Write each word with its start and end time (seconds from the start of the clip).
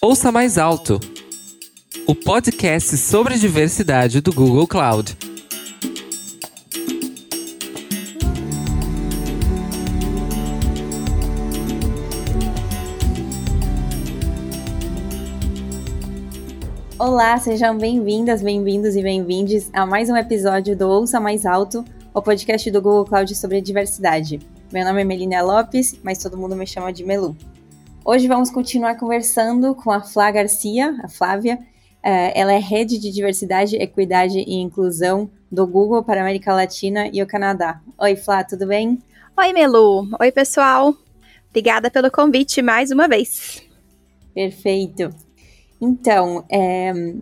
Ouça 0.00 0.30
Mais 0.30 0.56
Alto, 0.56 1.00
o 2.06 2.14
podcast 2.14 2.96
sobre 2.96 3.36
diversidade 3.36 4.20
do 4.20 4.32
Google 4.32 4.64
Cloud. 4.64 5.18
Olá, 16.96 17.36
sejam 17.40 17.76
bem-vindas, 17.76 18.40
bem-vindos 18.40 18.94
e 18.94 19.02
bem-vindes 19.02 19.68
a 19.72 19.84
mais 19.84 20.08
um 20.08 20.16
episódio 20.16 20.76
do 20.76 20.88
Ouça 20.88 21.18
Mais 21.18 21.44
Alto, 21.44 21.84
o 22.14 22.22
podcast 22.22 22.70
do 22.70 22.80
Google 22.80 23.04
Cloud 23.04 23.34
sobre 23.34 23.60
diversidade. 23.60 24.38
Meu 24.72 24.84
nome 24.84 25.00
é 25.00 25.04
Melina 25.04 25.42
Lopes, 25.42 25.98
mas 26.04 26.18
todo 26.18 26.38
mundo 26.38 26.54
me 26.54 26.68
chama 26.68 26.92
de 26.92 27.04
Melu. 27.04 27.36
Hoje 28.10 28.26
vamos 28.26 28.50
continuar 28.50 28.96
conversando 28.96 29.74
com 29.74 29.90
a 29.90 30.00
Flá 30.00 30.30
Garcia, 30.30 30.98
a 31.04 31.08
Flávia. 31.08 31.58
É, 32.02 32.40
ela 32.40 32.54
é 32.54 32.58
rede 32.58 32.96
de 32.98 33.12
diversidade, 33.12 33.76
equidade 33.76 34.38
e 34.38 34.54
inclusão 34.54 35.30
do 35.52 35.66
Google 35.66 36.02
para 36.02 36.18
a 36.18 36.22
América 36.22 36.54
Latina 36.54 37.10
e 37.12 37.22
o 37.22 37.26
Canadá. 37.26 37.82
Oi, 37.98 38.16
Flá, 38.16 38.42
tudo 38.42 38.66
bem? 38.66 38.98
Oi, 39.36 39.52
Melu. 39.52 40.08
Oi, 40.18 40.32
pessoal. 40.32 40.94
Obrigada 41.50 41.90
pelo 41.90 42.10
convite 42.10 42.62
mais 42.62 42.90
uma 42.90 43.06
vez. 43.06 43.62
Perfeito. 44.34 45.10
Então, 45.78 46.46
é, 46.50 47.14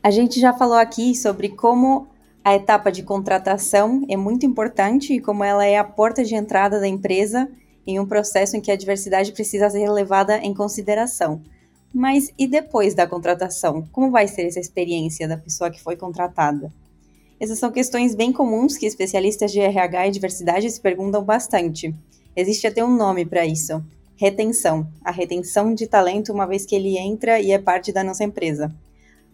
a 0.00 0.10
gente 0.12 0.38
já 0.38 0.52
falou 0.52 0.78
aqui 0.78 1.16
sobre 1.16 1.48
como 1.48 2.06
a 2.44 2.54
etapa 2.54 2.92
de 2.92 3.02
contratação 3.02 4.06
é 4.08 4.16
muito 4.16 4.46
importante 4.46 5.14
e 5.14 5.20
como 5.20 5.42
ela 5.42 5.66
é 5.66 5.76
a 5.76 5.82
porta 5.82 6.22
de 6.22 6.36
entrada 6.36 6.78
da 6.78 6.86
empresa 6.86 7.50
em 7.88 7.98
um 7.98 8.04
processo 8.04 8.54
em 8.54 8.60
que 8.60 8.70
a 8.70 8.76
diversidade 8.76 9.32
precisa 9.32 9.70
ser 9.70 9.90
levada 9.90 10.36
em 10.36 10.52
consideração. 10.52 11.40
Mas 11.92 12.30
e 12.38 12.46
depois 12.46 12.92
da 12.92 13.06
contratação? 13.06 13.88
Como 13.90 14.10
vai 14.10 14.28
ser 14.28 14.42
essa 14.42 14.60
experiência 14.60 15.26
da 15.26 15.38
pessoa 15.38 15.70
que 15.70 15.82
foi 15.82 15.96
contratada? 15.96 16.70
Essas 17.40 17.58
são 17.58 17.72
questões 17.72 18.14
bem 18.14 18.30
comuns 18.30 18.76
que 18.76 18.84
especialistas 18.84 19.50
de 19.50 19.60
RH 19.60 20.06
e 20.06 20.10
diversidade 20.10 20.70
se 20.70 20.78
perguntam 20.78 21.24
bastante. 21.24 21.94
Existe 22.36 22.66
até 22.66 22.84
um 22.84 22.94
nome 22.94 23.24
para 23.24 23.46
isso: 23.46 23.82
retenção. 24.16 24.86
A 25.02 25.10
retenção 25.10 25.72
de 25.72 25.86
talento, 25.86 26.30
uma 26.30 26.46
vez 26.46 26.66
que 26.66 26.74
ele 26.74 26.98
entra 26.98 27.40
e 27.40 27.52
é 27.52 27.58
parte 27.58 27.90
da 27.90 28.04
nossa 28.04 28.22
empresa. 28.22 28.70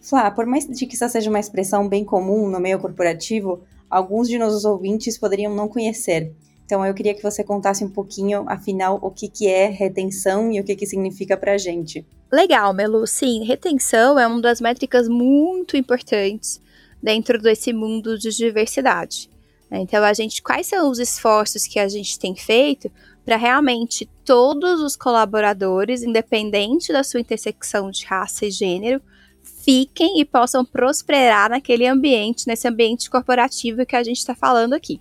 Flá, 0.00 0.30
por 0.30 0.46
mais 0.46 0.64
de 0.64 0.86
que 0.86 0.94
essa 0.94 1.08
seja 1.08 1.28
uma 1.28 1.40
expressão 1.40 1.88
bem 1.88 2.04
comum 2.04 2.48
no 2.48 2.60
meio 2.60 2.78
corporativo, 2.78 3.62
alguns 3.90 4.28
de 4.28 4.38
nossos 4.38 4.64
ouvintes 4.64 5.18
poderiam 5.18 5.52
não 5.52 5.66
conhecer. 5.66 6.32
Então 6.64 6.84
eu 6.84 6.94
queria 6.94 7.14
que 7.14 7.22
você 7.22 7.44
contasse 7.44 7.84
um 7.84 7.90
pouquinho, 7.90 8.44
afinal, 8.48 8.98
o 9.02 9.10
que, 9.10 9.28
que 9.28 9.46
é 9.46 9.68
retenção 9.68 10.50
e 10.50 10.60
o 10.60 10.64
que, 10.64 10.74
que 10.74 10.86
significa 10.86 11.36
para 11.36 11.52
a 11.52 11.58
gente. 11.58 12.06
Legal, 12.32 12.72
Melu. 12.72 13.06
Sim, 13.06 13.44
retenção 13.44 14.18
é 14.18 14.26
uma 14.26 14.40
das 14.40 14.60
métricas 14.60 15.08
muito 15.08 15.76
importantes 15.76 16.60
dentro 17.02 17.40
desse 17.40 17.72
mundo 17.72 18.18
de 18.18 18.30
diversidade. 18.30 19.30
Então, 19.70 20.04
a 20.04 20.12
gente, 20.12 20.42
quais 20.42 20.66
são 20.66 20.90
os 20.90 20.98
esforços 20.98 21.66
que 21.66 21.78
a 21.78 21.88
gente 21.88 22.18
tem 22.18 22.34
feito 22.36 22.90
para 23.24 23.36
realmente 23.36 24.08
todos 24.24 24.80
os 24.80 24.94
colaboradores, 24.94 26.02
independente 26.02 26.92
da 26.92 27.02
sua 27.02 27.20
intersecção 27.20 27.90
de 27.90 28.04
raça 28.04 28.46
e 28.46 28.50
gênero, 28.50 29.00
fiquem 29.42 30.20
e 30.20 30.24
possam 30.24 30.64
prosperar 30.64 31.50
naquele 31.50 31.86
ambiente, 31.86 32.46
nesse 32.46 32.68
ambiente 32.68 33.10
corporativo 33.10 33.84
que 33.84 33.96
a 33.96 34.02
gente 34.02 34.18
está 34.18 34.34
falando 34.34 34.74
aqui. 34.74 35.00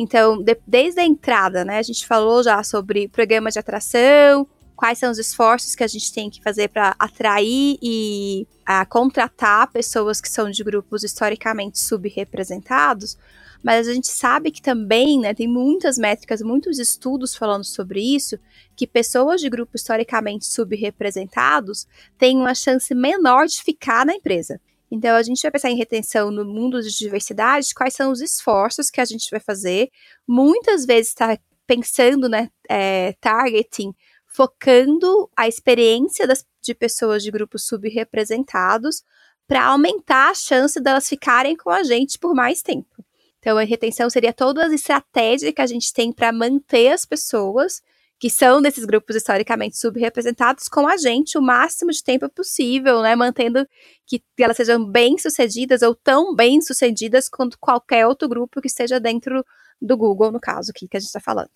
Então, 0.00 0.40
de, 0.40 0.56
desde 0.64 1.00
a 1.00 1.04
entrada, 1.04 1.64
né, 1.64 1.78
a 1.78 1.82
gente 1.82 2.06
falou 2.06 2.40
já 2.40 2.62
sobre 2.62 3.08
programa 3.08 3.50
de 3.50 3.58
atração, 3.58 4.46
quais 4.76 4.96
são 4.96 5.10
os 5.10 5.18
esforços 5.18 5.74
que 5.74 5.82
a 5.82 5.88
gente 5.88 6.12
tem 6.12 6.30
que 6.30 6.40
fazer 6.40 6.68
para 6.68 6.94
atrair 7.00 7.76
e 7.82 8.46
a, 8.64 8.86
contratar 8.86 9.72
pessoas 9.72 10.20
que 10.20 10.28
são 10.28 10.52
de 10.52 10.62
grupos 10.62 11.02
historicamente 11.02 11.80
subrepresentados, 11.80 13.18
mas 13.60 13.88
a 13.88 13.92
gente 13.92 14.06
sabe 14.06 14.52
que 14.52 14.62
também, 14.62 15.18
né, 15.18 15.34
tem 15.34 15.48
muitas 15.48 15.98
métricas, 15.98 16.42
muitos 16.42 16.78
estudos 16.78 17.34
falando 17.34 17.64
sobre 17.64 18.00
isso, 18.00 18.38
que 18.76 18.86
pessoas 18.86 19.40
de 19.40 19.50
grupos 19.50 19.80
historicamente 19.80 20.46
subrepresentados 20.46 21.88
têm 22.16 22.36
uma 22.36 22.54
chance 22.54 22.94
menor 22.94 23.46
de 23.48 23.60
ficar 23.60 24.06
na 24.06 24.14
empresa. 24.14 24.60
Então, 24.90 25.16
a 25.16 25.22
gente 25.22 25.42
vai 25.42 25.50
pensar 25.50 25.70
em 25.70 25.76
retenção 25.76 26.30
no 26.30 26.44
mundo 26.44 26.80
de 26.80 26.96
diversidade, 26.96 27.74
quais 27.74 27.94
são 27.94 28.10
os 28.10 28.20
esforços 28.20 28.90
que 28.90 29.00
a 29.00 29.04
gente 29.04 29.30
vai 29.30 29.40
fazer. 29.40 29.90
Muitas 30.26 30.86
vezes 30.86 31.08
está 31.08 31.38
pensando, 31.66 32.28
né, 32.28 32.48
é, 32.68 33.12
targeting, 33.20 33.94
focando 34.26 35.30
a 35.36 35.46
experiência 35.46 36.26
das, 36.26 36.46
de 36.62 36.74
pessoas 36.74 37.22
de 37.22 37.30
grupos 37.30 37.66
subrepresentados 37.66 39.02
para 39.46 39.66
aumentar 39.66 40.30
a 40.30 40.34
chance 40.34 40.80
delas 40.80 41.08
ficarem 41.08 41.56
com 41.56 41.70
a 41.70 41.82
gente 41.82 42.18
por 42.18 42.34
mais 42.34 42.62
tempo. 42.62 43.04
Então, 43.38 43.56
a 43.56 43.64
retenção 43.64 44.10
seria 44.10 44.32
toda 44.32 44.66
a 44.66 44.74
estratégia 44.74 45.52
que 45.52 45.62
a 45.62 45.66
gente 45.66 45.92
tem 45.92 46.12
para 46.12 46.32
manter 46.32 46.92
as 46.92 47.04
pessoas 47.04 47.82
que 48.18 48.28
são 48.28 48.60
desses 48.60 48.84
grupos 48.84 49.14
historicamente 49.14 49.78
subrepresentados 49.78 50.68
com 50.68 50.86
a 50.88 50.96
gente 50.96 51.38
o 51.38 51.42
máximo 51.42 51.92
de 51.92 52.02
tempo 52.02 52.28
possível, 52.28 53.00
né, 53.00 53.14
mantendo 53.14 53.66
que 54.06 54.22
elas 54.38 54.56
sejam 54.56 54.84
bem-sucedidas 54.84 55.82
ou 55.82 55.94
tão 55.94 56.34
bem-sucedidas 56.34 57.28
quanto 57.28 57.58
qualquer 57.60 58.06
outro 58.06 58.28
grupo 58.28 58.60
que 58.60 58.66
esteja 58.66 58.98
dentro 58.98 59.44
do 59.80 59.96
Google, 59.96 60.32
no 60.32 60.40
caso 60.40 60.70
aqui 60.70 60.88
que 60.88 60.96
a 60.96 61.00
gente 61.00 61.08
está 61.08 61.20
falando. 61.20 61.50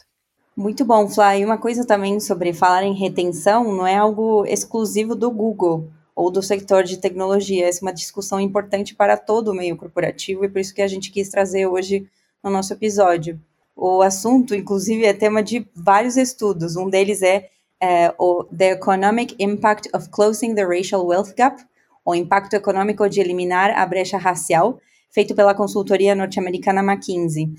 Muito 0.57 0.85
bom, 0.85 1.09
Flá. 1.09 1.37
E 1.37 1.45
uma 1.45 1.59
coisa 1.59 1.85
também 1.85 2.21
sobre 2.21 2.53
falar 2.53 2.85
em 2.85 2.95
retenção 2.95 3.75
não 3.75 3.87
é 3.87 3.97
algo 3.97 4.45
exclusivo 4.47 5.15
do 5.15 5.31
Google 5.31 5.89
ou 6.15 6.31
do 6.31 6.43
setor 6.43 6.85
de 6.85 6.99
tecnologia. 6.99 7.67
Essa 7.67 7.81
é 7.81 7.83
uma 7.87 7.93
discussão 7.93 8.39
importante 8.39 8.95
para 8.95 9.17
todo 9.17 9.49
o 9.49 9.55
meio 9.55 9.77
corporativo 9.77 10.45
e 10.45 10.49
por 10.49 10.61
isso 10.61 10.75
que 10.75 10.83
a 10.83 10.87
gente 10.87 11.11
quis 11.11 11.31
trazer 11.31 11.67
hoje 11.67 12.07
no 12.45 12.51
nosso 12.51 12.73
episódio. 12.73 13.41
O 13.75 14.03
assunto, 14.03 14.55
inclusive, 14.55 15.05
é 15.05 15.13
tema 15.13 15.43
de 15.43 15.67
vários 15.75 16.17
estudos. 16.17 16.77
Um 16.77 16.89
deles 16.89 17.23
é, 17.23 17.49
é 17.81 18.15
o 18.19 18.45
The 18.45 18.73
Economic 18.73 19.35
Impact 19.39 19.89
of 19.95 20.09
Closing 20.11 20.55
the 20.55 20.65
Racial 20.65 21.05
Wealth 21.07 21.35
Gap, 21.37 21.63
o 22.05 22.15
impacto 22.15 22.55
econômico 22.55 23.09
de 23.09 23.21
eliminar 23.21 23.71
a 23.71 23.87
brecha 23.87 24.19
racial, 24.19 24.79
feito 25.11 25.35
pela 25.35 25.55
consultoria 25.55 26.15
norte-americana 26.15 26.83
McKinsey. 26.83 27.53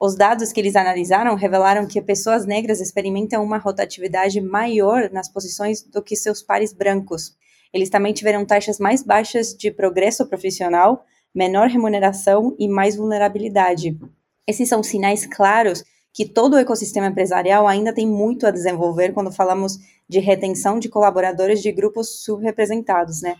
Os 0.00 0.16
dados 0.16 0.50
que 0.50 0.60
eles 0.60 0.76
analisaram 0.76 1.34
revelaram 1.34 1.86
que 1.86 2.00
pessoas 2.00 2.46
negras 2.46 2.80
experimentam 2.80 3.44
uma 3.44 3.58
rotatividade 3.58 4.40
maior 4.40 5.10
nas 5.12 5.28
posições 5.28 5.82
do 5.82 6.02
que 6.02 6.16
seus 6.16 6.42
pares 6.42 6.72
brancos. 6.72 7.36
Eles 7.72 7.90
também 7.90 8.12
tiveram 8.12 8.46
taxas 8.46 8.78
mais 8.78 9.02
baixas 9.02 9.54
de 9.54 9.70
progresso 9.70 10.26
profissional, 10.26 11.04
menor 11.34 11.68
remuneração 11.68 12.56
e 12.58 12.66
mais 12.66 12.96
vulnerabilidade. 12.96 13.96
Esses 14.46 14.68
são 14.68 14.82
sinais 14.82 15.26
claros 15.26 15.84
que 16.12 16.26
todo 16.26 16.54
o 16.54 16.58
ecossistema 16.58 17.06
empresarial 17.06 17.68
ainda 17.68 17.94
tem 17.94 18.06
muito 18.06 18.46
a 18.46 18.50
desenvolver 18.50 19.12
quando 19.12 19.30
falamos 19.30 19.78
de 20.08 20.18
retenção 20.18 20.78
de 20.78 20.88
colaboradores 20.88 21.62
de 21.62 21.70
grupos 21.70 22.22
subrepresentados, 22.22 23.22
né? 23.22 23.36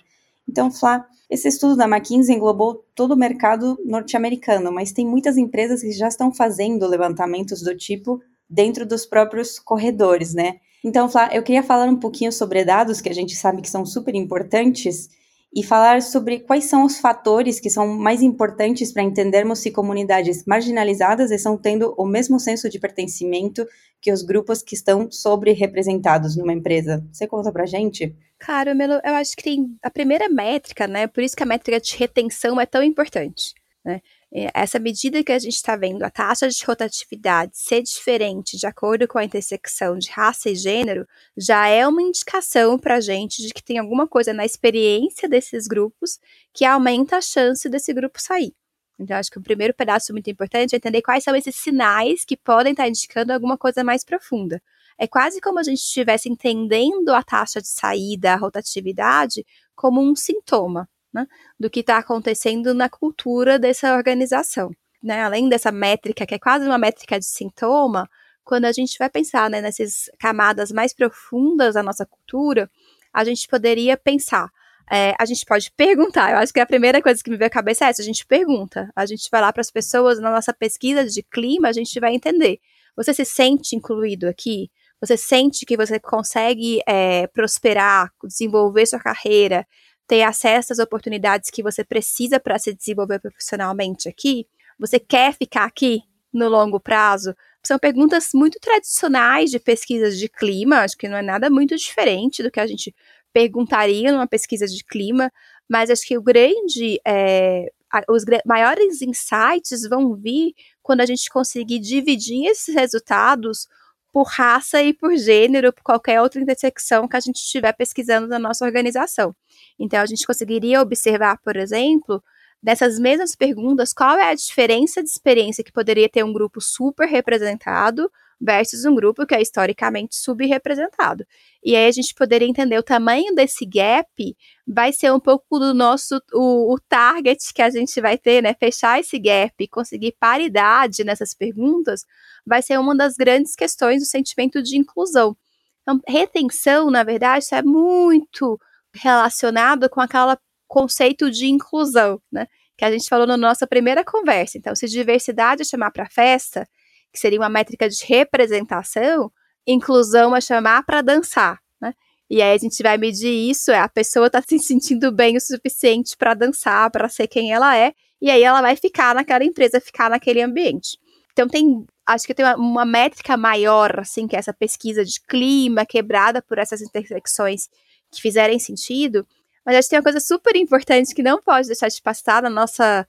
Então, 0.48 0.70
Flá, 0.70 1.06
esse 1.28 1.48
estudo 1.48 1.76
da 1.76 1.86
McKinsey 1.86 2.34
englobou 2.34 2.84
todo 2.94 3.12
o 3.12 3.16
mercado 3.16 3.78
norte-americano, 3.84 4.72
mas 4.72 4.92
tem 4.92 5.06
muitas 5.06 5.36
empresas 5.36 5.80
que 5.80 5.92
já 5.92 6.08
estão 6.08 6.32
fazendo 6.32 6.86
levantamentos 6.86 7.62
do 7.62 7.76
tipo 7.76 8.20
dentro 8.48 8.84
dos 8.84 9.06
próprios 9.06 9.58
corredores, 9.58 10.34
né? 10.34 10.56
Então, 10.84 11.08
Flá, 11.08 11.28
eu 11.32 11.42
queria 11.42 11.62
falar 11.62 11.88
um 11.88 11.96
pouquinho 11.96 12.32
sobre 12.32 12.64
dados 12.64 13.00
que 13.00 13.08
a 13.08 13.14
gente 13.14 13.36
sabe 13.36 13.62
que 13.62 13.70
são 13.70 13.84
super 13.84 14.14
importantes 14.14 15.08
e 15.52 15.64
falar 15.64 16.00
sobre 16.00 16.40
quais 16.40 16.64
são 16.64 16.84
os 16.84 16.98
fatores 16.98 17.58
que 17.58 17.68
são 17.68 17.88
mais 17.88 18.22
importantes 18.22 18.92
para 18.92 19.02
entendermos 19.02 19.58
se 19.58 19.70
comunidades 19.70 20.44
marginalizadas 20.46 21.30
estão 21.30 21.56
tendo 21.56 21.92
o 21.98 22.06
mesmo 22.06 22.38
senso 22.38 22.70
de 22.70 22.78
pertencimento 22.78 23.66
que 24.00 24.12
os 24.12 24.22
grupos 24.22 24.62
que 24.62 24.74
estão 24.74 25.10
sobre-representados 25.10 26.36
numa 26.36 26.52
empresa. 26.52 27.04
Você 27.12 27.26
conta 27.26 27.50
pra 27.52 27.66
gente? 27.66 28.14
Claro, 28.38 28.74
Melo, 28.74 29.00
eu 29.04 29.14
acho 29.14 29.36
que 29.36 29.42
tem 29.42 29.76
a 29.82 29.90
primeira 29.90 30.28
métrica, 30.28 30.86
né? 30.86 31.06
Por 31.06 31.22
isso 31.22 31.36
que 31.36 31.42
a 31.42 31.46
métrica 31.46 31.80
de 31.80 31.96
retenção 31.96 32.60
é 32.60 32.64
tão 32.64 32.82
importante, 32.82 33.52
né? 33.84 34.00
É, 34.32 34.48
essa 34.54 34.78
medida 34.78 35.24
que 35.24 35.32
a 35.32 35.38
gente 35.38 35.56
está 35.56 35.74
vendo, 35.74 36.04
a 36.04 36.10
taxa 36.10 36.48
de 36.48 36.64
rotatividade 36.64 37.52
ser 37.58 37.82
diferente 37.82 38.56
de 38.56 38.64
acordo 38.64 39.08
com 39.08 39.18
a 39.18 39.24
intersecção 39.24 39.98
de 39.98 40.08
raça 40.10 40.48
e 40.50 40.54
gênero, 40.54 41.06
já 41.36 41.66
é 41.66 41.86
uma 41.86 42.00
indicação 42.00 42.78
para 42.78 42.96
a 42.96 43.00
gente 43.00 43.42
de 43.44 43.52
que 43.52 43.62
tem 43.62 43.78
alguma 43.78 44.06
coisa 44.06 44.32
na 44.32 44.44
experiência 44.44 45.28
desses 45.28 45.66
grupos 45.66 46.20
que 46.54 46.64
aumenta 46.64 47.16
a 47.16 47.20
chance 47.20 47.68
desse 47.68 47.92
grupo 47.92 48.20
sair. 48.20 48.54
Então, 49.00 49.16
acho 49.16 49.30
que 49.30 49.38
o 49.38 49.42
primeiro 49.42 49.74
pedaço 49.74 50.12
muito 50.12 50.30
importante 50.30 50.74
é 50.74 50.76
entender 50.76 51.02
quais 51.02 51.24
são 51.24 51.34
esses 51.34 51.56
sinais 51.56 52.24
que 52.24 52.36
podem 52.36 52.72
estar 52.72 52.84
tá 52.84 52.88
indicando 52.88 53.32
alguma 53.32 53.58
coisa 53.58 53.82
mais 53.82 54.04
profunda. 54.04 54.62
É 54.98 55.08
quase 55.08 55.40
como 55.40 55.58
a 55.58 55.62
gente 55.62 55.78
estivesse 55.78 56.28
entendendo 56.28 57.08
a 57.10 57.22
taxa 57.22 57.60
de 57.60 57.68
saída, 57.68 58.34
a 58.34 58.36
rotatividade, 58.36 59.44
como 59.74 60.00
um 60.02 60.14
sintoma 60.14 60.88
né, 61.12 61.26
do 61.58 61.70
que 61.70 61.80
está 61.80 61.98
acontecendo 61.98 62.74
na 62.74 62.88
cultura 62.88 63.58
dessa 63.58 63.94
organização. 63.94 64.70
Né? 65.02 65.22
Além 65.22 65.48
dessa 65.48 65.72
métrica, 65.72 66.26
que 66.26 66.34
é 66.34 66.38
quase 66.38 66.66
uma 66.66 66.78
métrica 66.78 67.18
de 67.18 67.26
sintoma, 67.26 68.08
quando 68.44 68.64
a 68.64 68.72
gente 68.72 68.98
vai 68.98 69.08
pensar 69.08 69.48
né, 69.48 69.60
nessas 69.60 70.10
camadas 70.18 70.72
mais 70.72 70.92
profundas 70.92 71.74
da 71.74 71.82
nossa 71.82 72.04
cultura, 72.04 72.70
a 73.12 73.24
gente 73.24 73.46
poderia 73.48 73.96
pensar. 73.96 74.50
É, 74.90 75.14
a 75.18 75.24
gente 75.24 75.44
pode 75.46 75.70
perguntar. 75.76 76.32
Eu 76.32 76.38
acho 76.38 76.52
que 76.52 76.60
a 76.60 76.66
primeira 76.66 77.00
coisa 77.00 77.22
que 77.22 77.30
me 77.30 77.36
veio 77.36 77.46
à 77.46 77.50
cabeça 77.50 77.84
é 77.84 77.88
essa: 77.88 78.02
a 78.02 78.04
gente 78.04 78.26
pergunta. 78.26 78.90
A 78.94 79.06
gente 79.06 79.28
vai 79.30 79.40
lá 79.40 79.52
para 79.52 79.60
as 79.60 79.70
pessoas 79.70 80.18
na 80.18 80.30
nossa 80.30 80.52
pesquisa 80.52 81.04
de 81.04 81.22
clima, 81.22 81.68
a 81.68 81.72
gente 81.72 81.98
vai 82.00 82.14
entender. 82.14 82.58
Você 82.96 83.14
se 83.14 83.24
sente 83.24 83.76
incluído 83.76 84.28
aqui? 84.28 84.70
Você 85.00 85.16
sente 85.16 85.64
que 85.64 85.76
você 85.76 85.98
consegue 85.98 86.80
é, 86.86 87.26
prosperar, 87.28 88.12
desenvolver 88.22 88.84
sua 88.84 88.98
carreira, 88.98 89.66
ter 90.10 90.22
acesso 90.22 90.72
às 90.72 90.80
oportunidades 90.80 91.50
que 91.50 91.62
você 91.62 91.84
precisa 91.84 92.40
para 92.40 92.58
se 92.58 92.74
desenvolver 92.74 93.20
profissionalmente 93.20 94.08
aqui? 94.08 94.44
Você 94.76 94.98
quer 94.98 95.32
ficar 95.32 95.66
aqui 95.66 96.02
no 96.32 96.48
longo 96.48 96.80
prazo? 96.80 97.32
São 97.64 97.78
perguntas 97.78 98.30
muito 98.34 98.58
tradicionais 98.58 99.52
de 99.52 99.60
pesquisas 99.60 100.18
de 100.18 100.28
clima, 100.28 100.80
acho 100.80 100.96
que 100.96 101.06
não 101.06 101.18
é 101.18 101.22
nada 101.22 101.48
muito 101.48 101.76
diferente 101.76 102.42
do 102.42 102.50
que 102.50 102.58
a 102.58 102.66
gente 102.66 102.92
perguntaria 103.32 104.10
numa 104.10 104.26
pesquisa 104.26 104.66
de 104.66 104.82
clima, 104.82 105.30
mas 105.68 105.90
acho 105.90 106.04
que 106.04 106.18
o 106.18 106.22
grande, 106.22 107.00
é, 107.06 107.70
os 108.08 108.24
maiores 108.44 109.02
insights 109.02 109.88
vão 109.88 110.16
vir 110.16 110.54
quando 110.82 111.02
a 111.02 111.06
gente 111.06 111.30
conseguir 111.30 111.78
dividir 111.78 112.46
esses 112.46 112.74
resultados 112.74 113.68
por 114.12 114.24
raça 114.24 114.82
e 114.82 114.92
por 114.92 115.16
gênero, 115.16 115.72
por 115.72 115.82
qualquer 115.82 116.20
outra 116.20 116.40
intersecção 116.40 117.06
que 117.06 117.16
a 117.16 117.20
gente 117.20 117.36
estiver 117.36 117.72
pesquisando 117.72 118.26
na 118.26 118.38
nossa 118.38 118.64
organização. 118.64 119.34
Então, 119.78 120.00
a 120.00 120.06
gente 120.06 120.26
conseguiria 120.26 120.80
observar, 120.80 121.38
por 121.38 121.56
exemplo, 121.56 122.22
dessas 122.62 122.98
mesmas 122.98 123.34
perguntas, 123.34 123.92
qual 123.92 124.18
é 124.18 124.30
a 124.30 124.34
diferença 124.34 125.02
de 125.02 125.08
experiência 125.08 125.64
que 125.64 125.72
poderia 125.72 126.08
ter 126.08 126.24
um 126.24 126.32
grupo 126.32 126.60
super 126.60 127.08
representado 127.08 128.10
versus 128.40 128.84
um 128.84 128.94
grupo 128.94 129.26
que 129.26 129.34
é 129.34 129.42
historicamente 129.42 130.16
subrepresentado. 130.16 131.26
E 131.62 131.76
aí 131.76 131.86
a 131.86 131.90
gente 131.90 132.14
poderia 132.14 132.48
entender 132.48 132.78
o 132.78 132.82
tamanho 132.82 133.34
desse 133.34 133.66
gap 133.66 134.36
vai 134.66 134.92
ser 134.92 135.12
um 135.12 135.20
pouco 135.20 135.58
do 135.58 135.74
nosso 135.74 136.20
o, 136.32 136.72
o 136.72 136.78
target 136.88 137.52
que 137.52 137.60
a 137.60 137.68
gente 137.68 138.00
vai 138.00 138.16
ter, 138.16 138.42
né? 138.42 138.54
Fechar 138.54 138.98
esse 138.98 139.18
gap 139.18 139.68
conseguir 139.68 140.16
paridade 140.18 141.04
nessas 141.04 141.34
perguntas 141.34 142.04
vai 142.46 142.62
ser 142.62 142.78
uma 142.78 142.96
das 142.96 143.14
grandes 143.16 143.54
questões 143.54 144.00
do 144.00 144.06
sentimento 144.06 144.62
de 144.62 144.78
inclusão. 144.78 145.36
Então, 145.82 146.00
retenção, 146.06 146.90
na 146.90 147.02
verdade, 147.02 147.46
é 147.52 147.62
muito 147.62 148.58
relacionado 148.94 149.88
com 149.90 150.00
aquele 150.00 150.36
conceito 150.66 151.30
de 151.30 151.46
inclusão, 151.46 152.20
né? 152.32 152.46
Que 152.78 152.84
a 152.86 152.90
gente 152.90 153.08
falou 153.08 153.26
na 153.26 153.36
nossa 153.36 153.66
primeira 153.66 154.02
conversa. 154.02 154.56
Então, 154.56 154.74
se 154.74 154.86
diversidade 154.86 155.62
é 155.62 155.64
chamar 155.64 155.90
para 155.90 156.08
festa, 156.08 156.66
que 157.12 157.18
seria 157.18 157.40
uma 157.40 157.48
métrica 157.48 157.88
de 157.88 158.04
representação, 158.04 159.30
inclusão 159.66 160.34
é 160.34 160.40
chamar 160.40 160.84
para 160.84 161.02
dançar, 161.02 161.60
né? 161.80 161.94
E 162.28 162.40
aí 162.40 162.54
a 162.54 162.58
gente 162.58 162.82
vai 162.82 162.96
medir 162.96 163.50
isso, 163.50 163.70
é 163.70 163.78
a 163.78 163.88
pessoa 163.88 164.26
está 164.26 164.40
se 164.40 164.58
sentindo 164.58 165.10
bem 165.12 165.36
o 165.36 165.40
suficiente 165.40 166.16
para 166.16 166.34
dançar, 166.34 166.90
para 166.90 167.08
ser 167.08 167.26
quem 167.26 167.52
ela 167.52 167.76
é, 167.76 167.92
e 168.20 168.30
aí 168.30 168.42
ela 168.42 168.60
vai 168.60 168.76
ficar 168.76 169.14
naquela 169.14 169.44
empresa, 169.44 169.80
ficar 169.80 170.10
naquele 170.10 170.42
ambiente. 170.42 170.98
Então 171.32 171.48
tem, 171.48 171.84
acho 172.06 172.26
que 172.26 172.34
tem 172.34 172.44
uma, 172.44 172.56
uma 172.56 172.84
métrica 172.84 173.36
maior, 173.36 174.00
assim, 174.00 174.26
que 174.26 174.36
é 174.36 174.38
essa 174.38 174.52
pesquisa 174.52 175.04
de 175.04 175.20
clima, 175.20 175.86
quebrada 175.86 176.42
por 176.42 176.58
essas 176.58 176.80
intersecções 176.80 177.68
que 178.10 178.20
fizerem 178.20 178.58
sentido, 178.58 179.26
mas 179.64 179.76
acho 179.76 179.86
que 179.86 179.90
tem 179.90 179.98
uma 179.98 180.04
coisa 180.04 180.20
super 180.20 180.56
importante 180.56 181.14
que 181.14 181.22
não 181.22 181.40
pode 181.40 181.66
deixar 181.66 181.88
de 181.88 182.00
passar 182.02 182.42
na 182.42 182.50
nossa 182.50 183.06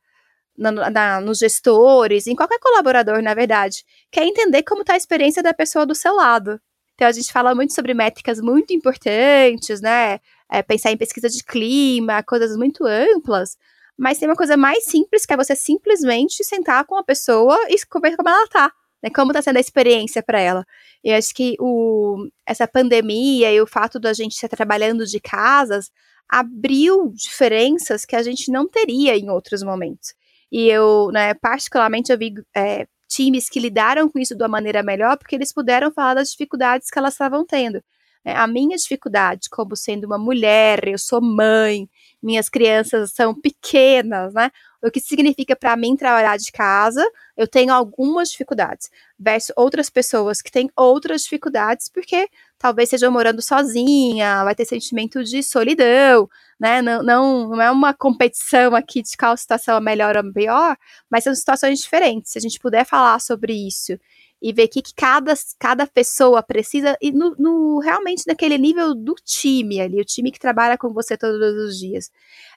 na, 0.58 0.72
na, 0.90 1.22
nos 1.22 1.40
gestores, 1.40 2.28
em 2.28 2.36
qualquer 2.36 2.60
colaborador, 2.60 3.22
na 3.22 3.34
verdade, 3.34 3.84
que 4.12 4.20
é 4.20 4.26
entender 4.26 4.64
como 4.64 4.82
está 4.82 4.94
a 4.94 4.98
experiência 4.98 5.42
da 5.42 5.54
pessoa 5.54 5.86
do 5.86 5.96
seu 5.96 6.16
lado. 6.16 6.60
Então, 6.96 7.08
a 7.08 7.12
gente 7.12 7.32
fala 7.32 7.56
muito 7.56 7.74
sobre 7.74 7.94
métricas 7.94 8.40
muito 8.40 8.74
importantes, 8.74 9.82
né? 9.82 10.20
É, 10.52 10.62
pensar 10.62 10.92
em 10.92 10.98
pesquisa 10.98 11.30
de 11.30 11.44
clima, 11.44 12.22
coisas 12.22 12.56
muito 12.58 12.86
amplas, 12.86 13.58
mas 13.98 14.18
tem 14.18 14.28
uma 14.28 14.36
coisa 14.36 14.58
mais 14.58 14.86
simples, 14.86 15.26
que 15.26 15.34
é 15.34 15.38
você 15.38 15.56
simplesmente 15.56 16.44
sentar 16.44 16.86
com 16.86 16.96
a 16.96 17.04
pessoa 17.04 17.58
e 17.70 17.76
ver 18.02 18.16
como 18.18 18.30
ela 18.30 18.48
tá, 18.48 18.72
né? 19.02 19.10
Como 19.10 19.32
está 19.32 19.42
sendo 19.42 19.58
a 19.58 19.62
experiência 19.62 20.22
para 20.22 20.40
ela. 20.40 20.66
E 21.04 21.12
acho 21.12 21.34
que 21.34 21.56
o, 21.60 22.28
essa 22.46 22.68
pandemia 22.68 23.52
e 23.52 23.62
o 23.62 23.68
fato 23.68 24.00
da 24.00 24.14
gente 24.14 24.34
estar 24.34 24.50
trabalhando 24.50 25.06
de 25.06 25.20
casas 25.20 25.90
abriu 26.30 27.12
diferenças 27.14 28.06
que 28.06 28.16
a 28.16 28.24
gente 28.24 28.52
não 28.52 28.68
teria 28.68 29.18
em 29.18 29.30
outros 29.30 29.64
momentos. 29.64 30.14
E 30.52 30.68
eu, 30.68 31.10
né, 31.12 31.34
particularmente, 31.36 32.12
eu 32.12 32.18
vi 32.18 32.34
é, 32.56 32.88
times 33.08 33.50
que 33.50 33.60
lidaram 33.60 34.10
com 34.10 34.20
isso 34.20 34.36
de 34.36 34.44
uma 34.44 34.50
maneira 34.50 34.84
melhor, 34.84 35.18
porque 35.18 35.36
eles 35.36 35.54
puderam 35.54 35.92
falar 35.92 36.16
das 36.16 36.32
dificuldades 36.32 36.90
que 36.90 37.00
elas 37.00 37.14
estavam 37.14 37.46
tendo. 37.46 37.82
É, 38.24 38.34
a 38.36 38.46
minha 38.48 38.78
dificuldade, 38.78 39.50
como 39.50 39.76
sendo 39.76 40.06
uma 40.06 40.18
mulher, 40.18 40.88
eu 40.88 40.98
sou 40.98 41.20
mãe, 41.22 41.90
minhas 42.22 42.50
crianças 42.50 43.12
são 43.14 43.34
pequenas, 43.34 44.34
né? 44.34 44.52
O 44.84 44.92
que 44.92 45.00
significa 45.00 45.56
para 45.56 45.76
mim 45.76 45.96
trabalhar 45.96 46.38
de 46.38 46.52
casa, 46.52 47.04
eu 47.36 47.48
tenho 47.48 47.74
algumas 47.74 48.30
dificuldades, 48.30 48.90
versus 49.20 49.52
outras 49.56 49.90
pessoas 49.90 50.42
que 50.42 50.52
têm 50.52 50.70
outras 50.76 51.24
dificuldades, 51.24 51.90
porque 51.90 52.28
talvez 52.62 52.88
estejam 52.88 53.12
morando 53.12 53.42
sozinha, 53.42 54.44
vai 54.44 54.54
ter 54.54 54.66
sentimento 54.66 55.24
de 55.24 55.42
solidão, 55.42 56.30
né? 56.60 56.80
Não, 56.80 57.02
não, 57.02 57.50
não 57.50 57.62
é 57.62 57.72
uma 57.72 57.92
competição 57.92 58.76
aqui 58.76 59.02
de 59.02 59.18
qual 59.18 59.36
situação 59.36 59.78
é 59.78 59.82
melhor 59.82 60.16
ou 60.16 60.32
pior, 60.32 60.78
mas 61.10 61.24
são 61.24 61.34
situações 61.34 61.80
diferentes. 61.80 62.32
Se 62.32 62.38
a 62.38 62.42
gente 62.42 62.60
puder 62.60 62.86
falar 62.86 63.20
sobre 63.20 63.54
isso 63.54 63.98
e 64.40 64.54
ver 64.54 64.66
o 64.66 64.70
que, 64.70 64.82
que 64.84 64.94
cada, 64.94 65.34
cada 65.58 65.88
pessoa 65.88 66.44
precisa, 66.44 66.96
e 67.02 67.12
no, 67.12 67.36
no, 67.38 67.80
realmente 67.80 68.28
naquele 68.28 68.60
nível 68.60 68.94
do 68.94 69.16
time 69.26 69.82
ali, 69.82 70.00
o 70.00 70.06
time 70.06 70.32
que 70.32 70.40
trabalha 70.40 70.78
com 70.78 70.94
você 70.94 71.18
todos 71.18 71.40
os 71.66 71.80
dias. 71.80 72.12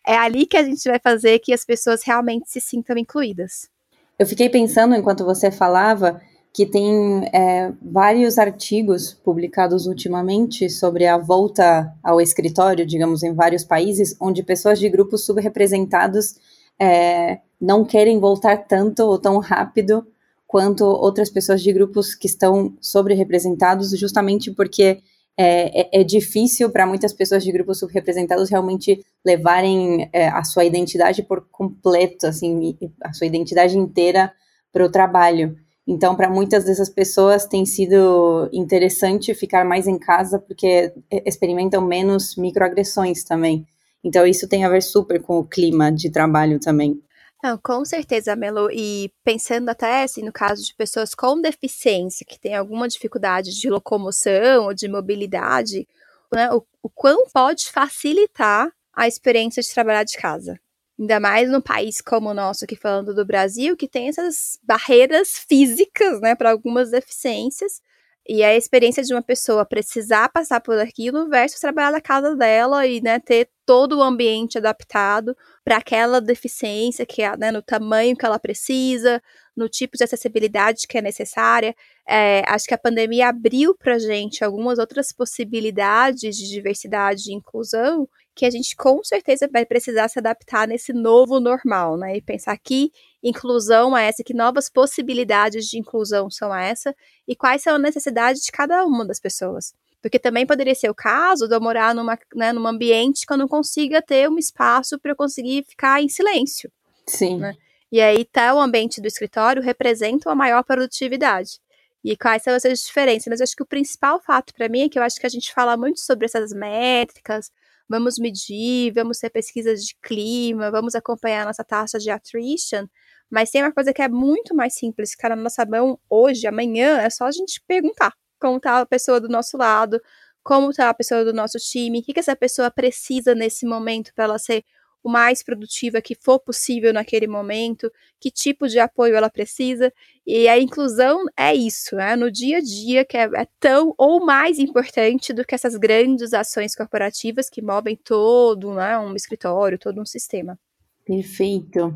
É 0.06 0.16
ali 0.16 0.44
que 0.44 0.58
a 0.58 0.62
gente 0.62 0.86
vai 0.86 0.98
fazer 0.98 1.38
que 1.38 1.52
as 1.52 1.64
pessoas 1.64 2.02
realmente 2.02 2.50
se 2.50 2.60
sintam 2.60 2.98
incluídas. 2.98 3.70
Eu 4.18 4.26
fiquei 4.26 4.50
pensando 4.50 4.94
enquanto 4.94 5.24
você 5.24 5.50
falava 5.50 6.20
que 6.54 6.64
tem 6.64 7.28
é, 7.32 7.72
vários 7.82 8.38
artigos 8.38 9.12
publicados 9.12 9.88
ultimamente 9.88 10.70
sobre 10.70 11.04
a 11.04 11.18
volta 11.18 11.92
ao 12.00 12.20
escritório, 12.20 12.86
digamos, 12.86 13.24
em 13.24 13.34
vários 13.34 13.64
países, 13.64 14.16
onde 14.20 14.40
pessoas 14.44 14.78
de 14.78 14.88
grupos 14.88 15.26
subrepresentados 15.26 16.36
é, 16.80 17.40
não 17.60 17.84
querem 17.84 18.20
voltar 18.20 18.68
tanto 18.68 19.02
ou 19.02 19.18
tão 19.18 19.38
rápido 19.38 20.06
quanto 20.46 20.84
outras 20.84 21.28
pessoas 21.28 21.60
de 21.60 21.72
grupos 21.72 22.14
que 22.14 22.28
estão 22.28 22.76
sobre-representados, 22.80 23.90
justamente 23.98 24.52
porque 24.52 25.00
é, 25.36 25.80
é, 25.80 26.00
é 26.00 26.04
difícil 26.04 26.70
para 26.70 26.86
muitas 26.86 27.12
pessoas 27.12 27.42
de 27.42 27.50
grupos 27.50 27.80
subrepresentados 27.80 28.48
realmente 28.48 29.04
levarem 29.26 30.08
é, 30.12 30.28
a 30.28 30.44
sua 30.44 30.64
identidade 30.64 31.24
por 31.24 31.48
completo, 31.50 32.28
assim, 32.28 32.78
a 33.02 33.12
sua 33.12 33.26
identidade 33.26 33.76
inteira 33.76 34.32
para 34.72 34.84
o 34.84 34.90
trabalho. 34.90 35.63
Então, 35.86 36.16
para 36.16 36.30
muitas 36.30 36.64
dessas 36.64 36.88
pessoas 36.88 37.46
tem 37.46 37.66
sido 37.66 38.48
interessante 38.52 39.34
ficar 39.34 39.64
mais 39.64 39.86
em 39.86 39.98
casa 39.98 40.38
porque 40.38 40.92
experimentam 41.26 41.86
menos 41.86 42.36
microagressões 42.36 43.22
também. 43.22 43.66
Então, 44.02 44.26
isso 44.26 44.48
tem 44.48 44.64
a 44.64 44.68
ver 44.68 44.82
super 44.82 45.20
com 45.20 45.38
o 45.38 45.44
clima 45.44 45.92
de 45.92 46.10
trabalho 46.10 46.58
também. 46.58 47.00
Não, 47.42 47.58
com 47.58 47.84
certeza, 47.84 48.34
Melo. 48.34 48.70
E 48.70 49.12
pensando 49.22 49.68
até 49.68 50.04
assim, 50.04 50.22
no 50.22 50.32
caso 50.32 50.64
de 50.64 50.74
pessoas 50.74 51.14
com 51.14 51.38
deficiência, 51.38 52.24
que 52.26 52.40
têm 52.40 52.54
alguma 52.54 52.88
dificuldade 52.88 53.50
de 53.50 53.68
locomoção 53.68 54.64
ou 54.64 54.74
de 54.74 54.88
mobilidade, 54.88 55.86
né, 56.32 56.50
o, 56.50 56.64
o 56.82 56.88
quão 56.88 57.26
pode 57.32 57.70
facilitar 57.70 58.70
a 58.94 59.06
experiência 59.06 59.62
de 59.62 59.72
trabalhar 59.72 60.04
de 60.04 60.16
casa. 60.16 60.58
Ainda 60.98 61.18
mais 61.18 61.50
num 61.50 61.60
país 61.60 62.00
como 62.00 62.30
o 62.30 62.34
nosso, 62.34 62.64
aqui 62.64 62.76
falando 62.76 63.14
do 63.14 63.24
Brasil, 63.26 63.76
que 63.76 63.88
tem 63.88 64.08
essas 64.08 64.58
barreiras 64.62 65.38
físicas, 65.48 66.20
né, 66.20 66.34
para 66.34 66.50
algumas 66.50 66.90
deficiências. 66.90 67.80
E 68.26 68.42
a 68.42 68.56
experiência 68.56 69.02
de 69.02 69.12
uma 69.12 69.22
pessoa 69.22 69.66
precisar 69.66 70.30
passar 70.30 70.58
por 70.60 70.78
aquilo 70.78 71.28
versus 71.28 71.60
trabalhar 71.60 71.92
na 71.92 72.00
casa 72.00 72.34
dela 72.34 72.86
e 72.86 73.00
né, 73.02 73.20
ter 73.20 73.50
todo 73.66 73.98
o 73.98 74.02
ambiente 74.02 74.56
adaptado 74.56 75.36
para 75.62 75.76
aquela 75.76 76.22
deficiência, 76.22 77.04
que 77.04 77.22
é 77.22 77.36
né, 77.36 77.50
no 77.50 77.60
tamanho 77.60 78.16
que 78.16 78.24
ela 78.24 78.38
precisa, 78.38 79.20
no 79.54 79.68
tipo 79.68 79.98
de 79.98 80.04
acessibilidade 80.04 80.86
que 80.88 80.96
é 80.96 81.02
necessária. 81.02 81.74
É, 82.08 82.42
acho 82.48 82.66
que 82.66 82.72
a 82.74 82.78
pandemia 82.78 83.28
abriu 83.28 83.74
para 83.74 83.98
gente 83.98 84.42
algumas 84.42 84.78
outras 84.78 85.12
possibilidades 85.12 86.36
de 86.36 86.48
diversidade 86.48 87.30
e 87.30 87.34
inclusão 87.34 88.08
que 88.34 88.44
a 88.44 88.50
gente 88.50 88.74
com 88.74 89.02
certeza 89.04 89.48
vai 89.52 89.64
precisar 89.64 90.08
se 90.08 90.18
adaptar 90.18 90.66
nesse 90.66 90.92
novo 90.92 91.38
normal, 91.38 91.96
né? 91.96 92.16
E 92.16 92.20
pensar 92.20 92.58
que 92.58 92.90
inclusão 93.22 93.96
é 93.96 94.08
essa, 94.08 94.24
que 94.24 94.34
novas 94.34 94.68
possibilidades 94.68 95.66
de 95.66 95.78
inclusão 95.78 96.30
são 96.30 96.54
essa 96.54 96.94
e 97.28 97.36
quais 97.36 97.62
são 97.62 97.76
as 97.76 97.82
necessidades 97.82 98.42
de 98.42 98.50
cada 98.50 98.84
uma 98.84 99.04
das 99.06 99.20
pessoas. 99.20 99.72
Porque 100.02 100.18
também 100.18 100.46
poderia 100.46 100.74
ser 100.74 100.90
o 100.90 100.94
caso 100.94 101.48
de 101.48 101.54
eu 101.54 101.60
morar 101.60 101.94
numa, 101.94 102.18
né, 102.34 102.52
num 102.52 102.66
ambiente 102.66 103.24
que 103.26 103.32
eu 103.32 103.38
não 103.38 103.48
consiga 103.48 104.02
ter 104.02 104.28
um 104.28 104.36
espaço 104.36 104.98
para 104.98 105.12
eu 105.12 105.16
conseguir 105.16 105.64
ficar 105.66 106.02
em 106.02 106.08
silêncio. 106.08 106.70
Sim. 107.06 107.38
Né? 107.38 107.54
E 107.90 108.00
aí, 108.00 108.24
tá, 108.24 108.52
o 108.54 108.60
ambiente 108.60 109.00
do 109.00 109.06
escritório 109.06 109.62
representa 109.62 110.28
uma 110.28 110.34
maior 110.34 110.62
produtividade. 110.64 111.60
e 112.04 112.16
quais 112.16 112.42
são 112.42 112.52
essas 112.54 112.80
diferenças. 112.80 113.28
Mas 113.28 113.40
acho 113.40 113.56
que 113.56 113.62
o 113.62 113.66
principal 113.66 114.20
fato 114.20 114.52
para 114.52 114.68
mim 114.68 114.82
é 114.82 114.88
que 114.90 114.98
eu 114.98 115.02
acho 115.02 115.18
que 115.18 115.26
a 115.26 115.30
gente 115.30 115.52
fala 115.54 115.76
muito 115.76 116.00
sobre 116.00 116.26
essas 116.26 116.52
métricas, 116.52 117.50
vamos 117.88 118.18
medir, 118.18 118.92
vamos 118.94 119.18
ter 119.18 119.30
pesquisas 119.30 119.84
de 119.84 119.96
clima, 120.02 120.70
vamos 120.70 120.94
acompanhar 120.94 121.46
nossa 121.46 121.64
taxa 121.64 121.98
de 121.98 122.10
attrition, 122.10 122.86
mas 123.30 123.50
tem 123.50 123.62
uma 123.62 123.72
coisa 123.72 123.92
que 123.92 124.02
é 124.02 124.08
muito 124.08 124.54
mais 124.54 124.74
simples, 124.74 125.10
que 125.10 125.16
está 125.16 125.30
na 125.30 125.36
nossa 125.36 125.64
mão 125.66 125.98
hoje, 126.08 126.46
amanhã, 126.46 126.98
é 126.98 127.10
só 127.10 127.24
a 127.26 127.32
gente 127.32 127.62
perguntar 127.66 128.12
como 128.40 128.58
está 128.58 128.80
a 128.80 128.86
pessoa 128.86 129.20
do 129.20 129.28
nosso 129.28 129.56
lado, 129.56 130.00
como 130.42 130.70
está 130.70 130.90
a 130.90 130.94
pessoa 130.94 131.24
do 131.24 131.32
nosso 131.32 131.58
time, 131.58 132.00
o 132.00 132.02
que, 132.02 132.12
que 132.12 132.20
essa 132.20 132.36
pessoa 132.36 132.70
precisa 132.70 133.34
nesse 133.34 133.66
momento 133.66 134.12
para 134.14 134.24
ela 134.24 134.38
ser 134.38 134.62
o 135.04 135.10
mais 135.10 135.42
produtiva 135.42 136.00
que 136.00 136.16
for 136.18 136.40
possível 136.40 136.90
naquele 136.90 137.26
momento, 137.26 137.92
que 138.18 138.30
tipo 138.30 138.66
de 138.66 138.78
apoio 138.78 139.14
ela 139.14 139.28
precisa. 139.28 139.92
E 140.26 140.48
a 140.48 140.58
inclusão 140.58 141.26
é 141.36 141.54
isso, 141.54 141.94
né? 141.94 142.16
No 142.16 142.30
dia 142.30 142.56
a 142.56 142.60
dia, 142.62 143.04
que 143.04 143.18
é, 143.18 143.24
é 143.24 143.46
tão 143.60 143.94
ou 143.98 144.24
mais 144.24 144.58
importante 144.58 145.34
do 145.34 145.44
que 145.44 145.54
essas 145.54 145.76
grandes 145.76 146.32
ações 146.32 146.74
corporativas 146.74 147.50
que 147.50 147.60
movem 147.60 147.94
todo 148.02 148.72
né, 148.72 148.98
um 148.98 149.14
escritório, 149.14 149.78
todo 149.78 150.00
um 150.00 150.06
sistema. 150.06 150.58
Perfeito. 151.04 151.94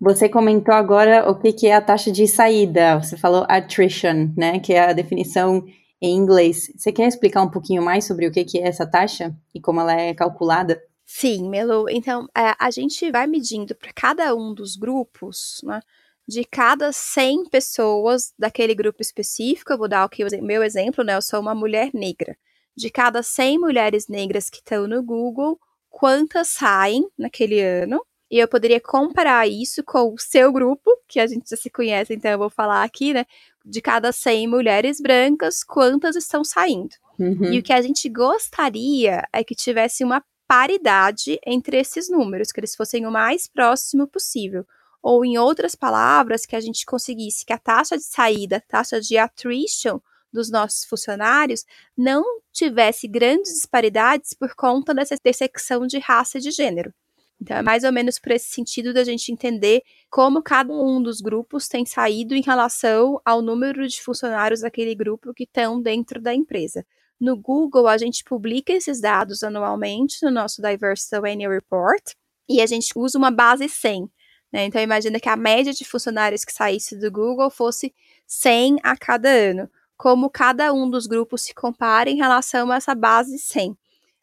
Você 0.00 0.26
comentou 0.26 0.74
agora 0.74 1.30
o 1.30 1.38
que, 1.38 1.52
que 1.52 1.66
é 1.66 1.74
a 1.74 1.80
taxa 1.82 2.10
de 2.10 2.26
saída. 2.26 2.98
Você 2.98 3.18
falou 3.18 3.44
attrition, 3.48 4.32
né? 4.34 4.58
Que 4.60 4.72
é 4.72 4.80
a 4.80 4.92
definição 4.94 5.62
em 6.00 6.16
inglês. 6.16 6.72
Você 6.74 6.90
quer 6.90 7.06
explicar 7.06 7.42
um 7.42 7.50
pouquinho 7.50 7.82
mais 7.82 8.06
sobre 8.06 8.26
o 8.26 8.32
que, 8.32 8.44
que 8.44 8.58
é 8.58 8.66
essa 8.66 8.86
taxa 8.86 9.34
e 9.54 9.60
como 9.60 9.80
ela 9.80 9.92
é 9.92 10.14
calculada? 10.14 10.80
Sim, 11.06 11.48
Melo. 11.48 11.88
Então, 11.88 12.28
é, 12.36 12.54
a 12.58 12.68
gente 12.70 13.10
vai 13.12 13.28
medindo 13.28 13.76
para 13.76 13.92
cada 13.92 14.34
um 14.34 14.52
dos 14.52 14.74
grupos, 14.74 15.60
né? 15.62 15.80
De 16.26 16.44
cada 16.44 16.92
100 16.92 17.48
pessoas 17.48 18.34
daquele 18.36 18.74
grupo 18.74 19.00
específico, 19.00 19.72
eu 19.72 19.78
vou 19.78 19.88
dar 19.88 20.02
aqui 20.02 20.24
o 20.24 20.42
meu 20.42 20.64
exemplo, 20.64 21.04
né? 21.04 21.14
Eu 21.14 21.22
sou 21.22 21.40
uma 21.40 21.54
mulher 21.54 21.90
negra. 21.94 22.36
De 22.76 22.90
cada 22.90 23.22
100 23.22 23.58
mulheres 23.60 24.08
negras 24.08 24.50
que 24.50 24.56
estão 24.56 24.88
no 24.88 25.00
Google, 25.00 25.58
quantas 25.88 26.48
saem 26.48 27.08
naquele 27.16 27.60
ano? 27.60 28.04
E 28.28 28.38
eu 28.40 28.48
poderia 28.48 28.80
comparar 28.80 29.46
isso 29.46 29.84
com 29.84 30.12
o 30.12 30.18
seu 30.18 30.52
grupo, 30.52 30.90
que 31.06 31.20
a 31.20 31.26
gente 31.28 31.48
já 31.48 31.56
se 31.56 31.70
conhece, 31.70 32.14
então 32.14 32.32
eu 32.32 32.38
vou 32.38 32.50
falar 32.50 32.82
aqui, 32.82 33.14
né? 33.14 33.24
De 33.64 33.80
cada 33.80 34.10
100 34.10 34.48
mulheres 34.48 35.00
brancas, 35.00 35.62
quantas 35.62 36.16
estão 36.16 36.42
saindo? 36.42 36.96
Uhum. 37.16 37.52
E 37.52 37.60
o 37.60 37.62
que 37.62 37.72
a 37.72 37.80
gente 37.80 38.08
gostaria 38.08 39.22
é 39.32 39.44
que 39.44 39.54
tivesse 39.54 40.02
uma 40.02 40.22
paridade 40.46 41.38
entre 41.46 41.78
esses 41.78 42.08
números, 42.08 42.52
que 42.52 42.60
eles 42.60 42.74
fossem 42.74 43.06
o 43.06 43.10
mais 43.10 43.46
próximo 43.46 44.06
possível. 44.06 44.66
Ou, 45.02 45.24
em 45.24 45.38
outras 45.38 45.74
palavras, 45.74 46.46
que 46.46 46.56
a 46.56 46.60
gente 46.60 46.84
conseguisse 46.84 47.44
que 47.44 47.52
a 47.52 47.58
taxa 47.58 47.96
de 47.96 48.04
saída, 48.04 48.62
taxa 48.68 49.00
de 49.00 49.16
attrition 49.16 50.00
dos 50.32 50.50
nossos 50.50 50.84
funcionários 50.84 51.64
não 51.96 52.24
tivesse 52.52 53.06
grandes 53.06 53.54
disparidades 53.54 54.34
por 54.34 54.54
conta 54.54 54.94
dessa 54.94 55.14
intersecção 55.14 55.86
de 55.86 55.98
raça 55.98 56.38
e 56.38 56.40
de 56.40 56.50
gênero. 56.50 56.92
Então, 57.40 57.56
é 57.56 57.62
mais 57.62 57.84
ou 57.84 57.92
menos 57.92 58.18
por 58.18 58.32
esse 58.32 58.48
sentido 58.48 58.94
da 58.94 59.04
gente 59.04 59.30
entender 59.30 59.82
como 60.10 60.42
cada 60.42 60.72
um 60.72 61.02
dos 61.02 61.20
grupos 61.20 61.68
tem 61.68 61.84
saído 61.84 62.34
em 62.34 62.40
relação 62.40 63.20
ao 63.24 63.42
número 63.42 63.86
de 63.86 64.00
funcionários 64.00 64.60
daquele 64.60 64.94
grupo 64.94 65.34
que 65.34 65.44
estão 65.44 65.80
dentro 65.80 66.20
da 66.20 66.34
empresa. 66.34 66.84
No 67.20 67.36
Google, 67.36 67.88
a 67.88 67.96
gente 67.96 68.22
publica 68.22 68.72
esses 68.72 69.00
dados 69.00 69.42
anualmente 69.42 70.18
no 70.22 70.30
nosso 70.30 70.60
Diversity 70.60 71.16
Annual 71.16 71.50
Report 71.50 72.02
e 72.48 72.60
a 72.60 72.66
gente 72.66 72.92
usa 72.94 73.16
uma 73.16 73.30
base 73.30 73.68
100. 73.68 74.10
Né? 74.52 74.64
Então, 74.66 74.80
imagina 74.80 75.18
que 75.18 75.28
a 75.28 75.36
média 75.36 75.72
de 75.72 75.84
funcionários 75.84 76.44
que 76.44 76.52
saísse 76.52 76.96
do 76.96 77.10
Google 77.10 77.50
fosse 77.50 77.94
100 78.26 78.78
a 78.82 78.96
cada 78.96 79.28
ano. 79.28 79.68
Como 79.96 80.28
cada 80.28 80.72
um 80.74 80.90
dos 80.90 81.06
grupos 81.06 81.42
se 81.42 81.54
compara 81.54 82.10
em 82.10 82.16
relação 82.16 82.70
a 82.70 82.76
essa 82.76 82.94
base 82.94 83.38
100. 83.38 83.76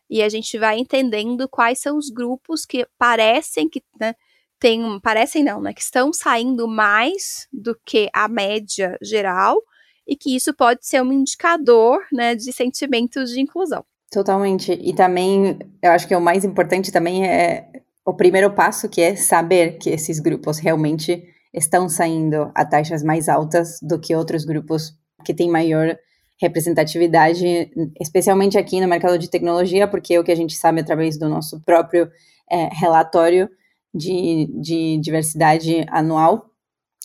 E 0.09 0.21
a 0.21 0.29
gente 0.29 0.57
vai 0.59 0.77
entendendo 0.77 1.49
quais 1.49 1.79
são 1.79 1.97
os 1.97 2.09
grupos 2.09 2.65
que 2.65 2.87
parecem 2.97 3.67
que 3.67 3.81
né, 3.99 4.13
tem, 4.59 4.99
parecem 4.99 5.43
não, 5.43 5.59
né, 5.59 5.73
que 5.73 5.81
estão 5.81 6.13
saindo 6.13 6.67
mais 6.67 7.47
do 7.51 7.75
que 7.83 8.09
a 8.13 8.27
média 8.27 8.97
geral 9.01 9.63
e 10.07 10.15
que 10.15 10.35
isso 10.35 10.53
pode 10.53 10.85
ser 10.85 11.01
um 11.01 11.11
indicador 11.11 11.99
né, 12.11 12.35
de 12.35 12.51
sentimentos 12.51 13.31
de 13.31 13.41
inclusão. 13.41 13.83
Totalmente. 14.11 14.77
E 14.81 14.93
também, 14.93 15.57
eu 15.81 15.91
acho 15.91 16.07
que 16.07 16.15
o 16.15 16.21
mais 16.21 16.45
importante 16.45 16.91
também 16.91 17.25
é 17.25 17.67
o 18.05 18.13
primeiro 18.13 18.51
passo, 18.51 18.89
que 18.89 19.01
é 19.01 19.15
saber 19.15 19.77
que 19.77 19.89
esses 19.89 20.19
grupos 20.19 20.59
realmente 20.59 21.23
estão 21.53 21.87
saindo 21.87 22.51
a 22.53 22.65
taxas 22.65 23.03
mais 23.03 23.29
altas 23.29 23.79
do 23.81 23.99
que 23.99 24.15
outros 24.15 24.43
grupos 24.45 24.93
que 25.23 25.33
têm 25.33 25.49
maior 25.49 25.97
representatividade, 26.41 27.71
especialmente 27.99 28.57
aqui 28.57 28.81
no 28.81 28.87
mercado 28.87 29.17
de 29.17 29.29
tecnologia, 29.29 29.87
porque 29.87 30.15
é 30.15 30.19
o 30.19 30.23
que 30.23 30.31
a 30.31 30.35
gente 30.35 30.55
sabe 30.55 30.81
através 30.81 31.17
do 31.17 31.29
nosso 31.29 31.61
próprio 31.61 32.09
é, 32.51 32.69
relatório 32.73 33.49
de, 33.93 34.49
de 34.61 34.97
diversidade 35.01 35.85
anual, 35.89 36.49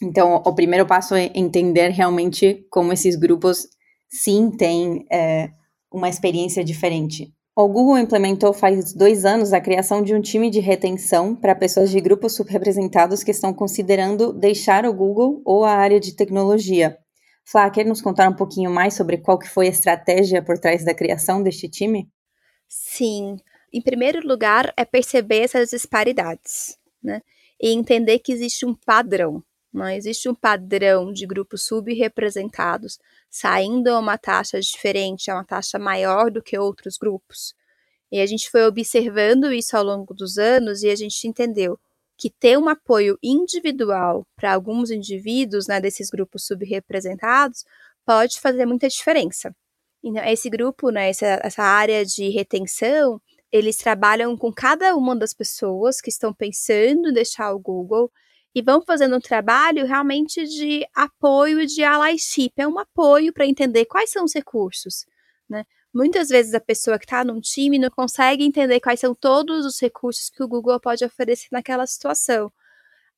então, 0.02 0.42
o 0.46 0.54
primeiro 0.54 0.86
passo 0.86 1.14
é 1.14 1.30
entender 1.34 1.88
realmente 1.88 2.64
como 2.70 2.92
esses 2.92 3.16
grupos 3.16 3.66
sim 4.08 4.50
têm 4.50 5.04
é, 5.10 5.50
uma 5.92 6.08
experiência 6.08 6.64
diferente. 6.64 7.32
O 7.56 7.66
Google 7.66 7.98
implementou 7.98 8.52
faz 8.52 8.94
dois 8.94 9.24
anos 9.24 9.52
a 9.52 9.60
criação 9.60 10.00
de 10.00 10.14
um 10.14 10.20
time 10.20 10.48
de 10.48 10.60
retenção 10.60 11.34
para 11.34 11.56
pessoas 11.56 11.90
de 11.90 12.00
grupos 12.00 12.36
subrepresentados 12.36 13.24
que 13.24 13.32
estão 13.32 13.52
considerando 13.52 14.32
deixar 14.32 14.86
o 14.86 14.94
Google 14.94 15.42
ou 15.44 15.64
a 15.64 15.72
área 15.72 15.98
de 15.98 16.14
tecnologia. 16.14 16.96
Flá, 17.44 17.68
quer 17.68 17.84
nos 17.84 18.00
contar 18.00 18.28
um 18.28 18.36
pouquinho 18.36 18.70
mais 18.70 18.94
sobre 18.94 19.16
qual 19.16 19.36
que 19.36 19.48
foi 19.48 19.66
a 19.66 19.70
estratégia 19.70 20.40
por 20.40 20.58
trás 20.58 20.84
da 20.84 20.94
criação 20.94 21.42
deste 21.42 21.68
time? 21.68 22.08
Sim. 22.68 23.38
Em 23.72 23.82
primeiro 23.82 24.24
lugar, 24.24 24.72
é 24.76 24.84
perceber 24.84 25.40
essas 25.40 25.70
disparidades, 25.70 26.78
né? 27.02 27.22
E 27.60 27.72
entender 27.72 28.20
que 28.20 28.30
existe 28.30 28.64
um 28.64 28.74
padrão 28.74 29.42
não 29.72 29.88
existe 29.88 30.28
um 30.28 30.34
padrão 30.34 31.12
de 31.12 31.26
grupos 31.26 31.64
subrepresentados 31.64 32.98
saindo 33.30 33.88
a 33.88 33.98
uma 33.98 34.16
taxa 34.16 34.60
diferente, 34.60 35.30
a 35.30 35.34
uma 35.34 35.44
taxa 35.44 35.78
maior 35.78 36.30
do 36.30 36.42
que 36.42 36.58
outros 36.58 36.96
grupos. 36.96 37.54
E 38.10 38.20
a 38.20 38.26
gente 38.26 38.50
foi 38.50 38.64
observando 38.66 39.52
isso 39.52 39.76
ao 39.76 39.84
longo 39.84 40.14
dos 40.14 40.38
anos 40.38 40.82
e 40.82 40.88
a 40.88 40.96
gente 40.96 41.28
entendeu 41.28 41.78
que 42.16 42.30
ter 42.30 42.58
um 42.58 42.68
apoio 42.68 43.18
individual 43.22 44.26
para 44.34 44.54
alguns 44.54 44.90
indivíduos 44.90 45.68
né, 45.68 45.80
desses 45.80 46.10
grupos 46.10 46.46
subrepresentados 46.46 47.64
pode 48.04 48.40
fazer 48.40 48.66
muita 48.66 48.88
diferença. 48.88 49.54
Então, 50.02 50.24
esse 50.24 50.48
grupo, 50.48 50.90
né, 50.90 51.10
essa, 51.10 51.40
essa 51.42 51.62
área 51.62 52.04
de 52.04 52.28
retenção, 52.30 53.20
eles 53.52 53.76
trabalham 53.76 54.36
com 54.36 54.52
cada 54.52 54.96
uma 54.96 55.14
das 55.14 55.34
pessoas 55.34 56.00
que 56.00 56.10
estão 56.10 56.32
pensando 56.32 57.10
em 57.10 57.12
deixar 57.12 57.52
o 57.52 57.58
Google, 57.58 58.10
e 58.54 58.62
vão 58.62 58.82
fazendo 58.82 59.16
um 59.16 59.20
trabalho 59.20 59.86
realmente 59.86 60.46
de 60.46 60.86
apoio 60.94 61.66
de 61.66 61.84
allyship, 61.84 62.52
é 62.56 62.66
um 62.66 62.78
apoio 62.78 63.32
para 63.32 63.46
entender 63.46 63.84
quais 63.84 64.10
são 64.10 64.24
os 64.24 64.34
recursos, 64.34 65.06
né? 65.48 65.64
Muitas 65.92 66.28
vezes 66.28 66.54
a 66.54 66.60
pessoa 66.60 66.98
que 66.98 67.06
está 67.06 67.24
num 67.24 67.40
time 67.40 67.78
não 67.78 67.90
consegue 67.90 68.44
entender 68.44 68.78
quais 68.80 69.00
são 69.00 69.14
todos 69.14 69.64
os 69.64 69.80
recursos 69.80 70.28
que 70.28 70.42
o 70.42 70.48
Google 70.48 70.78
pode 70.78 71.04
oferecer 71.04 71.48
naquela 71.50 71.86
situação. 71.86 72.52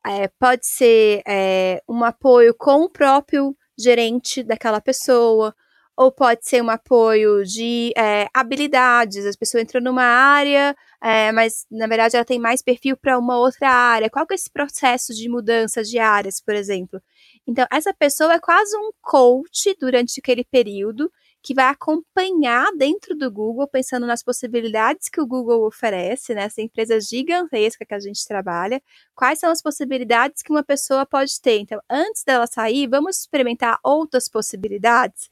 É, 0.07 0.29
pode 0.29 0.67
ser 0.67 1.23
é, 1.27 1.83
um 1.89 2.03
apoio 2.05 2.55
com 2.55 2.83
o 2.85 2.89
próprio 2.89 3.57
gerente 3.79 4.43
daquela 4.43 4.81
pessoa, 4.81 5.55
ou 5.97 6.11
pode 6.11 6.49
ser 6.49 6.63
um 6.63 6.71
apoio 6.71 7.45
de 7.45 7.93
é, 7.97 8.27
habilidades. 8.33 9.27
As 9.27 9.37
pessoas 9.37 9.63
entram 9.63 9.81
numa 9.81 10.03
área, 10.03 10.75
é, 11.03 11.31
mas 11.33 11.67
na 11.71 11.87
verdade 11.87 12.17
ela 12.17 12.25
tem 12.25 12.39
mais 12.39 12.63
perfil 12.63 12.97
para 12.97 13.19
uma 13.19 13.39
outra 13.39 13.69
área. 13.69 14.11
Qual 14.11 14.27
que 14.27 14.35
é 14.35 14.37
esse 14.37 14.51
processo 14.51 15.15
de 15.15 15.29
mudança 15.29 15.83
de 15.83 15.99
áreas, 15.99 16.41
por 16.41 16.55
exemplo? 16.55 17.01
Então, 17.47 17.67
essa 17.71 17.93
pessoa 17.93 18.35
é 18.35 18.39
quase 18.39 18.77
um 18.77 18.91
coach 19.01 19.75
durante 19.79 20.21
aquele 20.21 20.45
período 20.45 21.11
que 21.43 21.55
vai 21.55 21.67
acompanhar 21.67 22.71
dentro 22.77 23.17
do 23.17 23.31
Google, 23.31 23.67
pensando 23.67 24.07
nas 24.07 24.23
possibilidades 24.23 25.09
que 25.09 25.21
o 25.21 25.27
Google 25.27 25.67
oferece, 25.67 26.35
né? 26.35 26.43
Essa 26.45 26.61
empresa 26.61 27.01
gigantesca 27.01 27.85
que 27.87 27.95
a 27.95 27.99
gente 27.99 28.27
trabalha, 28.27 28.83
quais 29.15 29.39
são 29.39 29.51
as 29.51 29.63
possibilidades 29.63 30.43
que 30.43 30.53
uma 30.53 30.63
pessoa 30.63 31.07
pode 31.07 31.41
ter. 31.41 31.59
Então, 31.59 31.81
antes 31.89 32.25
dela 32.25 32.47
sair, 32.47 32.87
vamos 32.87 33.21
experimentar 33.21 33.79
outras 33.83 34.29
possibilidades. 34.29 35.30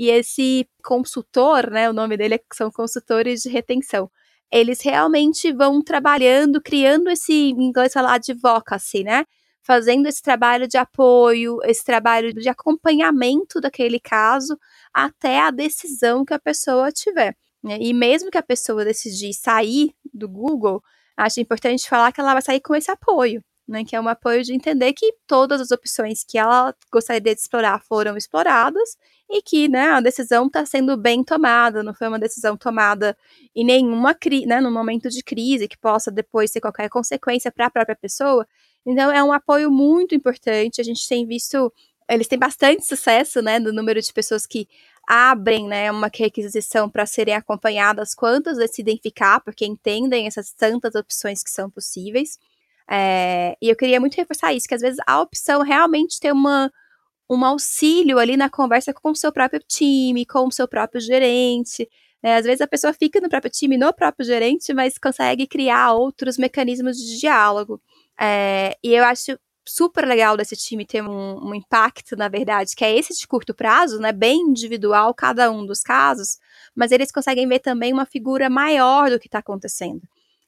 E 0.00 0.08
esse 0.08 0.66
consultor, 0.82 1.70
né, 1.70 1.90
o 1.90 1.92
nome 1.92 2.16
dele 2.16 2.36
é, 2.36 2.40
são 2.54 2.70
consultores 2.70 3.42
de 3.42 3.50
retenção. 3.50 4.10
Eles 4.50 4.80
realmente 4.80 5.52
vão 5.52 5.82
trabalhando, 5.82 6.58
criando 6.58 7.10
esse, 7.10 7.34
em 7.34 7.64
inglês 7.64 7.92
fala 7.92 8.14
advocacy, 8.14 9.04
né? 9.04 9.26
Fazendo 9.62 10.06
esse 10.06 10.22
trabalho 10.22 10.66
de 10.66 10.78
apoio, 10.78 11.58
esse 11.64 11.84
trabalho 11.84 12.32
de 12.32 12.48
acompanhamento 12.48 13.60
daquele 13.60 14.00
caso 14.00 14.58
até 14.90 15.38
a 15.38 15.50
decisão 15.50 16.24
que 16.24 16.32
a 16.32 16.38
pessoa 16.38 16.90
tiver. 16.90 17.36
Né? 17.62 17.76
E 17.78 17.92
mesmo 17.92 18.30
que 18.30 18.38
a 18.38 18.42
pessoa 18.42 18.86
decidir 18.86 19.34
sair 19.34 19.94
do 20.14 20.26
Google, 20.26 20.82
acho 21.14 21.40
importante 21.40 21.86
falar 21.86 22.10
que 22.10 22.22
ela 22.22 22.32
vai 22.32 22.40
sair 22.40 22.60
com 22.62 22.74
esse 22.74 22.90
apoio, 22.90 23.44
né? 23.68 23.84
Que 23.84 23.94
é 23.94 24.00
um 24.00 24.08
apoio 24.08 24.42
de 24.42 24.54
entender 24.54 24.94
que 24.94 25.12
todas 25.26 25.60
as 25.60 25.70
opções 25.70 26.24
que 26.24 26.38
ela 26.38 26.74
gostaria 26.90 27.20
de 27.20 27.32
explorar 27.32 27.82
foram 27.84 28.16
exploradas 28.16 28.96
e 29.30 29.40
que 29.40 29.68
né, 29.68 29.90
a 29.90 30.00
decisão 30.00 30.46
está 30.48 30.66
sendo 30.66 30.96
bem 30.96 31.22
tomada, 31.22 31.82
não 31.84 31.94
foi 31.94 32.08
uma 32.08 32.18
decisão 32.18 32.56
tomada 32.56 33.16
em 33.54 33.64
nenhuma 33.64 34.12
crise, 34.12 34.46
né, 34.46 34.60
no 34.60 34.70
momento 34.72 35.08
de 35.08 35.22
crise, 35.22 35.68
que 35.68 35.78
possa 35.78 36.10
depois 36.10 36.50
ter 36.50 36.60
qualquer 36.60 36.88
consequência 36.88 37.52
para 37.52 37.66
a 37.66 37.70
própria 37.70 37.94
pessoa. 37.96 38.46
Então, 38.84 39.12
é 39.12 39.22
um 39.22 39.32
apoio 39.32 39.70
muito 39.70 40.14
importante. 40.14 40.80
A 40.80 40.84
gente 40.84 41.06
tem 41.08 41.24
visto, 41.26 41.72
eles 42.08 42.26
têm 42.26 42.38
bastante 42.38 42.84
sucesso, 42.84 43.40
né, 43.40 43.60
do 43.60 43.72
número 43.72 44.00
de 44.02 44.12
pessoas 44.12 44.46
que 44.46 44.68
abrem, 45.06 45.68
né, 45.68 45.90
uma 45.92 46.10
requisição 46.12 46.90
para 46.90 47.06
serem 47.06 47.34
acompanhadas, 47.34 48.14
quantas 48.14 48.58
decidem 48.58 48.98
ficar, 49.00 49.40
porque 49.40 49.64
entendem 49.64 50.26
essas 50.26 50.52
tantas 50.52 50.94
opções 50.96 51.42
que 51.42 51.50
são 51.50 51.70
possíveis. 51.70 52.36
É, 52.90 53.56
e 53.62 53.68
eu 53.68 53.76
queria 53.76 54.00
muito 54.00 54.16
reforçar 54.16 54.52
isso, 54.52 54.66
que 54.66 54.74
às 54.74 54.80
vezes 54.80 54.98
a 55.06 55.20
opção 55.20 55.62
realmente 55.62 56.18
tem 56.18 56.32
uma 56.32 56.72
um 57.30 57.44
auxílio 57.44 58.18
ali 58.18 58.36
na 58.36 58.50
conversa 58.50 58.92
com 58.92 59.12
o 59.12 59.16
seu 59.16 59.30
próprio 59.30 59.62
time, 59.66 60.26
com 60.26 60.48
o 60.48 60.52
seu 60.52 60.66
próprio 60.66 61.00
gerente. 61.00 61.88
Né? 62.20 62.36
Às 62.36 62.44
vezes 62.44 62.60
a 62.60 62.66
pessoa 62.66 62.92
fica 62.92 63.20
no 63.20 63.28
próprio 63.28 63.52
time, 63.52 63.78
no 63.78 63.92
próprio 63.92 64.26
gerente, 64.26 64.74
mas 64.74 64.98
consegue 64.98 65.46
criar 65.46 65.92
outros 65.92 66.36
mecanismos 66.36 66.98
de 66.98 67.20
diálogo. 67.20 67.80
É, 68.20 68.76
e 68.82 68.92
eu 68.92 69.04
acho 69.04 69.38
super 69.64 70.04
legal 70.04 70.36
desse 70.36 70.56
time 70.56 70.84
ter 70.84 71.02
um, 71.02 71.48
um, 71.50 71.54
impacto, 71.54 72.16
na 72.16 72.26
verdade, 72.26 72.74
que 72.74 72.84
é 72.84 72.96
esse 72.96 73.16
de 73.16 73.28
curto 73.28 73.54
prazo, 73.54 74.00
né? 74.00 74.10
Bem 74.10 74.40
individual, 74.40 75.14
cada 75.14 75.50
um 75.52 75.64
dos 75.64 75.82
casos, 75.82 76.38
mas 76.74 76.90
eles 76.90 77.12
conseguem 77.12 77.46
ver 77.46 77.60
também 77.60 77.92
uma 77.92 78.04
figura 78.06 78.50
maior 78.50 79.08
do 79.08 79.20
que 79.20 79.28
está 79.28 79.38
acontecendo. 79.38 80.02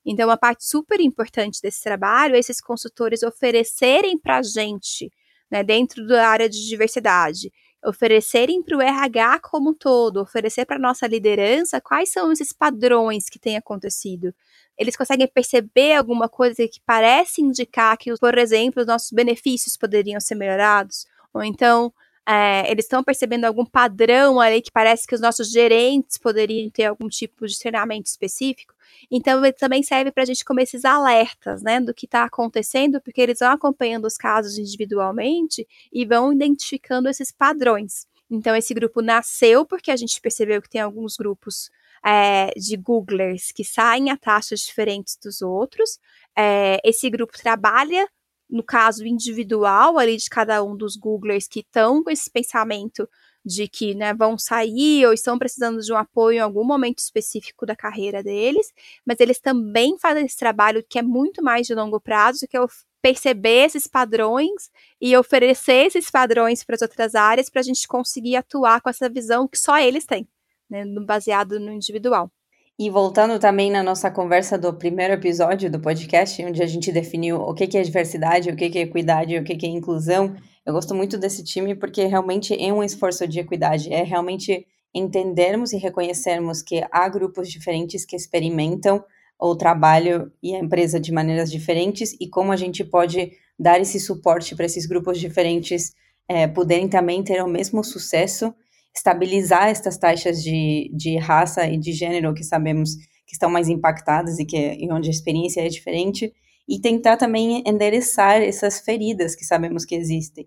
Então, 0.05 0.29
uma 0.29 0.37
parte 0.37 0.65
super 0.65 1.01
importante 1.01 1.63
desse 1.63 1.81
trabalho 1.83 2.35
é 2.35 2.39
esses 2.41 2.61
consultores 2.61 3.23
oferecerem 3.23 4.19
para 4.19 4.39
a 4.39 4.43
gente 4.43 5.09
né, 5.53 5.63
dentro 5.63 6.07
da 6.07 6.27
área 6.27 6.49
de 6.49 6.67
diversidade, 6.67 7.53
oferecerem 7.85 8.63
para 8.63 8.79
o 8.79 8.81
RH 8.81 9.41
como 9.41 9.71
um 9.71 9.75
todo, 9.75 10.23
oferecer 10.23 10.65
para 10.65 10.77
a 10.77 10.79
nossa 10.79 11.07
liderança 11.07 11.79
quais 11.79 12.11
são 12.11 12.33
esses 12.33 12.55
padrões 12.55 13.29
que 13.29 13.39
têm 13.39 13.59
acontecido. 13.59 14.35
Eles 14.79 14.97
conseguem 14.97 15.29
perceber 15.29 15.95
alguma 15.95 16.27
coisa 16.27 16.67
que 16.67 16.81
parece 16.87 17.43
indicar 17.43 17.99
que, 17.99 18.15
por 18.19 18.39
exemplo, 18.39 18.81
os 18.81 18.87
nossos 18.87 19.11
benefícios 19.11 19.77
poderiam 19.77 20.19
ser 20.21 20.37
melhorados, 20.37 21.07
ou 21.35 21.45
então 21.45 21.93
é, 22.27 22.71
eles 22.71 22.87
estão 22.87 23.05
percebendo 23.05 23.45
algum 23.45 23.67
padrão 23.67 24.41
ali 24.41 24.63
que 24.63 24.71
parece 24.73 25.07
que 25.07 25.15
os 25.15 25.21
nossos 25.21 25.51
gerentes 25.51 26.17
poderiam 26.17 26.71
ter 26.71 26.85
algum 26.85 27.09
tipo 27.09 27.47
de 27.47 27.59
treinamento 27.59 28.09
específico. 28.09 28.72
Então, 29.11 29.41
também 29.59 29.83
serve 29.83 30.11
para 30.11 30.23
a 30.23 30.27
gente 30.27 30.45
comer 30.45 30.63
esses 30.65 30.85
alertas, 30.85 31.63
né, 31.63 31.81
do 31.81 31.95
que 31.95 32.07
está 32.07 32.25
acontecendo, 32.25 33.01
porque 33.01 33.21
eles 33.21 33.39
vão 33.41 33.51
acompanhando 33.51 34.07
os 34.07 34.17
casos 34.17 34.59
individualmente 34.59 35.67
e 35.93 36.05
vão 36.05 36.33
identificando 36.33 37.09
esses 37.09 37.31
padrões. 37.31 38.07
Então, 38.31 38.57
esse 38.57 38.73
grupo 38.73 39.03
nasceu 39.03 39.67
porque 39.67 39.91
a 39.91 39.97
gente 39.97 40.21
percebeu 40.21 40.63
que 40.63 40.71
tem 40.71 40.81
alguns 40.81 41.17
grupos 41.17 41.71
é, 42.05 42.51
de 42.57 42.77
Googlers 42.77 43.53
que 43.53 43.65
saem 43.65 44.11
a 44.11 44.17
taxas 44.17 44.61
diferentes 44.61 45.17
dos 45.23 45.43
outros. 45.43 45.99
É, 46.37 46.79
esse 46.85 47.09
grupo 47.11 47.33
trabalha 47.39 48.09
no 48.53 48.63
caso 48.63 49.07
individual 49.07 49.99
ali 49.99 50.17
de 50.19 50.29
cada 50.29 50.63
um 50.63 50.77
dos 50.77 50.95
Googlers 50.95 51.49
que 51.49 51.61
estão 51.61 52.05
com 52.05 52.11
esse 52.11 52.31
pensamento 52.31 53.09
de 53.45 53.67
que 53.67 53.95
né, 53.95 54.13
vão 54.13 54.39
sair 54.39 55.07
ou 55.07 55.13
estão 55.13 55.39
precisando 55.39 55.81
de 55.81 55.93
um 55.93 55.97
apoio 55.97 56.37
em 56.37 56.41
algum 56.41 56.63
momento 56.63 56.99
específico 56.99 57.65
da 57.65 57.75
carreira 57.75 58.23
deles, 58.23 58.73
mas 59.07 59.19
eles 59.21 59.41
também 59.41 59.99
fazem 59.99 60.27
esse 60.27 60.37
trabalho 60.37 60.85
que 60.87 60.99
é 60.99 61.03
muito 61.03 61.43
mais 61.43 61.67
de 61.67 61.75
longo 61.75 61.99
prazo, 61.99 62.47
que 62.47 62.57
é 62.57 62.61
perceber 63.01 63.65
esses 63.65 63.87
padrões 63.87 64.71
e 65.01 65.17
oferecer 65.17 65.87
esses 65.87 66.11
padrões 66.11 66.63
para 66.63 66.77
as 66.77 66.83
outras 66.83 67.15
áreas 67.15 67.49
para 67.49 67.61
a 67.61 67.65
gente 67.65 67.89
conseguir 67.89 68.37
atuar 68.37 68.81
com 68.83 68.91
essa 68.91 69.09
visão 69.09 69.49
que 69.49 69.59
só 69.59 69.79
eles 69.79 70.05
têm, 70.05 70.29
né, 70.71 70.85
baseado 71.05 71.59
no 71.59 71.73
individual. 71.73 72.31
E 72.79 72.91
voltando 72.91 73.39
também 73.39 73.71
na 73.71 73.83
nossa 73.83 74.11
conversa 74.11 74.59
do 74.59 74.73
primeiro 74.73 75.15
episódio 75.15 75.71
do 75.71 75.79
podcast, 75.79 76.45
onde 76.45 76.63
a 76.63 76.67
gente 76.67 76.91
definiu 76.91 77.37
o 77.37 77.55
que 77.55 77.77
é 77.77 77.83
diversidade, 77.83 78.51
o 78.51 78.57
que 78.57 78.65
é 78.65 78.83
equidade, 78.83 79.37
o 79.37 79.45
que 79.45 79.67
é 79.67 79.69
inclusão, 79.69 80.35
eu 80.65 80.73
gosto 80.73 80.95
muito 80.95 81.19
desse 81.19 81.43
time 81.43 81.75
porque 81.75 82.05
realmente 82.05 82.55
é 82.55 82.73
um 82.73 82.85
esforço 82.85 83.27
de 83.27 83.41
equidade, 83.41 83.93
é 83.93 84.03
realmente 84.05 84.65
entendermos 84.95 85.73
e 85.73 85.77
reconhecermos 85.77 86.63
que 86.63 86.85
há 86.91 87.09
grupos 87.09 87.51
diferentes 87.51 88.05
que 88.05 88.15
experimentam 88.15 89.05
o 89.41 89.57
trabalho 89.57 90.31
e 90.41 90.55
a 90.55 90.61
empresa 90.61 91.01
de 91.01 91.11
maneiras 91.11 91.51
diferentes 91.51 92.15
e 92.21 92.29
como 92.29 92.53
a 92.53 92.57
gente 92.57 92.85
pode 92.85 93.33
dar 93.59 93.81
esse 93.81 93.99
suporte 93.99 94.55
para 94.55 94.67
esses 94.67 94.87
grupos 94.87 95.19
diferentes 95.19 95.93
é, 96.29 96.47
poderem 96.47 96.89
também 96.89 97.25
ter 97.25 97.43
o 97.43 97.49
mesmo 97.49 97.83
sucesso 97.83 98.55
estabilizar 98.95 99.69
estas 99.69 99.97
taxas 99.99 100.43
de, 100.43 100.91
de 100.95 101.17
raça 101.17 101.67
e 101.67 101.79
de 101.79 101.93
gênero 101.93 102.35
que 102.35 102.45
sabemos 102.45 102.95
que 103.27 103.35
estão 103.35 103.51
mais 103.51 103.69
impactadas 103.69 104.39
e 104.39 104.45
que 104.45 104.57
e 104.57 104.93
onde 104.93 105.09
a 105.09 105.11
experiência 105.11 105.61
é 105.61 105.69
diferente 105.69 106.33
e 106.69 106.81
tentar 106.81 107.17
também 107.17 107.63
endereçar 107.67 108.43
essas 108.43 108.81
feridas 108.81 109.35
que 109.35 109.45
sabemos 109.45 109.85
que 109.85 109.95
existem. 109.95 110.47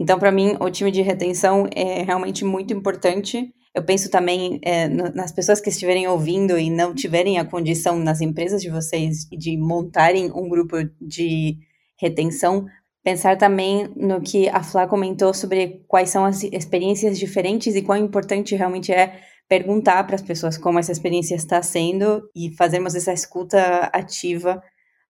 Então, 0.00 0.18
para 0.18 0.32
mim, 0.32 0.56
o 0.58 0.70
time 0.70 0.90
de 0.90 1.02
retenção 1.02 1.66
é 1.74 2.02
realmente 2.02 2.44
muito 2.44 2.74
importante. 2.74 3.52
Eu 3.74 3.84
penso 3.84 4.10
também 4.10 4.58
é, 4.62 4.88
nas 4.88 5.32
pessoas 5.32 5.60
que 5.60 5.70
estiverem 5.70 6.08
ouvindo 6.08 6.58
e 6.58 6.68
não 6.68 6.94
tiverem 6.94 7.38
a 7.38 7.44
condição 7.44 7.98
nas 7.98 8.20
empresas 8.20 8.60
de 8.60 8.68
vocês 8.68 9.26
de 9.30 9.56
montarem 9.56 10.32
um 10.32 10.48
grupo 10.48 10.76
de 11.00 11.58
retenção, 12.00 12.66
pensar 13.02 13.36
também 13.36 13.90
no 13.96 14.20
que 14.20 14.48
a 14.48 14.62
Flá 14.62 14.86
comentou 14.86 15.34
sobre 15.34 15.84
quais 15.88 16.10
são 16.10 16.24
as 16.24 16.42
experiências 16.44 17.18
diferentes 17.18 17.74
e 17.74 17.82
quão 17.82 17.98
importante 17.98 18.54
realmente 18.54 18.92
é 18.92 19.20
perguntar 19.48 20.04
para 20.04 20.14
as 20.14 20.22
pessoas 20.22 20.56
como 20.56 20.78
essa 20.78 20.92
experiência 20.92 21.34
está 21.34 21.62
sendo 21.62 22.22
e 22.34 22.54
fazermos 22.56 22.94
essa 22.94 23.12
escuta 23.12 23.90
ativa 23.92 24.62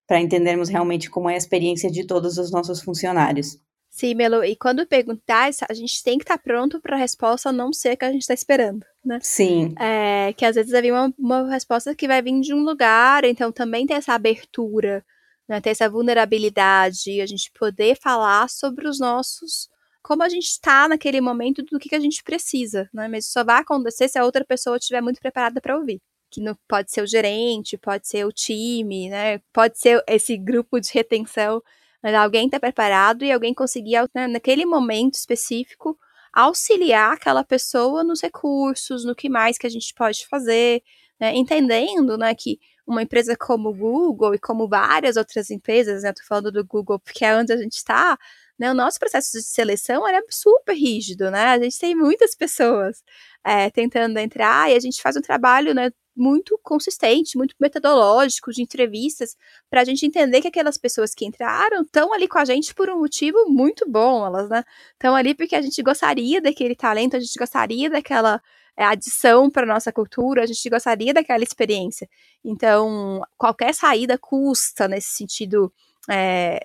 para 0.07 0.19
entendermos 0.19 0.69
realmente 0.69 1.09
como 1.09 1.29
é 1.29 1.35
a 1.35 1.37
experiência 1.37 1.89
de 1.89 2.05
todos 2.05 2.37
os 2.37 2.51
nossos 2.51 2.81
funcionários. 2.81 3.57
Sim, 3.89 4.15
Melo, 4.15 4.43
e 4.43 4.55
quando 4.55 4.87
perguntar, 4.87 5.51
a 5.69 5.73
gente 5.73 6.03
tem 6.03 6.17
que 6.17 6.23
estar 6.23 6.37
tá 6.37 6.43
pronto 6.43 6.81
para 6.81 6.95
a 6.95 6.99
resposta 6.99 7.51
não 7.51 7.71
ser 7.71 7.95
que 7.95 8.03
a 8.03 8.11
gente 8.11 8.21
está 8.21 8.33
esperando, 8.33 8.83
né? 9.05 9.19
Sim. 9.21 9.75
É, 9.79 10.33
que 10.33 10.43
às 10.43 10.55
vezes 10.55 10.71
vai 10.71 10.81
vir 10.81 10.91
uma, 10.91 11.13
uma 11.17 11.47
resposta 11.47 11.93
que 11.93 12.07
vai 12.07 12.19
vir 12.19 12.41
de 12.41 12.55
um 12.55 12.63
lugar, 12.63 13.23
então 13.23 13.51
também 13.51 13.85
tem 13.85 13.95
essa 13.95 14.13
abertura 14.13 15.05
né, 15.47 15.61
ter 15.61 15.71
essa 15.71 15.89
vulnerabilidade, 15.89 17.21
a 17.21 17.25
gente 17.25 17.51
poder 17.57 17.97
falar 17.99 18.49
sobre 18.49 18.87
os 18.87 18.99
nossos 18.99 19.69
como 20.03 20.21
a 20.21 20.29
gente 20.29 20.45
está 20.47 20.87
naquele 20.87 21.21
momento 21.21 21.63
do 21.63 21.79
que, 21.79 21.87
que 21.87 21.95
a 21.95 21.99
gente 21.99 22.21
precisa, 22.23 22.89
né? 22.93 23.07
Mas 23.07 23.23
isso 23.23 23.33
só 23.33 23.43
vai 23.43 23.61
acontecer 23.61 24.09
se 24.09 24.19
a 24.19 24.25
outra 24.25 24.43
pessoa 24.43 24.75
estiver 24.75 25.01
muito 25.01 25.21
preparada 25.21 25.61
para 25.61 25.77
ouvir. 25.77 26.01
Que 26.29 26.41
não 26.41 26.57
pode 26.67 26.91
ser 26.91 27.01
o 27.01 27.07
gerente, 27.07 27.77
pode 27.77 28.07
ser 28.07 28.25
o 28.25 28.31
time, 28.31 29.09
né? 29.09 29.39
Pode 29.53 29.79
ser 29.79 30.03
esse 30.07 30.37
grupo 30.37 30.79
de 30.81 30.91
retenção. 30.93 31.63
Mas 32.01 32.13
alguém 32.15 32.47
está 32.47 32.59
preparado 32.59 33.23
e 33.23 33.31
alguém 33.31 33.53
conseguir, 33.53 33.97
né, 34.13 34.27
naquele 34.27 34.65
momento 34.65 35.13
específico, 35.15 35.97
auxiliar 36.33 37.13
aquela 37.13 37.43
pessoa 37.45 38.03
nos 38.03 38.21
recursos, 38.21 39.05
no 39.05 39.15
que 39.15 39.29
mais 39.29 39.57
que 39.57 39.67
a 39.67 39.69
gente 39.69 39.93
pode 39.93 40.27
fazer, 40.27 40.83
né? 41.19 41.33
entendendo, 41.33 42.17
né, 42.17 42.35
que 42.35 42.59
uma 42.85 43.01
empresa 43.01 43.35
como 43.37 43.69
o 43.69 43.73
Google 43.73 44.35
e 44.35 44.39
como 44.39 44.67
várias 44.67 45.17
outras 45.17 45.49
empresas, 45.49 46.03
né? 46.03 46.13
Tô 46.13 46.23
falando 46.27 46.51
do 46.51 46.65
Google 46.65 46.99
porque 46.99 47.23
é 47.25 47.35
onde 47.35 47.53
a 47.53 47.57
gente 47.57 47.73
está, 47.77 48.17
né? 48.59 48.71
O 48.71 48.73
nosso 48.73 48.99
processo 48.99 49.31
de 49.37 49.43
seleção 49.43 50.07
é 50.07 50.21
super 50.29 50.73
rígido, 50.73 51.31
né? 51.31 51.45
A 51.45 51.59
gente 51.59 51.77
tem 51.79 51.95
muitas 51.95 52.35
pessoas 52.35 53.03
é, 53.43 53.69
tentando 53.69 54.17
entrar 54.19 54.71
e 54.71 54.75
a 54.75 54.79
gente 54.79 55.01
faz 55.01 55.15
um 55.15 55.21
trabalho, 55.21 55.73
né? 55.73 55.91
Muito 56.15 56.59
consistente, 56.61 57.37
muito 57.37 57.55
metodológico 57.59 58.51
de 58.51 58.61
entrevistas, 58.61 59.35
para 59.69 59.81
a 59.81 59.83
gente 59.85 60.05
entender 60.05 60.41
que 60.41 60.47
aquelas 60.47 60.77
pessoas 60.77 61.13
que 61.15 61.25
entraram 61.25 61.81
estão 61.81 62.13
ali 62.13 62.27
com 62.27 62.37
a 62.37 62.45
gente 62.45 62.75
por 62.75 62.89
um 62.89 62.99
motivo 62.99 63.45
muito 63.49 63.89
bom, 63.89 64.25
elas, 64.25 64.49
né? 64.49 64.63
Estão 64.93 65.15
ali 65.15 65.33
porque 65.33 65.55
a 65.55 65.61
gente 65.61 65.81
gostaria 65.81 66.39
daquele 66.41 66.75
talento, 66.75 67.15
a 67.15 67.19
gente 67.19 67.37
gostaria 67.39 67.89
daquela 67.89 68.41
adição 68.77 69.49
para 69.49 69.65
nossa 69.65 69.91
cultura, 69.91 70.43
a 70.43 70.45
gente 70.45 70.69
gostaria 70.69 71.13
daquela 71.13 71.43
experiência. 71.43 72.09
Então, 72.43 73.21
qualquer 73.37 73.73
saída 73.73 74.17
custa 74.17 74.87
nesse 74.87 75.09
sentido 75.09 75.71
é, 76.09 76.59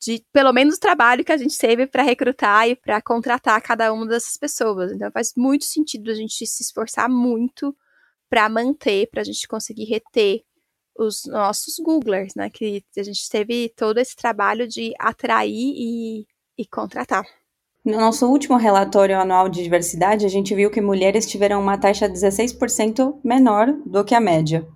de 0.00 0.24
pelo 0.32 0.52
menos 0.52 0.76
o 0.76 0.80
trabalho 0.80 1.24
que 1.24 1.32
a 1.32 1.36
gente 1.36 1.56
teve 1.56 1.86
para 1.86 2.02
recrutar 2.02 2.68
e 2.68 2.76
para 2.76 3.00
contratar 3.00 3.60
cada 3.62 3.92
uma 3.92 4.06
dessas 4.06 4.36
pessoas. 4.36 4.92
Então, 4.92 5.10
faz 5.10 5.32
muito 5.36 5.64
sentido 5.64 6.10
a 6.10 6.14
gente 6.14 6.46
se 6.46 6.62
esforçar 6.62 7.08
muito 7.08 7.76
para 8.28 8.48
manter, 8.48 9.08
para 9.08 9.20
a 9.20 9.24
gente 9.24 9.46
conseguir 9.46 9.84
reter 9.84 10.42
os 10.98 11.24
nossos 11.26 11.76
Googlers, 11.78 12.34
né? 12.34 12.50
Que 12.50 12.84
a 12.96 13.02
gente 13.02 13.28
teve 13.28 13.68
todo 13.76 13.98
esse 13.98 14.16
trabalho 14.16 14.66
de 14.66 14.92
atrair 14.98 15.52
e, 15.76 16.26
e 16.58 16.66
contratar. 16.66 17.24
No 17.86 18.00
nosso 18.00 18.26
último 18.26 18.56
relatório 18.56 19.16
anual 19.16 19.48
de 19.48 19.62
diversidade, 19.62 20.26
a 20.26 20.28
gente 20.28 20.52
viu 20.56 20.68
que 20.72 20.80
mulheres 20.80 21.24
tiveram 21.24 21.62
uma 21.62 21.78
taxa 21.78 22.08
16% 22.08 23.14
menor 23.22 23.72
do 23.86 24.04
que 24.04 24.12
a 24.12 24.18
média. 24.18 24.66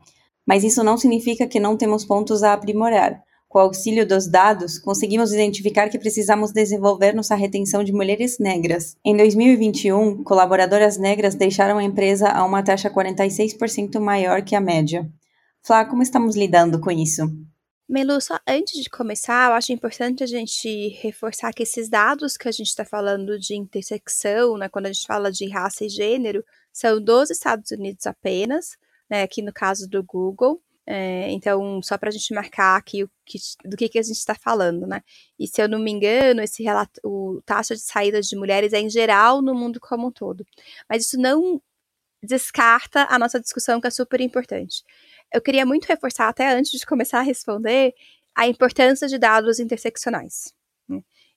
Mas 0.46 0.62
isso 0.62 0.84
não 0.84 0.96
significa 0.96 1.44
que 1.48 1.58
não 1.58 1.76
temos 1.76 2.04
pontos 2.04 2.44
a 2.44 2.52
aprimorar. 2.52 3.20
com 3.48 3.58
o 3.58 3.62
auxílio 3.62 4.06
dos 4.06 4.28
dados, 4.28 4.78
conseguimos 4.78 5.32
identificar 5.32 5.88
que 5.88 5.98
precisamos 5.98 6.52
desenvolver 6.52 7.12
nossa 7.12 7.34
retenção 7.34 7.82
de 7.82 7.92
mulheres 7.92 8.38
negras. 8.38 8.96
Em 9.04 9.16
2021, 9.16 10.22
colaboradoras 10.22 10.96
negras 10.96 11.34
deixaram 11.34 11.78
a 11.78 11.82
empresa 11.82 12.28
a 12.28 12.44
uma 12.44 12.62
taxa 12.62 12.88
46% 12.88 13.98
maior 13.98 14.42
que 14.42 14.54
a 14.54 14.60
média. 14.60 15.10
Flá, 15.66 15.84
como 15.84 16.00
estamos 16.00 16.36
lidando 16.36 16.78
com 16.78 16.92
isso? 16.92 17.24
Melu, 17.90 18.20
só 18.20 18.38
antes 18.46 18.80
de 18.80 18.88
começar, 18.88 19.50
eu 19.50 19.54
acho 19.54 19.72
importante 19.72 20.22
a 20.22 20.26
gente 20.26 20.90
reforçar 21.02 21.52
que 21.52 21.64
esses 21.64 21.88
dados 21.88 22.36
que 22.36 22.48
a 22.48 22.52
gente 22.52 22.68
está 22.68 22.84
falando 22.84 23.36
de 23.36 23.56
intersecção, 23.56 24.56
né, 24.56 24.68
quando 24.68 24.86
a 24.86 24.92
gente 24.92 25.04
fala 25.04 25.32
de 25.32 25.48
raça 25.48 25.84
e 25.84 25.88
gênero, 25.88 26.44
são 26.72 27.02
dos 27.02 27.30
Estados 27.30 27.68
Unidos 27.72 28.06
apenas, 28.06 28.76
né, 29.10 29.24
aqui 29.24 29.42
no 29.42 29.52
caso 29.52 29.88
do 29.88 30.04
Google. 30.04 30.62
É, 30.86 31.32
então, 31.32 31.82
só 31.82 31.98
para 31.98 32.10
a 32.10 32.12
gente 32.12 32.32
marcar 32.32 32.76
aqui 32.76 33.02
o 33.02 33.10
que, 33.26 33.38
do 33.64 33.76
que, 33.76 33.88
que 33.88 33.98
a 33.98 34.02
gente 34.02 34.18
está 34.18 34.36
falando, 34.36 34.86
né? 34.86 35.02
E 35.38 35.48
se 35.48 35.60
eu 35.60 35.68
não 35.68 35.78
me 35.80 35.90
engano, 35.90 36.42
esse 36.42 36.62
relato, 36.62 37.00
o 37.04 37.42
taxa 37.44 37.74
de 37.74 37.82
saídas 37.82 38.26
de 38.26 38.36
mulheres 38.36 38.72
é 38.72 38.80
em 38.80 38.88
geral 38.88 39.42
no 39.42 39.54
mundo 39.54 39.80
como 39.80 40.08
um 40.08 40.12
todo. 40.12 40.46
Mas 40.88 41.06
isso 41.06 41.18
não 41.18 41.60
descarta 42.22 43.06
a 43.10 43.18
nossa 43.18 43.40
discussão, 43.40 43.80
que 43.80 43.86
é 43.86 43.90
super 43.90 44.20
importante. 44.20 44.82
Eu 45.32 45.40
queria 45.40 45.64
muito 45.64 45.86
reforçar, 45.86 46.28
até 46.28 46.52
antes 46.52 46.78
de 46.78 46.86
começar 46.86 47.20
a 47.20 47.22
responder, 47.22 47.94
a 48.34 48.46
importância 48.46 49.08
de 49.08 49.18
dados 49.18 49.58
interseccionais. 49.58 50.54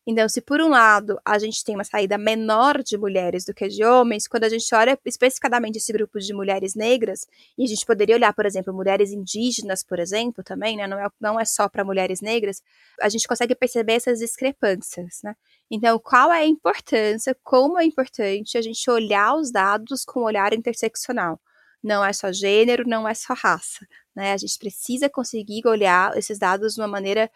Então, 0.05 0.27
se 0.27 0.41
por 0.41 0.59
um 0.59 0.67
lado 0.67 1.17
a 1.23 1.39
gente 1.39 1.63
tem 1.63 1.75
uma 1.75 1.83
saída 1.85 2.17
menor 2.17 2.83
de 2.83 2.97
mulheres 2.97 3.45
do 3.45 3.53
que 3.53 3.67
de 3.69 3.85
homens, 3.85 4.27
quando 4.27 4.43
a 4.43 4.49
gente 4.49 4.73
olha 4.75 4.99
especificamente 5.05 5.77
esse 5.77 5.93
grupo 5.93 6.19
de 6.19 6.33
mulheres 6.33 6.75
negras, 6.75 7.25
e 7.57 7.63
a 7.63 7.67
gente 7.67 7.85
poderia 7.85 8.15
olhar, 8.15 8.33
por 8.33 8.45
exemplo, 8.45 8.73
mulheres 8.73 9.11
indígenas, 9.11 9.81
por 9.81 9.99
exemplo, 9.99 10.43
também, 10.43 10.75
né? 10.75 10.87
Não 10.87 10.99
é, 10.99 11.07
não 11.21 11.39
é 11.39 11.45
só 11.45 11.69
para 11.69 11.85
mulheres 11.85 12.19
negras, 12.19 12.61
a 13.01 13.07
gente 13.07 13.27
consegue 13.27 13.55
perceber 13.55 13.93
essas 13.93 14.19
discrepâncias, 14.19 15.21
né? 15.23 15.35
Então, 15.71 15.97
qual 15.99 16.31
é 16.33 16.39
a 16.41 16.45
importância, 16.45 17.35
como 17.41 17.79
é 17.79 17.85
importante 17.85 18.57
a 18.57 18.61
gente 18.61 18.89
olhar 18.91 19.35
os 19.35 19.51
dados 19.51 20.03
com 20.03 20.21
um 20.21 20.23
olhar 20.23 20.53
interseccional? 20.53 21.39
Não 21.81 22.03
é 22.03 22.13
só 22.13 22.31
gênero, 22.31 22.87
não 22.87 23.07
é 23.07 23.13
só 23.13 23.33
raça, 23.33 23.85
né? 24.15 24.33
A 24.33 24.37
gente 24.37 24.57
precisa 24.57 25.09
conseguir 25.09 25.65
olhar 25.65 26.15
esses 26.17 26.37
dados 26.37 26.75
de 26.75 26.81
uma 26.81 26.87
maneira 26.87 27.29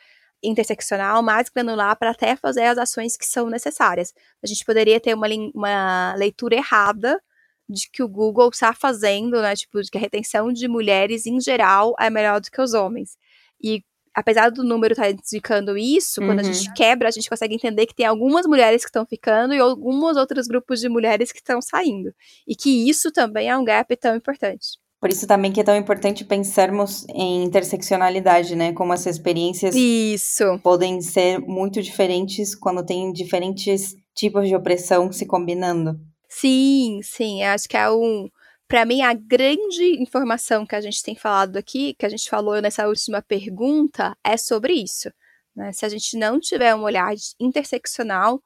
interseccional 0.43 1.21
mais 1.23 1.49
granular 1.49 1.95
para 1.97 2.11
até 2.11 2.35
fazer 2.35 2.63
as 2.63 2.77
ações 2.77 3.17
que 3.17 3.25
são 3.25 3.49
necessárias. 3.49 4.13
A 4.43 4.47
gente 4.47 4.63
poderia 4.65 4.99
ter 4.99 5.13
uma, 5.13 5.27
uma 5.53 6.13
leitura 6.15 6.55
errada 6.55 7.21
de 7.69 7.89
que 7.91 8.01
o 8.01 8.07
Google 8.07 8.49
está 8.49 8.73
fazendo, 8.73 9.41
né, 9.41 9.55
tipo, 9.55 9.81
de 9.81 9.91
que 9.91 9.97
a 9.97 10.01
retenção 10.01 10.53
de 10.53 10.67
mulheres 10.67 11.25
em 11.25 11.39
geral 11.41 11.93
é 11.99 12.09
melhor 12.09 12.39
do 12.39 12.49
que 12.49 12.61
os 12.61 12.73
homens. 12.73 13.17
E 13.61 13.83
apesar 14.17 14.49
do 14.49 14.63
número 14.63 14.93
estar 14.93 15.03
tá 15.03 15.11
indicando 15.11 15.77
isso, 15.77 16.21
uhum. 16.21 16.27
quando 16.27 16.39
a 16.39 16.43
gente 16.43 16.69
uhum. 16.69 16.73
quebra, 16.73 17.07
a 17.07 17.11
gente 17.11 17.29
consegue 17.29 17.53
entender 17.53 17.85
que 17.85 17.93
tem 17.93 18.05
algumas 18.05 18.47
mulheres 18.47 18.81
que 18.81 18.89
estão 18.89 19.05
ficando 19.05 19.53
e 19.53 19.59
alguns 19.59 20.17
outros 20.17 20.47
grupos 20.47 20.79
de 20.79 20.89
mulheres 20.89 21.31
que 21.31 21.39
estão 21.39 21.61
saindo. 21.61 22.13
E 22.47 22.55
que 22.55 22.89
isso 22.89 23.11
também 23.11 23.49
é 23.49 23.57
um 23.57 23.63
gap 23.63 23.95
tão 23.97 24.15
importante. 24.15 24.79
Por 24.99 25.11
isso 25.11 25.27
também 25.27 25.51
que 25.51 25.59
é 25.59 25.63
tão 25.63 25.75
importante 25.75 26.25
pensarmos 26.25 27.05
em 27.09 27.43
interseccionalidade, 27.43 28.55
né? 28.55 28.73
Como 28.73 28.93
essas 28.93 29.17
experiências 29.17 29.75
isso. 29.75 30.59
podem 30.63 31.01
ser 31.01 31.39
muito 31.39 31.81
diferentes 31.83 32.55
quando 32.55 32.83
tem 32.83 33.11
diferentes 33.13 33.95
tipos 34.15 34.47
de 34.47 34.55
opressão 34.55 35.11
se 35.11 35.27
combinando. 35.27 35.99
Sim, 36.27 36.99
sim. 37.03 37.43
Acho 37.43 37.69
que 37.69 37.77
é 37.77 37.89
um. 37.91 38.27
Para 38.67 38.85
mim, 38.85 39.01
a 39.01 39.13
grande 39.13 40.01
informação 40.01 40.65
que 40.65 40.75
a 40.75 40.81
gente 40.81 41.03
tem 41.03 41.15
falado 41.15 41.57
aqui, 41.57 41.93
que 41.93 42.05
a 42.05 42.09
gente 42.09 42.29
falou 42.29 42.59
nessa 42.59 42.87
última 42.87 43.21
pergunta, 43.21 44.17
é 44.23 44.35
sobre 44.35 44.73
isso. 44.73 45.09
Né? 45.55 45.71
Se 45.71 45.85
a 45.85 45.89
gente 45.89 46.17
não 46.17 46.39
tiver 46.39 46.75
um 46.75 46.81
olhar 46.81 47.13
interseccional, 47.39 48.41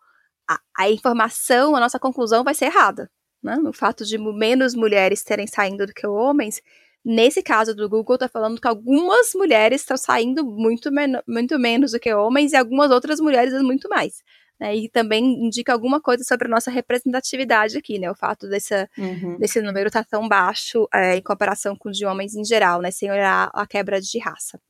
a, 0.47 0.59
a 0.77 0.91
informação, 0.91 1.75
a 1.75 1.79
nossa 1.79 1.97
conclusão 1.97 2.43
vai 2.43 2.53
ser 2.53 2.65
errada 2.65 3.09
né, 3.43 3.55
no 3.55 3.73
fato 3.73 4.05
de 4.05 4.17
menos 4.17 4.75
mulheres 4.75 5.23
terem 5.23 5.47
saindo 5.47 5.85
do 5.85 5.93
que 5.93 6.05
homens, 6.05 6.61
nesse 7.03 7.41
caso 7.41 7.75
do 7.75 7.89
Google 7.89 8.15
está 8.15 8.27
falando 8.27 8.61
que 8.61 8.67
algumas 8.67 9.33
mulheres 9.33 9.81
estão 9.81 9.97
saindo 9.97 10.45
muito, 10.45 10.89
muito 11.27 11.59
menos 11.59 11.91
do 11.91 11.99
que 11.99 12.13
homens 12.13 12.53
e 12.53 12.55
algumas 12.55 12.91
outras 12.91 13.19
mulheres 13.19 13.53
muito 13.61 13.89
mais. 13.89 14.23
Né, 14.59 14.75
e 14.75 14.89
também 14.89 15.23
indica 15.43 15.73
alguma 15.73 15.99
coisa 15.99 16.23
sobre 16.23 16.47
a 16.47 16.51
nossa 16.51 16.69
representatividade 16.69 17.75
aqui, 17.75 17.97
né? 17.97 18.11
O 18.11 18.15
fato 18.15 18.47
desse, 18.47 18.87
uhum. 18.95 19.39
desse 19.39 19.59
número 19.59 19.87
estar 19.87 20.03
tá 20.03 20.09
tão 20.11 20.29
baixo 20.29 20.87
é, 20.93 21.15
em 21.15 21.21
comparação 21.23 21.75
com 21.75 21.89
o 21.89 21.91
de 21.91 22.05
homens 22.05 22.35
em 22.35 22.45
geral, 22.45 22.79
né? 22.79 22.91
Sem 22.91 23.09
olhar 23.09 23.49
a 23.55 23.65
quebra 23.65 23.99
de 23.99 24.19
raça. 24.19 24.61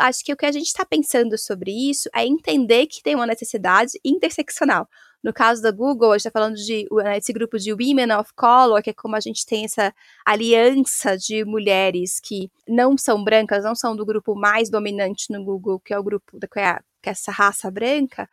Acho 0.00 0.24
que 0.24 0.32
o 0.32 0.36
que 0.36 0.46
a 0.46 0.50
gente 0.50 0.66
está 0.66 0.84
pensando 0.84 1.38
sobre 1.38 1.70
isso 1.70 2.10
é 2.12 2.26
entender 2.26 2.86
que 2.86 3.00
tem 3.00 3.14
uma 3.14 3.26
necessidade 3.26 3.92
interseccional. 4.04 4.88
No 5.22 5.32
caso 5.32 5.62
da 5.62 5.70
Google, 5.70 6.10
a 6.10 6.14
gente 6.14 6.26
está 6.26 6.30
falando 6.32 6.56
de 6.56 6.86
né, 6.90 7.16
esse 7.16 7.32
grupo 7.32 7.56
de 7.56 7.72
Women 7.72 8.12
of 8.18 8.32
Color, 8.34 8.82
que 8.82 8.90
é 8.90 8.92
como 8.92 9.14
a 9.14 9.20
gente 9.20 9.46
tem 9.46 9.64
essa 9.64 9.94
aliança 10.24 11.16
de 11.16 11.44
mulheres 11.44 12.18
que 12.18 12.50
não 12.66 12.98
são 12.98 13.22
brancas, 13.22 13.62
não 13.62 13.74
são 13.74 13.94
do 13.94 14.04
grupo 14.04 14.34
mais 14.34 14.68
dominante 14.68 15.30
no 15.30 15.44
Google, 15.44 15.78
que 15.78 15.94
é 15.94 15.98
o 15.98 16.02
grupo 16.02 16.38
da 16.40 16.48
que 16.48 16.58
é, 16.58 16.80
que 17.00 17.08
é 17.08 17.12
essa 17.12 17.30
raça 17.30 17.70
branca. 17.70 18.28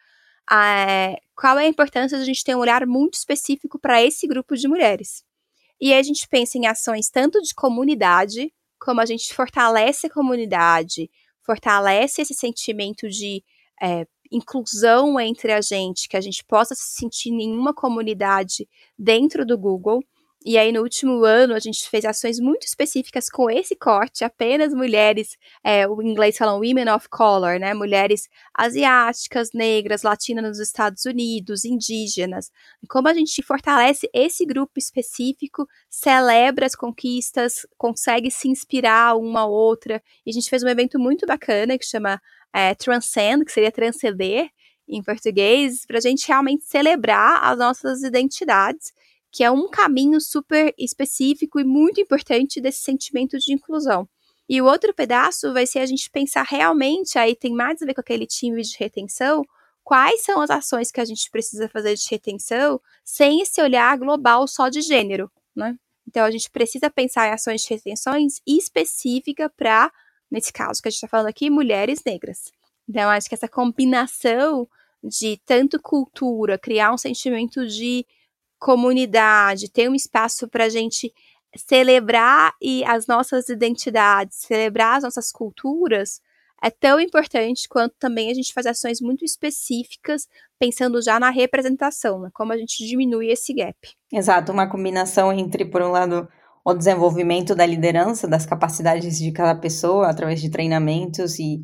É, 0.52 1.18
qual 1.36 1.60
é 1.60 1.66
a 1.66 1.70
importância 1.70 2.18
de 2.18 2.24
a 2.24 2.26
gente 2.26 2.44
ter 2.44 2.56
um 2.56 2.60
olhar 2.60 2.86
muito 2.88 3.14
específico 3.14 3.78
para 3.78 4.02
esse 4.02 4.26
grupo 4.26 4.56
de 4.56 4.68
mulheres? 4.68 5.24
E 5.80 5.94
aí 5.94 6.00
a 6.00 6.04
gente 6.04 6.28
pensa 6.28 6.58
em 6.58 6.66
ações 6.66 7.10
tanto 7.10 7.40
de 7.42 7.54
comunidade, 7.54 8.52
como 8.80 9.00
a 9.00 9.06
gente 9.06 9.34
fortalece 9.34 10.08
a 10.08 10.10
comunidade, 10.10 11.10
fortalece 11.46 12.22
esse 12.24 12.34
sentimento 12.34 13.08
de 13.08 13.44
é, 13.82 14.06
inclusão 14.32 15.20
entre 15.20 15.52
a 15.52 15.62
gente, 15.62 16.08
que 16.08 16.18
a 16.18 16.22
gente 16.22 16.44
possa 16.46 16.76
se 16.76 16.96
sentir 16.96 17.30
em 17.30 17.52
uma 17.52 17.74
comunidade 17.74 18.68
dentro 18.98 19.46
do 19.46 19.58
Google. 19.58 20.04
E 20.46 20.58
aí, 20.58 20.72
no 20.72 20.82
último 20.82 21.26
ano, 21.26 21.54
a 21.54 21.60
gente 21.60 21.90
fez 21.90 22.06
ações 22.06 22.40
muito 22.40 22.66
específicas 22.66 23.30
com 23.30 23.50
esse 23.50 23.76
corte, 23.76 24.24
apenas 24.24 24.74
mulheres, 24.74 25.38
é, 25.62 25.86
o 25.86 26.02
inglês 26.02 26.38
falam 26.38 26.60
women 26.60 26.90
of 26.90 27.10
color, 27.10 27.60
né? 27.60 27.74
Mulheres 27.74 28.30
asiáticas, 28.58 29.52
negras, 29.54 30.04
latinas 30.04 30.46
nos 30.46 30.60
Estados 30.60 31.04
Unidos, 31.04 31.66
indígenas. 31.66 32.52
Como 32.90 33.10
a 33.10 33.14
gente 33.14 33.44
fortalece 33.44 34.10
esse 34.14 34.46
grupo 34.46 34.80
específico, 34.80 35.68
celebra 35.90 36.66
as 36.66 36.76
conquistas, 36.76 37.68
consegue 37.78 38.32
se 38.32 38.48
inspirar 38.48 39.18
uma 39.18 39.42
a 39.42 39.46
outra. 39.46 40.02
E 40.26 40.30
a 40.30 40.34
gente 40.34 40.50
fez 40.50 40.64
um 40.64 40.70
evento 40.70 40.98
muito 40.98 41.26
bacana 41.26 41.78
que 41.78 41.86
chama 41.86 42.22
é, 42.54 42.74
transcend, 42.76 43.44
que 43.44 43.52
seria 43.52 43.72
transcender 43.74 44.50
em 44.88 45.04
português, 45.04 45.86
para 45.86 45.98
a 45.98 46.02
gente 46.02 46.28
realmente 46.28 46.64
celebrar 46.64 47.44
as 47.44 47.58
nossas 47.60 48.04
identidades, 48.04 48.92
que 49.32 49.44
é 49.44 49.52
um 49.52 49.70
caminho 49.70 50.20
super 50.20 50.74
específico 50.78 51.60
e 51.60 51.64
muito 51.64 52.02
importante 52.02 52.60
desse 52.60 52.82
sentimento 52.82 53.38
de 53.38 53.54
inclusão. 53.54 54.08
E 54.48 54.62
o 54.62 54.66
outro 54.66 54.94
pedaço 54.94 55.54
vai 55.54 55.68
ser 55.68 55.80
a 55.80 55.86
gente 55.86 56.10
pensar 56.10 56.44
realmente, 56.44 57.20
aí 57.20 57.36
tem 57.36 57.54
mais 57.54 57.82
a 57.82 57.86
ver 57.86 57.94
com 57.94 58.02
aquele 58.02 58.26
time 58.26 58.62
de 58.62 58.76
retenção, 58.78 59.44
quais 59.84 60.24
são 60.24 60.42
as 60.42 60.50
ações 60.50 60.92
que 60.92 61.00
a 61.00 61.06
gente 61.06 61.30
precisa 61.30 61.70
fazer 61.70 61.96
de 61.96 62.08
retenção 62.10 62.82
sem 63.04 63.42
esse 63.42 63.62
olhar 63.62 63.98
global 63.98 64.48
só 64.48 64.70
de 64.70 64.82
gênero, 64.82 65.32
né? 65.56 65.76
Então 66.08 66.26
a 66.26 66.32
gente 66.32 66.50
precisa 66.50 66.90
pensar 66.90 67.28
em 67.28 67.34
ações 67.34 67.62
de 67.62 67.70
retenções 67.70 68.42
específicas 68.48 69.50
para 69.56 69.92
nesse 70.30 70.54
caso 70.54 70.82
que 70.82 70.88
a 70.88 70.92
gente 70.92 70.98
está 70.98 71.08
falando 71.08 71.28
aqui, 71.28 71.50
mulheres 71.50 72.02
negras. 72.06 72.52
Então, 72.88 73.10
acho 73.10 73.28
que 73.28 73.36
essa 73.36 73.48
combinação 73.48 74.68
de 75.04 75.40
tanto 75.46 75.82
cultura, 75.82 76.58
criar 76.58 76.94
um 76.94 76.98
sentimento 76.98 77.66
de 77.68 78.06
comunidade, 78.60 79.72
ter 79.72 79.90
um 79.90 79.96
espaço 79.96 80.48
para 80.48 80.66
a 80.66 80.70
gente 80.70 81.14
celebrar 81.56 82.54
e 82.62 82.84
as 82.86 83.08
nossas 83.08 83.50
identidades, 83.50 84.38
celebrar 84.38 84.98
as 84.98 85.04
nossas 85.04 85.32
culturas, 85.32 86.22
é 86.62 86.70
tão 86.70 87.00
importante 87.00 87.68
quanto 87.70 87.96
também 87.98 88.30
a 88.30 88.34
gente 88.34 88.54
fazer 88.54 88.70
ações 88.70 89.00
muito 89.00 89.24
específicas, 89.24 90.28
pensando 90.60 91.02
já 91.02 91.20
na 91.20 91.30
representação, 91.30 92.20
né? 92.20 92.30
como 92.34 92.52
a 92.52 92.58
gente 92.58 92.86
diminui 92.86 93.30
esse 93.30 93.54
gap. 93.54 93.78
Exato, 94.12 94.52
uma 94.52 94.70
combinação 94.70 95.32
entre, 95.32 95.64
por 95.64 95.82
um 95.82 95.90
lado, 95.90 96.28
o 96.64 96.74
desenvolvimento 96.74 97.56
da 97.56 97.66
liderança, 97.66 98.28
das 98.28 98.46
capacidades 98.46 99.18
de 99.18 99.32
cada 99.32 99.56
pessoa, 99.56 100.10
através 100.10 100.42
de 100.42 100.50
treinamentos 100.50 101.40
e, 101.40 101.62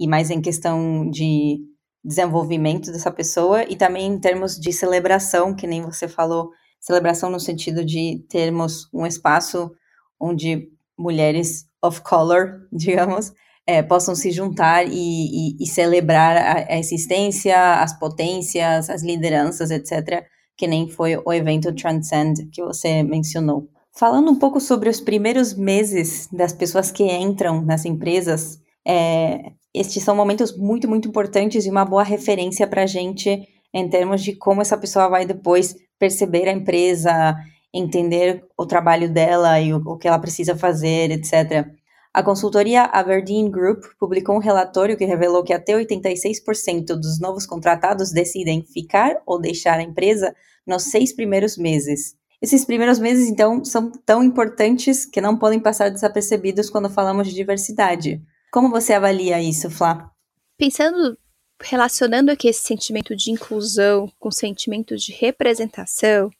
e 0.00 0.08
mais 0.08 0.30
em 0.30 0.40
questão 0.40 1.08
de 1.10 1.58
desenvolvimento 2.04 2.90
dessa 2.92 3.10
pessoa, 3.10 3.64
e 3.64 3.76
também 3.76 4.06
em 4.06 4.18
termos 4.18 4.58
de 4.58 4.72
celebração, 4.72 5.54
que 5.54 5.66
nem 5.66 5.82
você 5.82 6.08
falou, 6.08 6.50
celebração 6.80 7.30
no 7.30 7.40
sentido 7.40 7.84
de 7.84 8.24
termos 8.28 8.88
um 8.92 9.06
espaço 9.06 9.70
onde 10.20 10.68
mulheres 10.98 11.66
of 11.82 12.00
color, 12.02 12.66
digamos, 12.72 13.32
é, 13.66 13.82
possam 13.82 14.14
se 14.14 14.30
juntar 14.30 14.86
e, 14.86 14.90
e, 14.92 15.56
e 15.60 15.66
celebrar 15.66 16.36
a, 16.36 16.72
a, 16.72 16.78
existência, 16.78 17.82
as 17.82 17.98
potências, 17.98 18.88
as 18.88 19.02
lideranças, 19.02 19.70
etc., 19.70 20.24
que 20.56 20.66
nem 20.66 20.88
foi 20.88 21.16
o 21.16 21.32
evento 21.32 21.72
Transcend 21.72 22.48
que 22.50 22.62
você 22.62 23.02
mencionou. 23.02 23.68
Falando 23.96 24.30
um 24.30 24.38
pouco 24.38 24.58
sobre 24.58 24.88
os 24.88 25.00
primeiros 25.00 25.54
meses 25.54 26.28
das 26.32 26.52
pessoas 26.52 26.90
que 26.90 27.04
entram 27.04 27.62
nas 27.62 27.84
empresas, 27.84 28.58
é, 28.86 29.52
estes 29.74 30.02
são 30.02 30.16
momentos 30.16 30.56
muito, 30.56 30.88
muito 30.88 31.08
importantes 31.08 31.66
e 31.66 31.70
uma 31.70 31.84
boa 31.84 32.02
referência 32.02 32.66
para 32.66 32.82
a 32.82 32.86
gente 32.86 33.46
em 33.72 33.88
termos 33.88 34.22
de 34.22 34.34
como 34.34 34.62
essa 34.62 34.78
pessoa 34.78 35.08
vai 35.08 35.26
depois 35.26 35.76
perceber 35.98 36.48
a 36.48 36.52
empresa, 36.52 37.34
entender 37.72 38.44
o 38.56 38.66
trabalho 38.66 39.12
dela 39.12 39.60
e 39.60 39.72
o, 39.72 39.76
o 39.78 39.98
que 39.98 40.08
ela 40.08 40.18
precisa 40.18 40.56
fazer, 40.56 41.10
etc. 41.10 41.68
A 42.12 42.22
consultoria 42.22 42.84
Aberdeen 42.84 43.50
Group 43.50 43.84
publicou 43.98 44.34
um 44.34 44.40
relatório 44.40 44.96
que 44.96 45.04
revelou 45.04 45.44
que 45.44 45.52
até 45.52 45.74
86% 45.74 46.86
dos 46.96 47.20
novos 47.20 47.46
contratados 47.46 48.10
decidem 48.10 48.62
ficar 48.62 49.20
ou 49.26 49.40
deixar 49.40 49.78
a 49.78 49.82
empresa 49.82 50.34
nos 50.66 50.84
seis 50.84 51.14
primeiros 51.14 51.56
meses. 51.56 52.16
Esses 52.40 52.64
primeiros 52.64 52.98
meses, 52.98 53.28
então, 53.28 53.64
são 53.64 53.90
tão 54.06 54.22
importantes 54.22 55.04
que 55.04 55.20
não 55.20 55.36
podem 55.36 55.60
passar 55.60 55.90
desapercebidos 55.90 56.70
quando 56.70 56.88
falamos 56.88 57.26
de 57.28 57.34
diversidade. 57.34 58.22
Como 58.50 58.70
você 58.70 58.94
avalia 58.94 59.40
isso, 59.42 59.70
Flá? 59.70 60.10
Pensando, 60.56 61.18
relacionando 61.60 62.30
aqui 62.30 62.48
esse 62.48 62.62
sentimento 62.62 63.14
de 63.14 63.30
inclusão 63.30 64.10
com 64.18 64.28
o 64.28 64.32
sentimento 64.32 64.96
de 64.96 65.12
representação, 65.12 66.30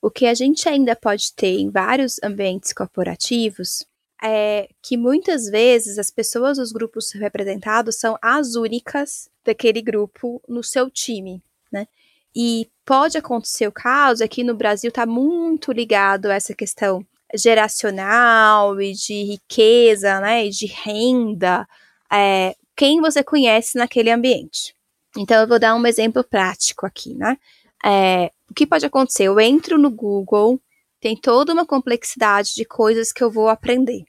o 0.00 0.10
que 0.10 0.26
a 0.26 0.34
gente 0.34 0.68
ainda 0.68 0.94
pode 0.96 1.32
ter 1.34 1.58
em 1.58 1.70
vários 1.70 2.20
ambientes 2.22 2.72
corporativos 2.72 3.86
é 4.22 4.68
que 4.82 4.96
muitas 4.96 5.46
vezes 5.46 5.98
as 5.98 6.10
pessoas 6.10 6.56
dos 6.56 6.72
grupos 6.72 7.12
representados 7.12 7.96
são 7.96 8.18
as 8.22 8.54
únicas 8.54 9.28
daquele 9.44 9.82
grupo 9.82 10.42
no 10.48 10.62
seu 10.62 10.90
time, 10.90 11.42
né? 11.70 11.86
E 12.34 12.68
pode 12.84 13.16
acontecer 13.16 13.66
o 13.68 13.72
caso, 13.72 14.24
aqui 14.24 14.42
no 14.42 14.54
Brasil 14.54 14.88
está 14.88 15.06
muito 15.06 15.72
ligado 15.72 16.26
a 16.26 16.34
essa 16.34 16.54
questão 16.54 17.06
geracional 17.36 18.80
e 18.80 18.92
de 18.92 19.24
riqueza, 19.24 20.20
né, 20.20 20.46
e 20.46 20.50
de 20.50 20.66
renda, 20.66 21.66
é, 22.12 22.54
quem 22.76 23.00
você 23.00 23.22
conhece 23.22 23.76
naquele 23.76 24.10
ambiente. 24.10 24.74
Então, 25.16 25.40
eu 25.40 25.48
vou 25.48 25.58
dar 25.58 25.74
um 25.74 25.86
exemplo 25.86 26.24
prático 26.24 26.86
aqui, 26.86 27.14
né? 27.14 27.36
É, 27.84 28.30
o 28.50 28.54
que 28.54 28.66
pode 28.66 28.84
acontecer? 28.84 29.24
Eu 29.24 29.38
entro 29.38 29.78
no 29.78 29.90
Google, 29.90 30.60
tem 31.00 31.16
toda 31.16 31.52
uma 31.52 31.66
complexidade 31.66 32.54
de 32.54 32.64
coisas 32.64 33.12
que 33.12 33.22
eu 33.22 33.30
vou 33.30 33.48
aprender. 33.48 34.04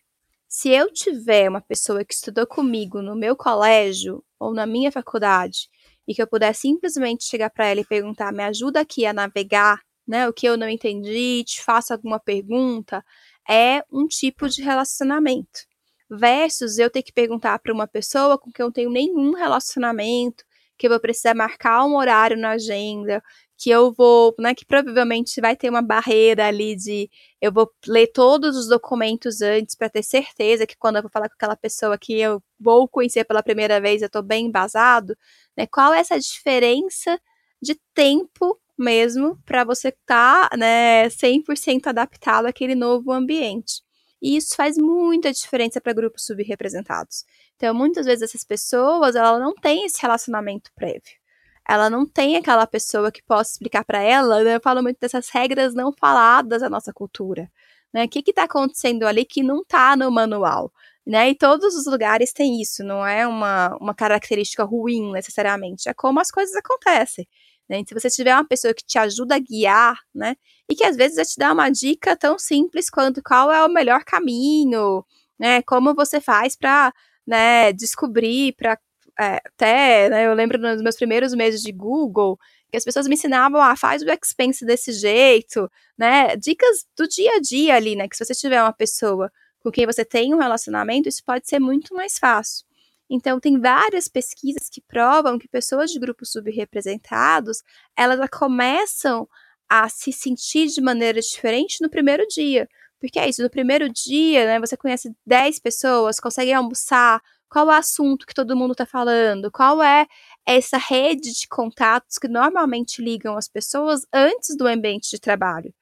Se 0.48 0.70
eu 0.70 0.92
tiver 0.92 1.50
uma 1.50 1.62
pessoa 1.62 2.06
que 2.06 2.14
estudou 2.14 2.48
comigo 2.48 3.02
no 3.02 3.16
meu 3.16 3.36
colégio 3.36 4.24
ou 4.40 4.54
na 4.54 4.66
minha 4.66 4.92
faculdade 4.92 5.70
e 6.08 6.14
que 6.14 6.22
eu 6.22 6.28
puder 6.28 6.56
simplesmente 6.56 7.26
chegar 7.26 7.50
para 7.50 7.68
ela 7.68 7.82
e 7.82 7.86
perguntar, 7.86 8.32
me 8.32 8.44
ajuda 8.44 8.80
aqui 8.80 9.06
a 9.06 9.14
navegar, 9.14 9.82
né? 10.08 10.28
O 10.28 10.34
que 10.34 10.48
eu 10.48 10.58
não 10.58 10.70
entendi, 10.70 11.44
te 11.44 11.64
faço 11.64 11.94
alguma 11.94 12.20
pergunta, 12.20 13.04
é 13.50 13.84
um 13.92 14.08
tipo 14.08 14.50
de 14.50 14.62
relacionamento. 14.62 15.62
Versus 16.10 16.78
eu 16.78 16.90
ter 16.90 17.04
que 17.04 17.12
perguntar 17.14 17.60
para 17.60 17.74
uma 17.74 17.88
pessoa 17.88 18.38
com 18.38 18.52
quem 18.52 18.64
eu 18.64 18.68
não 18.68 18.74
tenho 18.74 18.90
nenhum 18.92 19.34
relacionamento, 19.34 20.44
que 20.78 20.88
eu 20.88 20.92
vou 20.92 21.00
precisar 21.00 21.34
marcar 21.34 21.86
um 21.86 21.96
horário 21.96 22.38
na 22.38 22.52
agenda, 22.52 23.24
que 23.58 23.70
eu 23.70 23.94
vou, 23.94 24.36
né, 24.38 24.54
que 24.54 24.66
provavelmente 24.66 25.40
vai 25.40 25.56
ter 25.56 25.70
uma 25.70 25.82
barreira 25.82 26.48
ali 26.48 26.76
de 26.76 27.10
eu 27.42 27.52
vou 27.52 27.72
ler 27.88 28.08
todos 28.08 28.58
os 28.58 28.68
documentos 28.68 29.42
antes 29.42 29.76
para 29.76 29.90
ter 29.90 30.04
certeza 30.04 30.68
que 30.68 30.76
quando 30.78 30.98
eu 30.98 31.02
vou 31.02 31.12
falar 31.12 31.30
com 31.30 31.36
aquela 31.36 31.56
pessoa 31.56 31.98
que 31.98 32.20
eu 32.20 32.44
vou 32.60 32.88
conhecer 32.88 33.24
pela 33.24 33.42
primeira 33.42 33.80
vez, 33.80 34.02
eu 34.02 34.08
estou 34.08 34.22
bem 34.22 34.48
embasado, 34.48 35.16
né? 35.58 35.66
Qual 35.68 35.94
é 35.94 36.00
essa 36.00 36.20
diferença 36.20 37.20
de 37.62 37.80
tempo 37.94 38.60
mesmo 38.78 39.38
para 39.46 39.64
você 39.64 39.90
estar, 39.90 40.50
tá, 40.50 40.58
né, 40.58 41.10
100% 41.10 41.88
adaptado 41.88 42.46
àquele 42.48 42.76
novo 42.76 43.12
ambiente. 43.12 43.82
E 44.22 44.38
isso 44.38 44.56
faz 44.56 44.78
muita 44.78 45.32
diferença 45.32 45.80
para 45.82 45.94
grupos 45.94 46.26
subrepresentados. 46.26 47.26
Então, 47.56 47.74
muitas 47.74 48.06
vezes 48.06 48.24
essas 48.24 48.44
pessoas, 48.44 49.16
ela 49.16 49.40
não 49.40 49.54
tem 49.56 49.86
esse 49.86 50.02
relacionamento 50.02 50.72
prévio 50.76 51.26
ela 51.68 51.90
não 51.90 52.06
tem 52.06 52.38
aquela 52.38 52.68
pessoa 52.68 53.12
que 53.12 53.24
possa 53.24 53.54
explicar 53.54 53.84
para 53.84 54.02
ela. 54.02 54.44
Né? 54.44 54.56
Eu 54.56 54.62
falo 54.62 54.84
muito 54.84 55.00
dessas 55.00 55.30
regras 55.30 55.74
não 55.74 55.92
faladas 55.92 56.62
da 56.62 56.70
nossa 56.70 56.94
cultura. 56.94 57.52
Né? 57.94 58.06
O 58.06 58.10
que 58.10 58.24
está 58.28 58.44
acontecendo 58.44 59.04
ali 59.06 59.26
que 59.26 59.42
não 59.42 59.62
está 59.62 59.96
no 59.96 60.12
manual? 60.12 60.72
Né? 61.06 61.30
E 61.30 61.36
todos 61.36 61.76
os 61.76 61.86
lugares 61.86 62.34
têm 62.34 62.62
isso, 62.62 62.84
não 62.84 63.06
é 63.06 63.28
uma, 63.28 63.76
uma 63.80 63.94
característica 63.94 64.64
ruim 64.64 65.12
necessariamente, 65.12 65.88
é 65.88 65.94
como 65.94 66.20
as 66.20 66.32
coisas 66.32 66.56
acontecem. 66.56 67.28
Né? 67.70 67.84
Se 67.88 67.94
você 67.94 68.10
tiver 68.10 68.34
uma 68.34 68.48
pessoa 68.48 68.74
que 68.74 68.86
te 68.86 68.98
ajuda 68.98 69.36
a 69.36 69.40
guiar, 69.40 70.00
né? 70.14 70.36
E 70.70 70.76
que 70.76 70.84
às 70.84 70.96
vezes 70.96 71.16
vai 71.16 71.26
te 71.26 71.38
dar 71.38 71.54
uma 71.54 71.70
dica 71.70 72.16
tão 72.16 72.38
simples 72.38 72.90
quanto 72.90 73.22
qual 73.24 73.52
é 73.52 73.64
o 73.66 73.70
melhor 73.70 74.04
caminho, 74.04 75.04
né? 75.40 75.62
Como 75.64 75.96
você 75.96 76.22
faz 76.22 76.56
para 76.56 76.94
né, 77.26 77.74
descobrir, 77.74 78.54
para 78.56 78.78
é, 79.20 79.42
até, 79.46 80.10
né, 80.10 80.28
eu 80.28 80.34
lembro 80.34 80.58
nos 80.60 80.82
meus 80.82 80.96
primeiros 80.98 81.34
meses 81.34 81.62
de 81.62 81.72
Google, 81.72 82.38
que 82.70 82.78
as 82.78 82.84
pessoas 82.84 83.08
me 83.08 83.14
ensinavam, 83.16 83.62
ah, 83.62 83.76
faz 83.76 84.02
o 84.02 84.10
expense 84.10 84.66
desse 84.66 84.92
jeito, 84.92 85.72
né, 85.98 86.36
dicas 86.36 86.86
do 86.98 87.08
dia 87.08 87.36
a 87.36 87.40
dia 87.40 87.76
ali, 87.76 87.96
né, 87.96 88.08
que 88.10 88.18
se 88.18 88.26
você 88.26 88.36
tiver 88.36 88.62
uma 88.62 88.74
pessoa 88.74 89.32
com 89.62 89.72
quem 89.72 89.86
você 89.86 90.04
tem 90.04 90.34
um 90.34 90.38
relacionamento, 90.40 91.08
isso 91.10 91.24
pode 91.26 91.48
ser 91.48 91.60
muito 91.60 91.96
mais 91.96 92.18
fácil. 92.20 92.66
Então, 93.10 93.40
tem 93.40 93.60
várias 93.60 94.08
pesquisas 94.08 94.70
que 94.70 94.82
provam 94.82 95.38
que 95.38 95.48
pessoas 95.48 95.92
de 95.92 96.00
grupos 96.00 96.32
subrepresentados, 96.32 97.62
elas 97.96 98.20
começam 98.32 99.28
a 99.70 99.90
se 99.90 100.12
sentir 100.12 100.68
de 100.68 100.82
maneira 100.82 101.20
diferente 101.22 101.82
no 101.82 101.90
primeiro 101.90 102.26
dia. 102.28 102.68
Porque 103.00 103.20
é 103.20 103.30
isso, 103.30 103.44
no 103.44 103.50
primeiro 103.50 103.90
dia, 103.90 104.46
né, 104.46 104.60
você 104.60 104.76
conhece 104.78 105.14
10 105.26 105.60
pessoas, 105.60 106.20
consegue 106.20 106.52
almoçar, 106.54 107.22
qual 107.50 107.70
é 107.72 107.76
o 107.76 107.78
assunto 107.78 108.26
que 108.26 108.34
todo 108.34 108.56
mundo 108.56 108.72
está 108.72 108.86
falando, 108.86 109.52
qual 109.52 109.82
é 109.82 110.08
essa 110.46 110.78
rede 110.78 111.34
de 111.34 111.48
contatos 111.48 112.18
que 112.18 112.28
normalmente 112.28 113.02
ligam 113.02 113.38
as 113.38 113.48
pessoas 113.48 114.06
antes 114.14 114.56
do 114.58 114.68
ambiente 114.68 115.10
de 115.10 115.20
trabalho. 115.20 115.74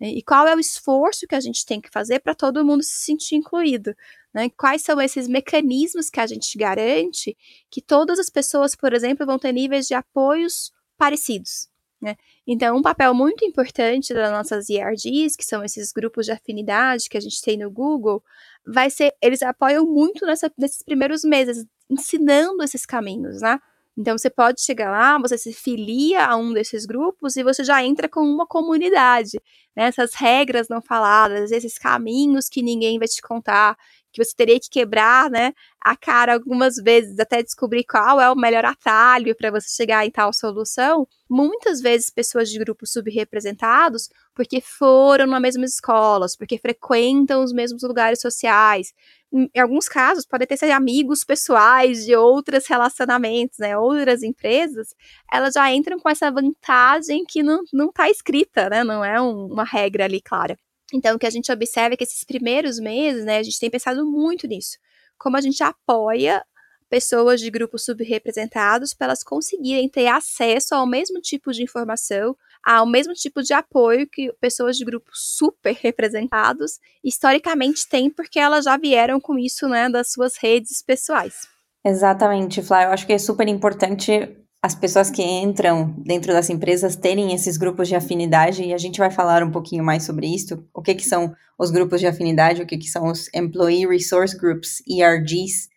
Né? 0.00 0.08
E 0.08 0.22
qual 0.22 0.46
é 0.46 0.54
o 0.54 0.60
esforço 0.60 1.26
que 1.26 1.34
a 1.34 1.40
gente 1.40 1.64
tem 1.64 1.80
que 1.80 1.90
fazer 1.90 2.20
para 2.20 2.34
todo 2.34 2.64
mundo 2.64 2.82
se 2.82 3.04
sentir 3.04 3.36
incluído? 3.36 3.94
Né? 4.34 4.48
Quais 4.50 4.82
são 4.82 5.00
esses 5.00 5.28
mecanismos 5.28 6.08
que 6.08 6.20
a 6.20 6.26
gente 6.26 6.56
garante 6.56 7.36
que 7.70 7.82
todas 7.82 8.18
as 8.18 8.30
pessoas, 8.30 8.74
por 8.74 8.92
exemplo, 8.92 9.26
vão 9.26 9.38
ter 9.38 9.52
níveis 9.52 9.86
de 9.86 9.94
apoios 9.94 10.72
parecidos? 10.96 11.68
Né? 12.00 12.16
Então, 12.44 12.76
um 12.76 12.82
papel 12.82 13.14
muito 13.14 13.44
importante 13.44 14.12
das 14.12 14.32
nossas 14.32 14.68
ERGs, 14.68 15.36
que 15.36 15.44
são 15.44 15.62
esses 15.62 15.92
grupos 15.92 16.26
de 16.26 16.32
afinidade 16.32 17.08
que 17.08 17.16
a 17.16 17.20
gente 17.20 17.40
tem 17.40 17.56
no 17.56 17.70
Google, 17.70 18.22
vai 18.66 18.90
ser, 18.90 19.14
eles 19.22 19.40
apoiam 19.42 19.86
muito 19.86 20.26
nessa, 20.26 20.52
nesses 20.58 20.82
primeiros 20.82 21.22
meses, 21.22 21.64
ensinando 21.88 22.62
esses 22.64 22.84
caminhos, 22.84 23.40
né? 23.40 23.60
Então 23.96 24.16
você 24.16 24.30
pode 24.30 24.62
chegar 24.62 24.90
lá, 24.90 25.18
você 25.18 25.36
se 25.36 25.52
filia 25.52 26.24
a 26.24 26.34
um 26.34 26.52
desses 26.52 26.86
grupos 26.86 27.36
e 27.36 27.42
você 27.42 27.62
já 27.62 27.84
entra 27.84 28.08
com 28.08 28.20
uma 28.22 28.46
comunidade, 28.46 29.38
né? 29.76 29.84
Essas 29.84 30.14
regras 30.14 30.68
não 30.68 30.80
faladas, 30.80 31.52
esses 31.52 31.78
caminhos 31.78 32.48
que 32.48 32.62
ninguém 32.62 32.98
vai 32.98 33.06
te 33.06 33.20
contar, 33.20 33.76
que 34.12 34.22
você 34.22 34.34
teria 34.36 34.60
que 34.60 34.68
quebrar, 34.68 35.30
né, 35.30 35.52
a 35.80 35.96
cara 35.96 36.34
algumas 36.34 36.76
vezes 36.76 37.18
até 37.18 37.42
descobrir 37.42 37.84
qual 37.84 38.20
é 38.20 38.30
o 38.30 38.36
melhor 38.36 38.64
atalho 38.64 39.34
para 39.34 39.50
você 39.50 39.68
chegar 39.68 40.06
em 40.06 40.10
tal 40.10 40.32
solução. 40.32 41.06
Muitas 41.28 41.80
vezes 41.80 42.10
pessoas 42.10 42.50
de 42.50 42.58
grupos 42.58 42.92
subrepresentados, 42.92 44.08
porque 44.34 44.60
foram 44.60 45.26
nas 45.26 45.40
mesmas 45.40 45.74
escolas, 45.74 46.36
porque 46.36 46.58
frequentam 46.58 47.42
os 47.42 47.52
mesmos 47.52 47.82
lugares 47.82 48.20
sociais. 48.20 48.92
Em 49.32 49.48
alguns 49.58 49.88
casos, 49.88 50.26
podem 50.26 50.46
ter 50.46 50.58
sido 50.58 50.72
amigos 50.72 51.24
pessoais 51.24 52.04
de 52.04 52.14
outros 52.14 52.66
relacionamentos, 52.66 53.58
né, 53.58 53.76
outras 53.76 54.22
empresas, 54.22 54.94
elas 55.32 55.54
já 55.54 55.72
entram 55.72 55.98
com 55.98 56.08
essa 56.08 56.30
vantagem 56.30 57.24
que 57.26 57.42
não, 57.42 57.62
não 57.72 57.90
tá 57.90 58.10
escrita, 58.10 58.68
né, 58.68 58.84
não 58.84 59.02
é 59.04 59.20
um, 59.20 59.46
uma 59.46 59.64
regra 59.64 60.04
ali 60.04 60.20
clara. 60.20 60.56
Então, 60.92 61.16
o 61.16 61.18
que 61.18 61.26
a 61.26 61.30
gente 61.30 61.50
observa 61.50 61.94
é 61.94 61.96
que 61.96 62.04
esses 62.04 62.24
primeiros 62.24 62.78
meses, 62.78 63.24
né, 63.24 63.38
a 63.38 63.42
gente 63.42 63.58
tem 63.58 63.70
pensado 63.70 64.04
muito 64.04 64.46
nisso. 64.46 64.78
Como 65.18 65.36
a 65.36 65.40
gente 65.40 65.62
apoia 65.62 66.44
pessoas 66.92 67.40
de 67.40 67.50
grupos 67.50 67.86
subrepresentados 67.86 68.92
para 68.92 69.06
elas 69.06 69.24
conseguirem 69.24 69.88
ter 69.88 70.08
acesso 70.08 70.74
ao 70.74 70.86
mesmo 70.86 71.22
tipo 71.22 71.50
de 71.50 71.62
informação, 71.62 72.36
ao 72.62 72.86
mesmo 72.86 73.14
tipo 73.14 73.42
de 73.42 73.54
apoio 73.54 74.06
que 74.06 74.30
pessoas 74.38 74.76
de 74.76 74.84
grupos 74.84 75.34
super 75.34 75.74
representados 75.74 76.78
historicamente 77.02 77.88
têm, 77.88 78.10
porque 78.10 78.38
elas 78.38 78.66
já 78.66 78.76
vieram 78.76 79.18
com 79.18 79.38
isso, 79.38 79.66
né, 79.68 79.88
das 79.88 80.12
suas 80.12 80.36
redes 80.36 80.82
pessoais. 80.82 81.48
Exatamente, 81.82 82.62
Flá. 82.62 82.84
Eu 82.84 82.90
acho 82.90 83.06
que 83.06 83.14
é 83.14 83.18
super 83.18 83.48
importante 83.48 84.28
as 84.62 84.76
pessoas 84.76 85.10
que 85.10 85.22
entram 85.22 85.92
dentro 85.98 86.32
das 86.32 86.48
empresas 86.48 86.94
terem 86.94 87.34
esses 87.34 87.56
grupos 87.56 87.88
de 87.88 87.96
afinidade 87.96 88.62
e 88.62 88.72
a 88.72 88.78
gente 88.78 89.00
vai 89.00 89.10
falar 89.10 89.42
um 89.42 89.50
pouquinho 89.50 89.82
mais 89.82 90.04
sobre 90.04 90.32
isso. 90.32 90.64
O 90.72 90.80
que, 90.80 90.94
que 90.94 91.04
são 91.04 91.34
os 91.58 91.72
grupos 91.72 92.00
de 92.00 92.06
afinidade, 92.06 92.62
o 92.62 92.66
que, 92.66 92.78
que 92.78 92.88
são 92.88 93.08
os 93.08 93.28
Employee 93.34 93.88
Resource 93.88 94.38
Groups, 94.38 94.80
ERGs, 94.88 95.68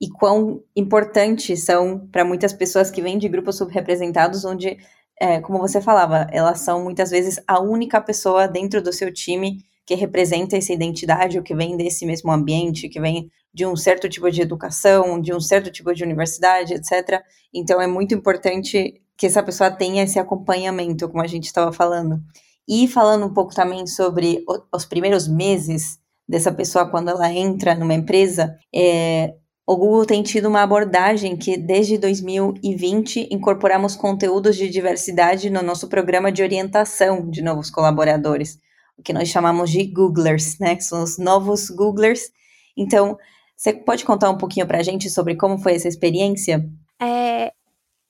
e 0.00 0.08
quão 0.08 0.62
importantes 0.74 1.62
são 1.62 2.08
para 2.10 2.24
muitas 2.24 2.54
pessoas 2.54 2.90
que 2.90 3.02
vêm 3.02 3.18
de 3.18 3.28
grupos 3.28 3.58
subrepresentados, 3.58 4.46
onde, 4.46 4.78
é, 5.20 5.40
como 5.40 5.58
você 5.58 5.78
falava, 5.78 6.26
elas 6.32 6.60
são 6.60 6.82
muitas 6.82 7.10
vezes 7.10 7.38
a 7.46 7.60
única 7.60 8.00
pessoa 8.00 8.48
dentro 8.48 8.80
do 8.80 8.90
seu 8.90 9.12
time 9.12 9.62
que 9.86 9.94
representa 9.94 10.56
essa 10.56 10.72
identidade, 10.72 11.38
ou 11.38 11.44
que 11.44 11.54
vem 11.54 11.76
desse 11.76 12.06
mesmo 12.06 12.30
ambiente, 12.30 12.88
que 12.88 13.00
vem 13.00 13.30
de 13.52 13.66
um 13.66 13.74
certo 13.74 14.08
tipo 14.08 14.30
de 14.30 14.42
educação, 14.42 15.20
de 15.20 15.34
um 15.34 15.40
certo 15.40 15.70
tipo 15.70 15.92
de 15.92 16.04
universidade, 16.04 16.74
etc. 16.74 17.20
Então 17.52 17.80
é 17.80 17.86
muito 17.86 18.14
importante 18.14 19.00
que 19.16 19.26
essa 19.26 19.42
pessoa 19.42 19.70
tenha 19.70 20.04
esse 20.04 20.18
acompanhamento, 20.18 21.08
como 21.08 21.22
a 21.22 21.26
gente 21.26 21.44
estava 21.44 21.72
falando. 21.72 22.20
E 22.68 22.86
falando 22.86 23.26
um 23.26 23.34
pouco 23.34 23.54
também 23.54 23.86
sobre 23.86 24.44
os 24.72 24.84
primeiros 24.84 25.26
meses 25.26 25.98
dessa 26.28 26.52
pessoa 26.52 26.88
quando 26.88 27.10
ela 27.10 27.30
entra 27.32 27.74
numa 27.74 27.92
empresa, 27.92 28.56
é, 28.72 29.34
o 29.66 29.76
Google 29.76 30.06
tem 30.06 30.22
tido 30.22 30.48
uma 30.48 30.62
abordagem 30.62 31.36
que, 31.36 31.56
desde 31.56 31.98
2020, 31.98 33.28
incorporamos 33.30 33.94
conteúdos 33.94 34.56
de 34.56 34.68
diversidade 34.68 35.50
no 35.50 35.62
nosso 35.62 35.88
programa 35.88 36.32
de 36.32 36.42
orientação 36.42 37.28
de 37.28 37.42
novos 37.42 37.70
colaboradores, 37.70 38.58
que 39.02 39.12
nós 39.12 39.28
chamamos 39.28 39.70
de 39.70 39.84
Googlers, 39.84 40.58
né? 40.58 40.76
Que 40.76 40.84
são 40.84 41.02
os 41.02 41.18
novos 41.18 41.70
Googlers. 41.70 42.30
Então, 42.76 43.18
você 43.56 43.72
pode 43.72 44.04
contar 44.04 44.30
um 44.30 44.38
pouquinho 44.38 44.66
para 44.66 44.78
a 44.78 44.82
gente 44.82 45.10
sobre 45.10 45.36
como 45.36 45.58
foi 45.58 45.74
essa 45.74 45.88
experiência? 45.88 46.68
É, 47.00 47.52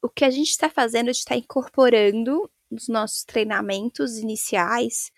o 0.03 0.09
que 0.09 0.24
a 0.24 0.31
gente 0.31 0.50
está 0.50 0.68
fazendo, 0.68 1.09
a 1.09 1.12
gente 1.12 1.20
está 1.20 1.37
incorporando 1.37 2.50
nos 2.70 2.88
nossos 2.88 3.24
treinamentos 3.24 4.16
iniciais 4.16 5.11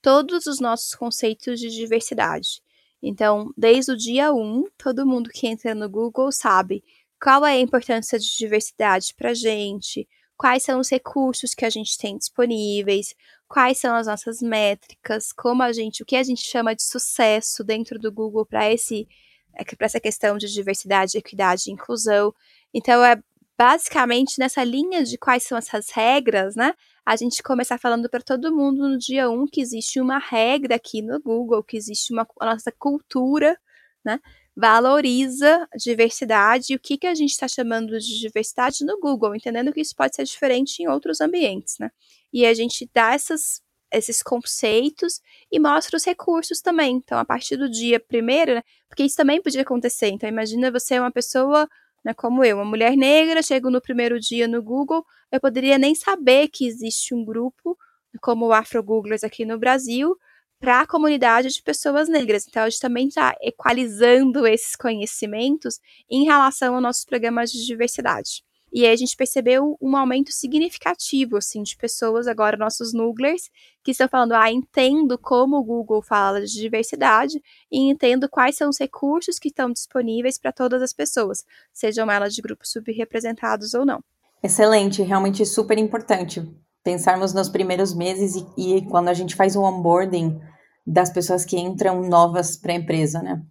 todos 0.00 0.46
os 0.46 0.60
nossos 0.60 0.94
conceitos 0.94 1.58
de 1.58 1.70
diversidade. 1.70 2.62
Então, 3.02 3.52
desde 3.56 3.92
o 3.92 3.96
dia 3.96 4.32
1, 4.32 4.64
todo 4.78 5.06
mundo 5.06 5.30
que 5.30 5.46
entra 5.46 5.74
no 5.74 5.88
Google 5.88 6.30
sabe 6.30 6.84
qual 7.22 7.44
é 7.44 7.52
a 7.52 7.60
importância 7.60 8.18
de 8.18 8.36
diversidade 8.36 9.14
para 9.14 9.30
a 9.30 9.34
gente, 9.34 10.08
quais 10.36 10.62
são 10.62 10.80
os 10.80 10.88
recursos 10.88 11.54
que 11.54 11.64
a 11.64 11.70
gente 11.70 11.98
tem 11.98 12.16
disponíveis, 12.16 13.14
quais 13.50 13.78
são 13.78 13.96
as 13.96 14.06
nossas 14.06 14.40
métricas, 14.40 15.32
como 15.32 15.60
a 15.64 15.72
gente, 15.72 16.04
o 16.04 16.06
que 16.06 16.14
a 16.14 16.22
gente 16.22 16.40
chama 16.40 16.72
de 16.72 16.84
sucesso 16.84 17.64
dentro 17.64 17.98
do 17.98 18.12
Google 18.12 18.46
para 18.46 18.72
esse 18.72 19.08
é 19.56 19.64
para 19.64 19.86
essa 19.86 19.98
questão 19.98 20.38
de 20.38 20.46
diversidade, 20.46 21.18
equidade 21.18 21.64
e 21.66 21.72
inclusão. 21.72 22.32
Então, 22.72 23.04
é 23.04 23.20
basicamente 23.58 24.38
nessa 24.38 24.62
linha 24.62 25.02
de 25.02 25.18
quais 25.18 25.42
são 25.42 25.58
essas 25.58 25.90
regras, 25.90 26.54
né? 26.54 26.74
A 27.04 27.16
gente 27.16 27.42
começar 27.42 27.76
falando 27.76 28.08
para 28.08 28.20
todo 28.22 28.54
mundo 28.54 28.88
no 28.88 28.96
dia 28.96 29.28
1 29.28 29.42
um 29.42 29.46
que 29.48 29.60
existe 29.60 30.00
uma 30.00 30.18
regra 30.18 30.76
aqui 30.76 31.02
no 31.02 31.20
Google, 31.20 31.64
que 31.64 31.76
existe 31.76 32.12
uma 32.12 32.24
a 32.38 32.46
nossa 32.46 32.70
cultura, 32.70 33.58
né? 34.04 34.20
Valoriza 34.56 35.66
diversidade 35.76 36.72
e 36.72 36.76
o 36.76 36.78
que, 36.78 36.96
que 36.98 37.06
a 37.08 37.14
gente 37.16 37.30
está 37.30 37.48
chamando 37.48 37.98
de 37.98 38.20
diversidade 38.20 38.84
no 38.84 39.00
Google, 39.00 39.34
entendendo 39.34 39.72
que 39.72 39.80
isso 39.80 39.96
pode 39.96 40.14
ser 40.14 40.24
diferente 40.24 40.80
em 40.82 40.88
outros 40.88 41.20
ambientes, 41.20 41.76
né? 41.80 41.90
E 42.32 42.46
a 42.46 42.54
gente 42.54 42.88
dá 42.92 43.14
essas 43.14 43.60
esses 43.92 44.22
conceitos 44.22 45.20
e 45.50 45.58
mostra 45.58 45.96
os 45.96 46.04
recursos 46.04 46.60
também. 46.60 46.96
Então, 46.96 47.18
a 47.18 47.24
partir 47.24 47.56
do 47.56 47.68
dia 47.68 47.98
primeiro, 47.98 48.54
né, 48.54 48.62
porque 48.88 49.02
isso 49.02 49.16
também 49.16 49.42
podia 49.42 49.62
acontecer. 49.62 50.08
Então, 50.08 50.28
imagina 50.28 50.70
você 50.70 50.94
é 50.94 51.00
uma 51.00 51.10
pessoa 51.10 51.68
né, 52.04 52.14
como 52.14 52.44
eu, 52.44 52.56
uma 52.56 52.64
mulher 52.64 52.96
negra, 52.96 53.42
chego 53.42 53.70
no 53.70 53.80
primeiro 53.80 54.18
dia 54.18 54.48
no 54.48 54.62
Google, 54.62 55.04
eu 55.30 55.40
poderia 55.40 55.78
nem 55.78 55.94
saber 55.94 56.48
que 56.48 56.66
existe 56.66 57.14
um 57.14 57.24
grupo 57.24 57.76
como 58.20 58.46
o 58.46 58.52
Afro 58.52 58.82
Googlers 58.82 59.22
aqui 59.22 59.44
no 59.44 59.58
Brasil 59.58 60.16
para 60.58 60.80
a 60.80 60.86
comunidade 60.86 61.48
de 61.48 61.62
pessoas 61.62 62.08
negras. 62.08 62.46
Então, 62.46 62.64
a 62.64 62.70
gente 62.70 62.80
também 62.80 63.08
está 63.08 63.34
equalizando 63.40 64.46
esses 64.46 64.76
conhecimentos 64.76 65.78
em 66.10 66.24
relação 66.24 66.74
aos 66.74 66.82
nossos 66.82 67.04
programas 67.04 67.50
de 67.50 67.64
diversidade. 67.64 68.42
E 68.72 68.86
aí 68.86 68.92
a 68.92 68.96
gente 68.96 69.16
percebeu 69.16 69.76
um 69.80 69.96
aumento 69.96 70.32
significativo, 70.32 71.36
assim, 71.36 71.62
de 71.62 71.76
pessoas, 71.76 72.26
agora 72.26 72.56
nossos 72.56 72.92
Nooglers, 72.92 73.50
que 73.82 73.90
estão 73.90 74.08
falando, 74.08 74.32
ah, 74.32 74.50
entendo 74.50 75.18
como 75.18 75.56
o 75.56 75.64
Google 75.64 76.02
fala 76.02 76.40
de 76.40 76.52
diversidade 76.52 77.42
e 77.70 77.90
entendo 77.90 78.28
quais 78.28 78.56
são 78.56 78.68
os 78.68 78.78
recursos 78.78 79.38
que 79.38 79.48
estão 79.48 79.72
disponíveis 79.72 80.38
para 80.38 80.52
todas 80.52 80.82
as 80.82 80.92
pessoas, 80.92 81.44
sejam 81.72 82.10
elas 82.10 82.34
de 82.34 82.42
grupos 82.42 82.70
subrepresentados 82.70 83.74
ou 83.74 83.84
não. 83.84 84.02
Excelente, 84.42 85.02
realmente 85.02 85.44
super 85.44 85.76
importante 85.76 86.42
pensarmos 86.82 87.34
nos 87.34 87.48
primeiros 87.48 87.94
meses 87.94 88.36
e, 88.56 88.76
e 88.76 88.86
quando 88.86 89.08
a 89.08 89.14
gente 89.14 89.34
faz 89.34 89.56
o 89.56 89.62
onboarding 89.62 90.40
das 90.86 91.10
pessoas 91.10 91.44
que 91.44 91.58
entram 91.58 92.02
novas 92.02 92.56
para 92.56 92.72
a 92.72 92.76
empresa, 92.76 93.22
né? 93.22 93.42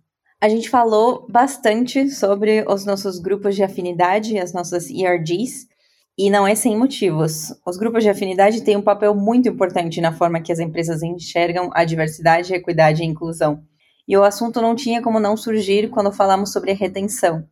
A 0.41 0.47
gente 0.47 0.69
falou 0.69 1.27
bastante 1.29 2.09
sobre 2.09 2.63
os 2.65 2.85
nossos 2.85 3.19
grupos 3.19 3.57
de 3.57 3.63
afinidade, 3.63 4.39
as 4.39 4.53
nossas 4.53 4.89
ERGs, 4.89 5.67
e 6.17 6.29
não 6.29 6.47
é 6.47 6.55
sem 6.55 6.77
motivos. 6.77 7.53
Os 7.65 7.75
grupos 7.75 8.03
de 8.03 8.09
afinidade 8.09 8.61
têm 8.61 8.77
um 8.77 8.81
papel 8.81 9.13
muito 9.13 9.49
importante 9.49 9.99
na 9.99 10.13
forma 10.13 10.41
que 10.41 10.51
as 10.51 10.59
empresas 10.59 11.03
enxergam 11.03 11.69
a 11.73 11.83
diversidade, 11.83 12.53
a 12.53 12.57
equidade 12.57 13.01
e 13.01 13.05
a 13.05 13.09
inclusão. 13.09 13.61
E 14.07 14.15
o 14.15 14.23
assunto 14.23 14.61
não 14.61 14.75
tinha 14.75 15.01
como 15.01 15.19
não 15.19 15.35
surgir 15.35 15.89
quando 15.89 16.11
falamos 16.11 16.53
sobre 16.53 16.71
a 16.71 16.75
retenção. 16.75 17.45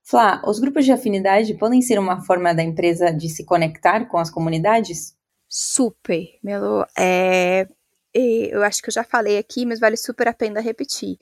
Flá, 0.00 0.40
os 0.46 0.60
grupos 0.60 0.84
de 0.84 0.92
afinidade 0.92 1.54
podem 1.54 1.82
ser 1.82 1.98
uma 1.98 2.20
forma 2.22 2.54
da 2.54 2.62
empresa 2.62 3.12
de 3.12 3.28
se 3.28 3.44
conectar 3.44 4.06
com 4.06 4.18
as 4.18 4.30
comunidades? 4.30 5.16
Super, 5.48 6.28
Melo. 6.44 6.86
É, 6.96 7.66
eu 8.14 8.62
acho 8.62 8.80
que 8.82 8.88
eu 8.88 8.94
já 8.94 9.02
falei 9.02 9.36
aqui, 9.36 9.66
mas 9.66 9.80
vale 9.80 9.96
super 9.96 10.28
a 10.28 10.32
pena 10.32 10.60
repetir 10.60 11.18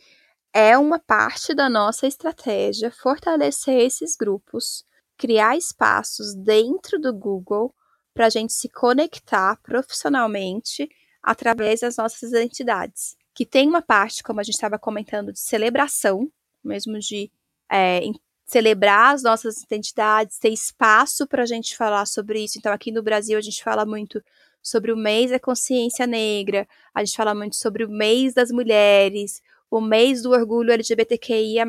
é 0.52 0.76
uma 0.76 0.98
parte 0.98 1.54
da 1.54 1.68
nossa 1.68 2.06
estratégia 2.06 2.90
fortalecer 2.90 3.78
esses 3.78 4.16
grupos, 4.16 4.84
criar 5.16 5.56
espaços 5.56 6.34
dentro 6.34 6.98
do 6.98 7.12
Google 7.12 7.74
para 8.14 8.26
a 8.26 8.30
gente 8.30 8.52
se 8.52 8.68
conectar 8.68 9.60
profissionalmente 9.62 10.88
através 11.22 11.80
das 11.80 11.96
nossas 11.96 12.30
identidades. 12.30 13.16
Que 13.34 13.46
tem 13.46 13.68
uma 13.68 13.82
parte, 13.82 14.22
como 14.22 14.40
a 14.40 14.42
gente 14.42 14.54
estava 14.54 14.78
comentando, 14.78 15.32
de 15.32 15.38
celebração, 15.38 16.30
mesmo 16.64 16.98
de 16.98 17.30
é, 17.70 18.00
celebrar 18.44 19.14
as 19.14 19.22
nossas 19.22 19.62
identidades, 19.62 20.38
ter 20.38 20.48
espaço 20.48 21.26
para 21.26 21.42
a 21.42 21.46
gente 21.46 21.76
falar 21.76 22.06
sobre 22.06 22.42
isso. 22.42 22.58
Então, 22.58 22.72
aqui 22.72 22.90
no 22.90 23.02
Brasil, 23.02 23.38
a 23.38 23.40
gente 23.40 23.62
fala 23.62 23.84
muito 23.84 24.22
sobre 24.62 24.90
o 24.90 24.96
mês 24.96 25.30
da 25.30 25.38
consciência 25.38 26.06
negra, 26.06 26.66
a 26.94 27.04
gente 27.04 27.16
fala 27.16 27.34
muito 27.34 27.56
sobre 27.56 27.84
o 27.84 27.90
mês 27.90 28.34
das 28.34 28.50
mulheres, 28.50 29.42
o 29.70 29.80
mês 29.80 30.22
do 30.22 30.30
orgulho 30.30 30.72
LGBTQIA+, 30.72 31.64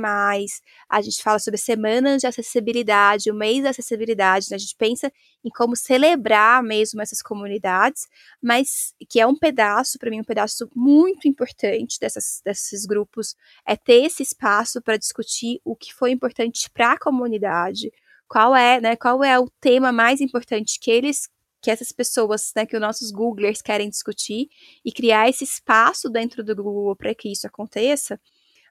a 0.90 1.02
gente 1.02 1.22
fala 1.22 1.40
sobre 1.40 1.58
semanas 1.58 2.22
de 2.22 2.28
acessibilidade, 2.28 3.32
o 3.32 3.36
mês 3.36 3.64
da 3.64 3.72
acessibilidade, 3.72 4.48
né? 4.50 4.56
a 4.56 4.60
gente 4.60 4.76
pensa 4.76 5.12
em 5.44 5.50
como 5.50 5.76
celebrar 5.76 6.64
mesmo 6.64 7.02
essas 7.02 7.22
comunidades, 7.22 8.08
mas 8.42 8.94
que 9.10 9.20
é 9.20 9.28
um 9.28 9.36
pedaço, 9.36 9.98
para 10.00 10.10
mim, 10.10 10.22
um 10.22 10.24
pedaço 10.24 10.70
muito 10.76 11.28
importante 11.28 12.00
dessas, 12.00 12.42
desses 12.44 12.86
grupos, 12.86 13.36
é 13.66 13.76
ter 13.76 14.06
esse 14.06 14.24
espaço 14.24 14.82
para 14.82 14.98
discutir 14.98 15.60
o 15.64 15.76
que 15.76 15.94
foi 15.94 16.12
importante 16.12 16.70
para 16.70 16.94
a 16.94 17.00
comunidade, 17.00 17.92
qual 18.28 18.56
é, 18.56 18.80
né, 18.80 18.96
qual 18.96 19.24
é 19.24 19.38
o 19.40 19.50
tema 19.60 19.92
mais 19.92 20.22
importante 20.22 20.80
que 20.80 20.92
eles 20.92 21.28
que 21.62 21.70
essas 21.70 21.92
pessoas, 21.92 22.52
né, 22.56 22.66
que 22.66 22.76
os 22.76 22.82
nossos 22.82 23.12
Googlers 23.12 23.62
querem 23.62 23.90
discutir 23.90 24.50
e 24.84 24.92
criar 24.92 25.30
esse 25.30 25.44
espaço 25.44 26.10
dentro 26.10 26.44
do 26.44 26.56
Google 26.56 26.96
para 26.96 27.14
que 27.14 27.32
isso 27.32 27.46
aconteça. 27.48 28.20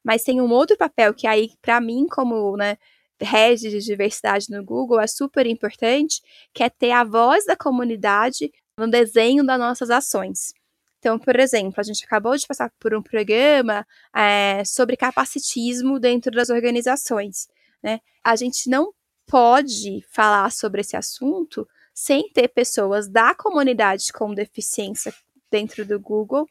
Mas 0.03 0.23
tem 0.23 0.41
um 0.41 0.51
outro 0.51 0.77
papel 0.77 1.13
que 1.13 1.27
aí, 1.27 1.51
para 1.61 1.81
mim, 1.81 2.07
como 2.09 2.57
né, 2.57 2.79
rede 3.21 3.71
de 3.71 3.81
diversidade 3.81 4.47
no 4.51 4.65
Google, 4.65 5.01
é 5.01 5.07
super 5.07 5.47
importante, 5.47 6.23
que 6.55 6.63
é 6.63 6.71
ter 6.71 6.93
a 6.93 7.05
voz 7.05 7.45
da 7.45 7.57
comunidade 7.57 8.51
no 8.77 8.89
desenho 8.89 9.45
das 9.45 9.59
nossas 9.59 9.91
ações. 9.91 10.55
Então, 10.99 11.19
por 11.19 11.39
exemplo, 11.39 11.75
a 11.77 11.83
gente 11.83 12.05
acabou 12.05 12.37
de 12.37 12.47
passar 12.47 12.73
por 12.79 12.95
um 12.95 13.03
programa 13.03 13.87
é, 14.15 14.65
sobre 14.65 14.97
capacitismo 14.97 15.99
dentro 16.01 16.33
das 16.33 16.49
organizações. 16.49 17.49
Né? 17.83 18.01
A 18.25 18.35
gente 18.35 18.69
não 18.69 18.93
pode 19.27 20.03
falar 20.11 20.51
sobre 20.51 20.81
esse 20.81 20.97
assunto 20.97 21.69
sem 21.99 22.31
ter 22.33 22.47
pessoas 22.47 23.09
da 23.09 23.35
comunidade 23.35 24.13
com 24.13 24.33
deficiência 24.33 25.13
dentro 25.51 25.85
do 25.85 25.99
Google 25.99 26.47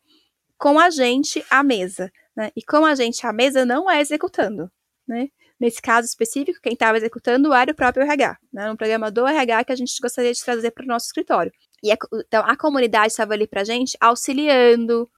com 0.58 0.78
a 0.78 0.90
gente 0.90 1.42
à 1.50 1.64
mesa. 1.64 2.12
Né? 2.36 2.52
E 2.54 2.62
com 2.62 2.84
a 2.84 2.94
gente 2.94 3.26
à 3.26 3.32
mesa 3.32 3.64
não 3.64 3.90
é 3.90 4.02
executando. 4.02 4.70
Né? 5.08 5.30
Nesse 5.58 5.82
caso 5.82 6.06
específico, 6.06 6.60
quem 6.62 6.74
estava 6.74 6.98
executando 6.98 7.54
era 7.54 7.72
o 7.72 7.76
próprio 7.76 8.04
RH, 8.04 8.38
né? 8.52 8.70
um 8.70 8.76
programa 8.76 9.10
do 9.10 9.26
RH 9.26 9.64
que 9.64 9.72
a 9.72 9.76
gente 9.78 9.98
gostaria 10.02 10.34
de 10.34 10.44
trazer 10.44 10.72
para 10.72 10.84
o 10.84 10.88
nosso 10.88 11.06
escritório. 11.06 11.52
E 11.82 11.94
a, 11.94 11.98
então 12.28 12.44
a 12.46 12.58
comunidade 12.58 13.14
estava 13.14 13.34
ali 13.34 13.48
para 13.48 13.62
a 13.62 13.66
gente 13.66 13.98
auxiliando, 14.02 15.10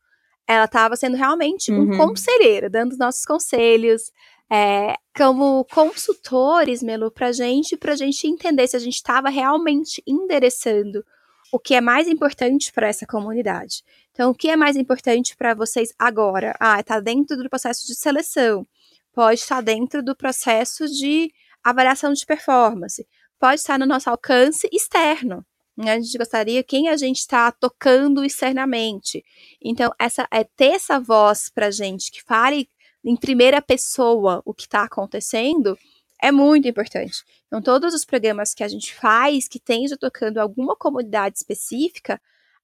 ela 0.47 0.65
estava 0.65 0.95
sendo 0.95 1.17
realmente 1.17 1.71
uhum. 1.71 1.91
um 1.91 1.97
conselheiro, 1.97 2.69
dando 2.69 2.91
os 2.91 2.99
nossos 2.99 3.25
conselhos, 3.25 4.11
é, 4.51 4.93
como 5.20 5.65
consultores, 5.65 6.82
Melu, 6.82 7.11
para 7.11 7.34
gente, 7.34 7.76
para 7.76 7.93
gente 7.93 8.26
entender 8.26 8.65
se 8.70 8.78
a 8.78 8.80
gente 8.80 8.95
estava 8.95 9.28
realmente 9.28 10.01
endereçando 10.07 11.03
o 11.51 11.59
que 11.59 11.76
é 11.76 11.82
mais 11.82 12.07
importante 12.07 12.72
para 12.72 12.88
essa 12.88 13.05
comunidade. 13.05 13.84
Então, 14.13 14.32
o 14.32 14.34
que 14.34 14.49
é 14.49 14.55
mais 14.55 14.78
importante 14.78 15.36
para 15.36 15.53
vocês 15.53 15.93
agora? 15.99 16.55
Ah, 16.57 16.80
está 16.80 17.01
dentro 17.01 17.36
do 17.36 17.49
processo 17.49 17.86
de 17.86 17.95
seleção, 17.95 18.65
pode 19.13 19.41
estar 19.41 19.59
dentro 19.59 20.01
do 20.01 20.15
processo 20.15 20.88
de 20.88 21.30
avaliação 21.61 22.13
de 22.13 22.26
performance, 22.26 23.05
pode 23.38 23.59
estar 23.59 23.78
no 23.78 23.86
nosso 23.86 24.09
alcance 24.09 24.70
externo. 24.72 25.45
Né? 25.76 25.91
A 25.91 25.99
gente 25.99 26.17
gostaria 26.17 26.63
quem 26.63 26.88
a 26.88 26.95
gente 26.95 27.17
está 27.17 27.51
tocando 27.51 28.24
externamente. 28.24 29.26
Então, 29.61 29.93
essa 29.99 30.26
é 30.32 30.45
ter 30.45 30.76
essa 30.76 30.97
voz 30.97 31.49
para 31.53 31.70
gente 31.72 32.09
que 32.09 32.24
fale 32.24 32.70
em 33.04 33.16
primeira 33.16 33.62
pessoa 33.62 34.41
o 34.45 34.54
que 34.54 34.64
está 34.64 34.84
acontecendo 34.84 35.78
é 36.22 36.32
muito 36.32 36.68
importante. 36.68 37.24
Então, 37.47 37.62
todos 37.62 37.93
os 37.93 38.04
programas 38.04 38.54
que 38.54 38.64
a 38.64 38.68
gente 38.68 38.93
faz 38.93 39.47
que 39.47 39.58
esteja 39.58 39.97
tocando 39.97 40.38
alguma 40.38 40.76
comunidade 40.76 41.38
específica, 41.38 42.22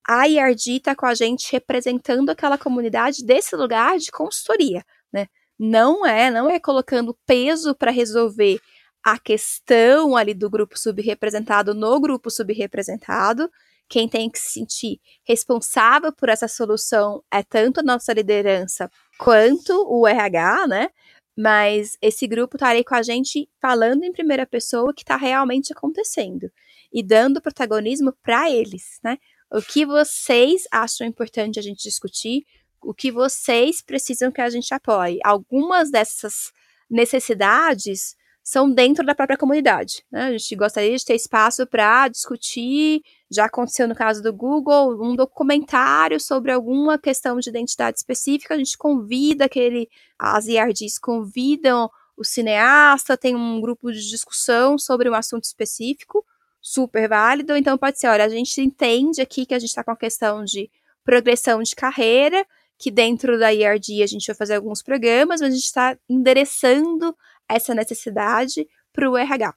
a 0.07 0.27
IRD 0.27 0.77
está 0.77 0.95
com 0.95 1.05
a 1.05 1.15
gente 1.15 1.51
representando 1.51 2.29
aquela 2.29 2.57
comunidade 2.57 3.25
desse 3.25 3.55
lugar 3.55 3.97
de 3.97 4.11
consultoria, 4.11 4.85
né? 5.11 5.27
Não 5.57 6.05
é, 6.05 6.29
não 6.29 6.49
é 6.49 6.59
colocando 6.59 7.17
peso 7.25 7.73
para 7.73 7.91
resolver 7.91 8.59
a 9.03 9.17
questão 9.17 10.17
ali 10.17 10.33
do 10.33 10.49
grupo 10.49 10.77
subrepresentado 10.77 11.73
no 11.73 11.99
grupo 11.99 12.29
subrepresentado. 12.29 13.49
Quem 13.87 14.07
tem 14.07 14.29
que 14.29 14.39
se 14.39 14.51
sentir 14.51 14.99
responsável 15.23 16.11
por 16.11 16.29
essa 16.29 16.47
solução 16.47 17.23
é 17.31 17.43
tanto 17.43 17.79
a 17.79 17.83
nossa 17.83 18.13
liderança 18.13 18.89
quanto 19.17 19.73
o 19.87 20.07
RH, 20.07 20.67
né? 20.67 20.89
Mas 21.37 21.97
esse 22.01 22.25
grupo 22.27 22.55
está 22.55 22.69
ali 22.69 22.83
com 22.83 22.95
a 22.95 23.03
gente 23.03 23.49
falando 23.61 24.03
em 24.03 24.11
primeira 24.11 24.45
pessoa 24.45 24.89
o 24.89 24.93
que 24.93 25.03
está 25.03 25.17
realmente 25.17 25.73
acontecendo 25.73 26.49
e 26.91 27.03
dando 27.03 27.41
protagonismo 27.41 28.13
para 28.23 28.49
eles, 28.49 28.99
né? 29.03 29.17
O 29.51 29.61
que 29.61 29.85
vocês 29.85 30.63
acham 30.71 31.05
importante 31.05 31.59
a 31.59 31.61
gente 31.61 31.83
discutir, 31.83 32.45
o 32.81 32.93
que 32.93 33.11
vocês 33.11 33.81
precisam 33.81 34.31
que 34.31 34.41
a 34.41 34.49
gente 34.49 34.73
apoie. 34.73 35.19
Algumas 35.23 35.91
dessas 35.91 36.51
necessidades 36.89 38.15
são 38.45 38.69
dentro 38.69 39.03
da 39.03 39.15
própria 39.15 39.39
comunidade. 39.39 40.05
Né? 40.11 40.25
A 40.25 40.31
gente 40.31 40.55
gostaria 40.55 40.95
de 40.95 41.03
ter 41.03 41.15
espaço 41.15 41.65
para 41.65 42.07
discutir. 42.07 43.01
Já 43.29 43.45
aconteceu 43.45 43.87
no 43.87 43.95
caso 43.95 44.21
do 44.21 44.31
Google, 44.31 45.03
um 45.03 45.15
documentário 45.15 46.19
sobre 46.19 46.51
alguma 46.51 46.95
questão 46.99 47.39
de 47.39 47.49
identidade 47.49 47.97
específica. 47.97 48.53
A 48.53 48.57
gente 48.57 48.77
convida 48.77 49.45
aquele, 49.45 49.89
as 50.19 50.45
IRDs 50.45 50.99
convidam 50.99 51.89
o 52.15 52.23
cineasta, 52.23 53.17
tem 53.17 53.35
um 53.35 53.59
grupo 53.59 53.91
de 53.91 54.07
discussão 54.07 54.77
sobre 54.77 55.09
um 55.09 55.15
assunto 55.15 55.45
específico, 55.45 56.23
super 56.61 57.09
válido. 57.09 57.57
Então 57.57 57.75
pode 57.79 57.99
ser, 57.99 58.07
olha, 58.09 58.25
a 58.25 58.29
gente 58.29 58.61
entende 58.61 59.21
aqui 59.21 59.47
que 59.47 59.55
a 59.55 59.59
gente 59.59 59.69
está 59.69 59.83
com 59.83 59.91
a 59.91 59.97
questão 59.97 60.45
de 60.45 60.69
progressão 61.03 61.63
de 61.63 61.75
carreira, 61.75 62.45
que 62.77 62.91
dentro 62.91 63.39
da 63.39 63.51
IRD 63.51 64.03
a 64.03 64.07
gente 64.07 64.27
vai 64.27 64.35
fazer 64.35 64.53
alguns 64.53 64.83
programas, 64.83 65.41
mas 65.41 65.49
a 65.49 65.49
gente 65.49 65.63
está 65.63 65.97
endereçando 66.07 67.15
essa 67.49 67.73
necessidade 67.73 68.67
para 68.93 69.09
o 69.09 69.17
RH. 69.17 69.53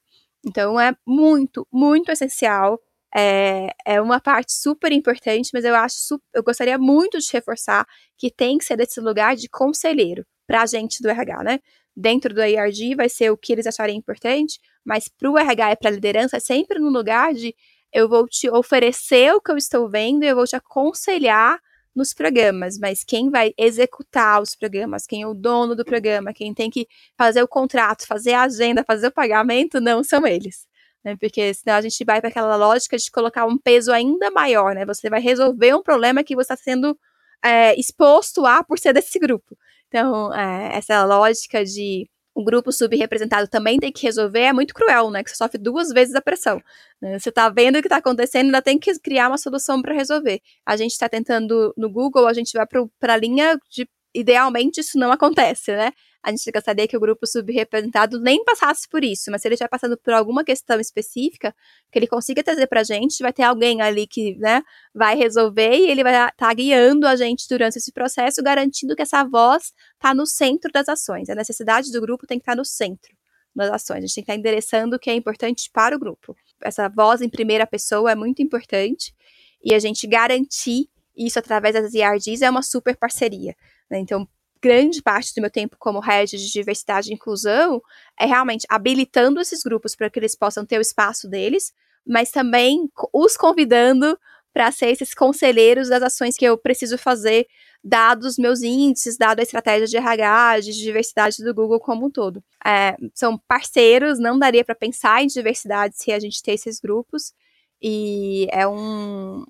Então 0.47 0.78
é 0.78 0.95
muito, 1.07 1.66
muito 1.72 2.11
essencial. 2.11 2.80
É, 3.14 3.70
é 3.86 4.01
uma 4.01 4.20
parte 4.20 4.53
super 4.53 4.93
importante, 4.93 5.51
mas 5.55 5.64
eu 5.64 5.74
acho, 5.74 6.20
eu 6.34 6.43
gostaria 6.43 6.76
muito 6.78 7.18
de 7.18 7.28
reforçar 7.32 7.86
que 8.18 8.30
tem 8.30 8.59
que 8.59 8.64
ser 8.64 8.76
desse 8.76 9.01
lugar 9.01 9.34
de 9.34 9.49
conselheiro 9.49 10.26
para 10.47 10.62
a 10.62 10.66
gente 10.66 11.03
do 11.03 11.09
RH, 11.09 11.43
né? 11.43 11.61
Dentro 11.97 12.34
do 12.34 12.45
IRD 12.45 12.95
vai 12.95 13.09
ser 13.09 13.30
o 13.30 13.36
que 13.36 13.53
eles 13.53 13.66
acharem 13.66 13.97
importante, 13.97 14.61
mas 14.84 15.09
para 15.09 15.30
o 15.30 15.39
RH 15.39 15.72
e 15.72 15.76
para 15.76 15.91
a 15.91 15.93
liderança 15.93 16.36
é 16.36 16.41
sempre 16.41 16.78
no 16.78 16.91
lugar 16.91 17.34
de 17.34 17.55
eu 17.93 18.09
vou 18.09 18.28
te 18.28 18.49
oferecer 18.51 19.32
o 19.34 19.41
que 19.41 19.51
eu 19.51 19.57
estou 19.57 19.89
vendo 19.89 20.22
eu 20.22 20.36
vou 20.36 20.47
te 20.47 20.55
aconselhar 20.55 21.59
nos 21.99 22.14
programas, 22.14 22.78
mas 22.78 23.05
quem 23.05 23.28
vai 23.28 23.53
executar 23.59 24.40
os 24.40 24.55
programas, 24.55 25.07
quem 25.07 25.22
é 25.22 25.26
o 25.26 25.34
dono 25.34 25.74
do 25.74 25.84
programa, 25.84 26.32
quem 26.32 26.55
tem 26.55 26.70
que 26.70 26.86
fazer 27.16 27.42
o 27.42 27.49
contrato, 27.49 28.07
fazer 28.07 28.32
a 28.32 28.42
agenda, 28.42 28.84
fazer 28.86 29.09
o 29.09 29.12
pagamento, 29.12 29.80
não 29.80 30.03
são 30.05 30.26
eles. 30.26 30.66
Né? 31.05 31.16
Porque 31.20 31.53
senão 31.53 31.76
a 31.76 31.80
gente 31.80 32.05
vai 32.05 32.20
para 32.20 32.30
aquela 32.30 32.57
lógica 32.57 32.96
de 32.96 33.11
colocar 33.11 33.44
um 33.46 33.59
peso 33.59 33.92
ainda 33.92 34.30
maior, 34.30 34.74
né? 34.74 34.86
Você 34.86 35.11
vai 35.11 35.20
resolver 35.20 35.74
um 35.74 35.82
problema 35.82 36.24
que 36.24 36.34
você 36.34 36.53
está 36.53 36.57
sendo 36.57 36.99
é, 37.44 37.78
exposto 37.78 38.46
a 38.46 38.62
por 38.64 38.78
ser 38.78 38.92
desse 38.92 39.18
grupo. 39.18 39.57
Então, 39.88 40.32
é, 40.34 40.76
essa 40.76 41.05
lógica 41.05 41.64
de 41.64 42.09
o 42.39 42.45
grupo 42.45 42.70
subrepresentado 42.70 43.49
também 43.49 43.80
tem 43.80 43.91
que 43.91 44.07
resolver 44.07 44.43
é 44.43 44.53
muito 44.53 44.72
cruel, 44.72 45.11
né? 45.11 45.24
Que 45.24 45.30
você 45.30 45.34
sofre 45.34 45.59
duas 45.59 45.89
vezes 45.89 46.14
a 46.14 46.20
pressão. 46.20 46.62
Né? 47.03 47.18
Você 47.18 47.32
tá 47.32 47.49
vendo 47.49 47.80
o 47.80 47.82
que 47.82 47.89
tá 47.89 47.97
acontecendo, 47.97 48.47
ainda 48.47 48.62
tem 48.62 48.78
que 48.78 48.97
criar 49.01 49.26
uma 49.26 49.36
solução 49.36 49.82
para 49.82 49.93
resolver. 49.93 50.41
A 50.64 50.76
gente 50.76 50.93
está 50.93 51.09
tentando 51.09 51.74
no 51.76 51.91
Google, 51.91 52.28
a 52.28 52.32
gente 52.32 52.53
vai 52.53 52.64
para 53.01 53.14
a 53.14 53.16
linha 53.16 53.59
de 53.68 53.89
idealmente 54.14 54.80
isso 54.80 54.97
não 54.97 55.11
acontece, 55.11 55.72
né? 55.72 55.93
A 56.22 56.30
gente 56.30 56.50
gostaria 56.50 56.88
que 56.88 56.96
o 56.96 57.00
grupo 57.00 57.26
subrepresentado 57.26 58.20
nem 58.20 58.44
passasse 58.44 58.88
por 58.88 59.04
isso, 59.04 59.30
mas 59.30 59.40
se 59.40 59.48
ele 59.48 59.54
estiver 59.54 59.68
passando 59.68 59.96
por 59.96 60.12
alguma 60.12 60.44
questão 60.44 60.80
específica, 60.80 61.54
que 61.92 61.98
ele 61.98 62.08
consiga 62.08 62.42
trazer 62.42 62.66
para 62.66 62.80
a 62.80 62.84
gente, 62.84 63.22
vai 63.22 63.32
ter 63.32 63.44
alguém 63.44 63.80
ali 63.80 64.06
que, 64.06 64.36
né, 64.36 64.62
vai 64.92 65.16
resolver 65.16 65.76
e 65.76 65.90
ele 65.90 66.02
vai 66.02 66.12
estar 66.12 66.32
tá 66.32 66.52
guiando 66.52 67.06
a 67.06 67.14
gente 67.14 67.46
durante 67.48 67.76
esse 67.76 67.92
processo, 67.92 68.42
garantindo 68.42 68.96
que 68.96 69.02
essa 69.02 69.22
voz 69.24 69.72
está 69.94 70.12
no 70.12 70.26
centro 70.26 70.70
das 70.72 70.88
ações. 70.88 71.28
A 71.30 71.34
necessidade 71.34 71.92
do 71.92 72.00
grupo 72.00 72.26
tem 72.26 72.38
que 72.38 72.42
estar 72.42 72.52
tá 72.52 72.56
no 72.56 72.64
centro 72.64 73.16
das 73.54 73.70
ações. 73.70 73.98
A 73.98 74.00
gente 74.00 74.14
tem 74.16 74.24
que 74.24 74.30
estar 74.30 74.34
tá 74.34 74.38
endereçando 74.38 74.96
o 74.96 74.98
que 74.98 75.10
é 75.10 75.14
importante 75.14 75.70
para 75.72 75.94
o 75.94 75.98
grupo. 75.98 76.36
Essa 76.62 76.88
voz 76.88 77.22
em 77.22 77.28
primeira 77.28 77.66
pessoa 77.66 78.10
é 78.10 78.14
muito 78.14 78.42
importante 78.42 79.14
e 79.62 79.72
a 79.72 79.78
gente 79.78 80.06
garantir 80.06 80.88
isso 81.16 81.38
através 81.38 81.74
das 81.74 81.94
IRDs 81.94 82.42
é 82.42 82.50
uma 82.50 82.62
super 82.62 82.96
parceria. 82.96 83.54
Né? 83.90 83.98
Então, 83.98 84.28
grande 84.62 85.02
parte 85.02 85.34
do 85.34 85.40
meu 85.40 85.50
tempo 85.50 85.76
como 85.78 86.00
head 86.00 86.36
de 86.36 86.52
diversidade 86.52 87.11
e 87.11 87.14
inclusão 87.14 87.82
é 88.18 88.26
realmente 88.26 88.66
habilitando 88.68 89.40
esses 89.40 89.62
grupos 89.62 89.94
para 89.94 90.11
que 90.11 90.18
eles 90.18 90.34
possam 90.34 90.64
ter 90.64 90.78
o 90.78 90.82
espaço 90.82 91.28
deles, 91.28 91.72
mas 92.06 92.30
também 92.30 92.88
os 93.12 93.36
convidando 93.36 94.18
para 94.52 94.72
ser 94.72 94.88
esses 94.88 95.14
conselheiros 95.14 95.88
das 95.88 96.02
ações 96.02 96.36
que 96.36 96.44
eu 96.44 96.59
preciso 96.59 96.98
fazer, 96.98 97.46
dados 97.84 98.36
meus 98.38 98.62
índices, 98.62 99.16
dado 99.16 99.40
a 99.40 99.42
estratégia 99.42 99.86
de 99.86 99.96
RH, 99.96 100.61
de 100.61 100.72
diversidade 100.72 101.44
do 101.44 101.54
Google 101.54 101.78
como 101.78 102.06
um 102.06 102.11
todo. 102.11 102.42
É, 102.66 102.96
são 103.14 103.38
parceiros, 103.46 104.18
não 104.18 104.38
daria 104.38 104.64
para 104.64 104.74
pensar 104.74 105.22
em 105.22 105.26
diversidade 105.26 105.96
se 105.96 106.11
a 106.11 106.18
gente 106.18 106.42
ter 106.42 106.52
esses 106.52 106.80
grupos, 106.80 107.32
e 107.80 108.48
é 108.50 108.66
um, 108.66 109.44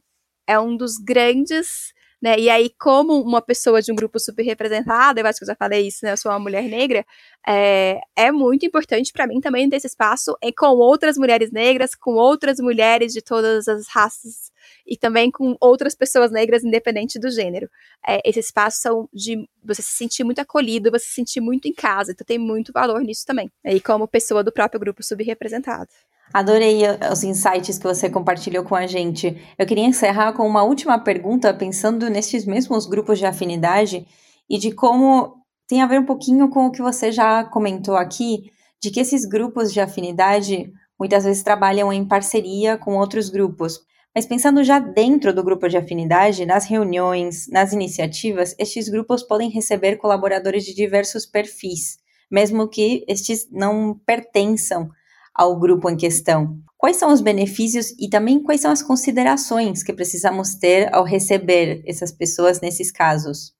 é 0.46 0.58
um 0.58 0.76
dos 0.76 0.98
grandes 0.98 1.94
né? 2.20 2.38
E 2.38 2.50
aí, 2.50 2.70
como 2.78 3.20
uma 3.20 3.40
pessoa 3.40 3.80
de 3.80 3.92
um 3.92 3.94
grupo 3.94 4.18
super 4.18 4.42
representado, 4.42 5.20
eu 5.20 5.26
acho 5.26 5.38
que 5.38 5.44
eu 5.44 5.48
já 5.48 5.54
falei 5.54 5.86
isso, 5.86 6.04
né? 6.04 6.12
Eu 6.12 6.16
sou 6.16 6.32
uma 6.32 6.38
mulher 6.38 6.64
negra, 6.64 7.04
é, 7.46 8.00
é 8.16 8.32
muito 8.32 8.66
importante 8.66 9.12
para 9.12 9.26
mim 9.26 9.40
também 9.40 9.68
ter 9.68 9.76
esse 9.76 9.86
espaço 9.86 10.36
e 10.42 10.52
com 10.52 10.66
outras 10.66 11.16
mulheres 11.16 11.52
negras, 11.52 11.94
com 11.94 12.14
outras 12.14 12.58
mulheres 12.58 13.12
de 13.12 13.22
todas 13.22 13.68
as 13.68 13.86
raças 13.88 14.50
e 14.86 14.96
também 14.96 15.30
com 15.30 15.56
outras 15.60 15.94
pessoas 15.94 16.30
negras, 16.30 16.64
independente 16.64 17.18
do 17.18 17.30
gênero. 17.30 17.70
É, 18.06 18.20
esse 18.24 18.40
espaço 18.40 18.80
são 18.80 19.08
de 19.12 19.48
você 19.62 19.82
se 19.82 19.92
sentir 19.92 20.24
muito 20.24 20.40
acolhido, 20.40 20.90
você 20.90 21.06
se 21.06 21.14
sentir 21.14 21.40
muito 21.40 21.68
em 21.68 21.72
casa, 21.72 22.12
então 22.12 22.24
tem 22.24 22.38
muito 22.38 22.72
valor 22.72 23.00
nisso 23.00 23.24
também. 23.26 23.50
E 23.64 23.80
como 23.80 24.08
pessoa 24.08 24.42
do 24.42 24.52
próprio 24.52 24.80
grupo 24.80 25.02
subrepresentado. 25.02 25.90
Adorei 26.32 26.82
os 27.10 27.24
insights 27.24 27.78
que 27.78 27.86
você 27.86 28.10
compartilhou 28.10 28.62
com 28.62 28.74
a 28.74 28.86
gente. 28.86 29.36
Eu 29.58 29.66
queria 29.66 29.84
encerrar 29.84 30.34
com 30.34 30.46
uma 30.46 30.62
última 30.62 30.98
pergunta, 30.98 31.54
pensando 31.54 32.10
nesses 32.10 32.44
mesmos 32.44 32.86
grupos 32.86 33.18
de 33.18 33.26
afinidade 33.26 34.06
e 34.48 34.58
de 34.58 34.72
como 34.72 35.36
tem 35.66 35.82
a 35.82 35.86
ver 35.86 36.00
um 36.00 36.06
pouquinho 36.06 36.48
com 36.48 36.66
o 36.66 36.70
que 36.70 36.82
você 36.82 37.10
já 37.10 37.44
comentou 37.44 37.96
aqui, 37.96 38.50
de 38.80 38.90
que 38.90 39.00
esses 39.00 39.24
grupos 39.24 39.72
de 39.72 39.80
afinidade 39.80 40.70
muitas 40.98 41.24
vezes 41.24 41.42
trabalham 41.42 41.92
em 41.92 42.06
parceria 42.06 42.76
com 42.76 42.96
outros 42.96 43.30
grupos. 43.30 43.80
Mas 44.14 44.26
pensando 44.26 44.64
já 44.64 44.78
dentro 44.78 45.32
do 45.32 45.44
grupo 45.44 45.68
de 45.68 45.76
afinidade, 45.76 46.44
nas 46.44 46.64
reuniões, 46.66 47.46
nas 47.48 47.72
iniciativas, 47.72 48.54
estes 48.58 48.88
grupos 48.88 49.22
podem 49.22 49.50
receber 49.50 49.96
colaboradores 49.96 50.64
de 50.64 50.74
diversos 50.74 51.24
perfis, 51.24 51.98
mesmo 52.30 52.68
que 52.68 53.04
estes 53.06 53.48
não 53.50 53.98
pertençam 54.04 54.90
ao 55.38 55.56
grupo 55.56 55.88
em 55.88 55.96
questão. 55.96 56.58
Quais 56.76 56.96
são 56.96 57.12
os 57.12 57.20
benefícios 57.20 57.94
e 57.98 58.08
também 58.08 58.42
quais 58.42 58.60
são 58.60 58.72
as 58.72 58.82
considerações 58.82 59.82
que 59.84 59.92
precisamos 59.92 60.56
ter 60.56 60.92
ao 60.92 61.04
receber 61.04 61.82
essas 61.86 62.10
pessoas 62.10 62.60
nesses 62.60 62.90
casos? 62.90 63.54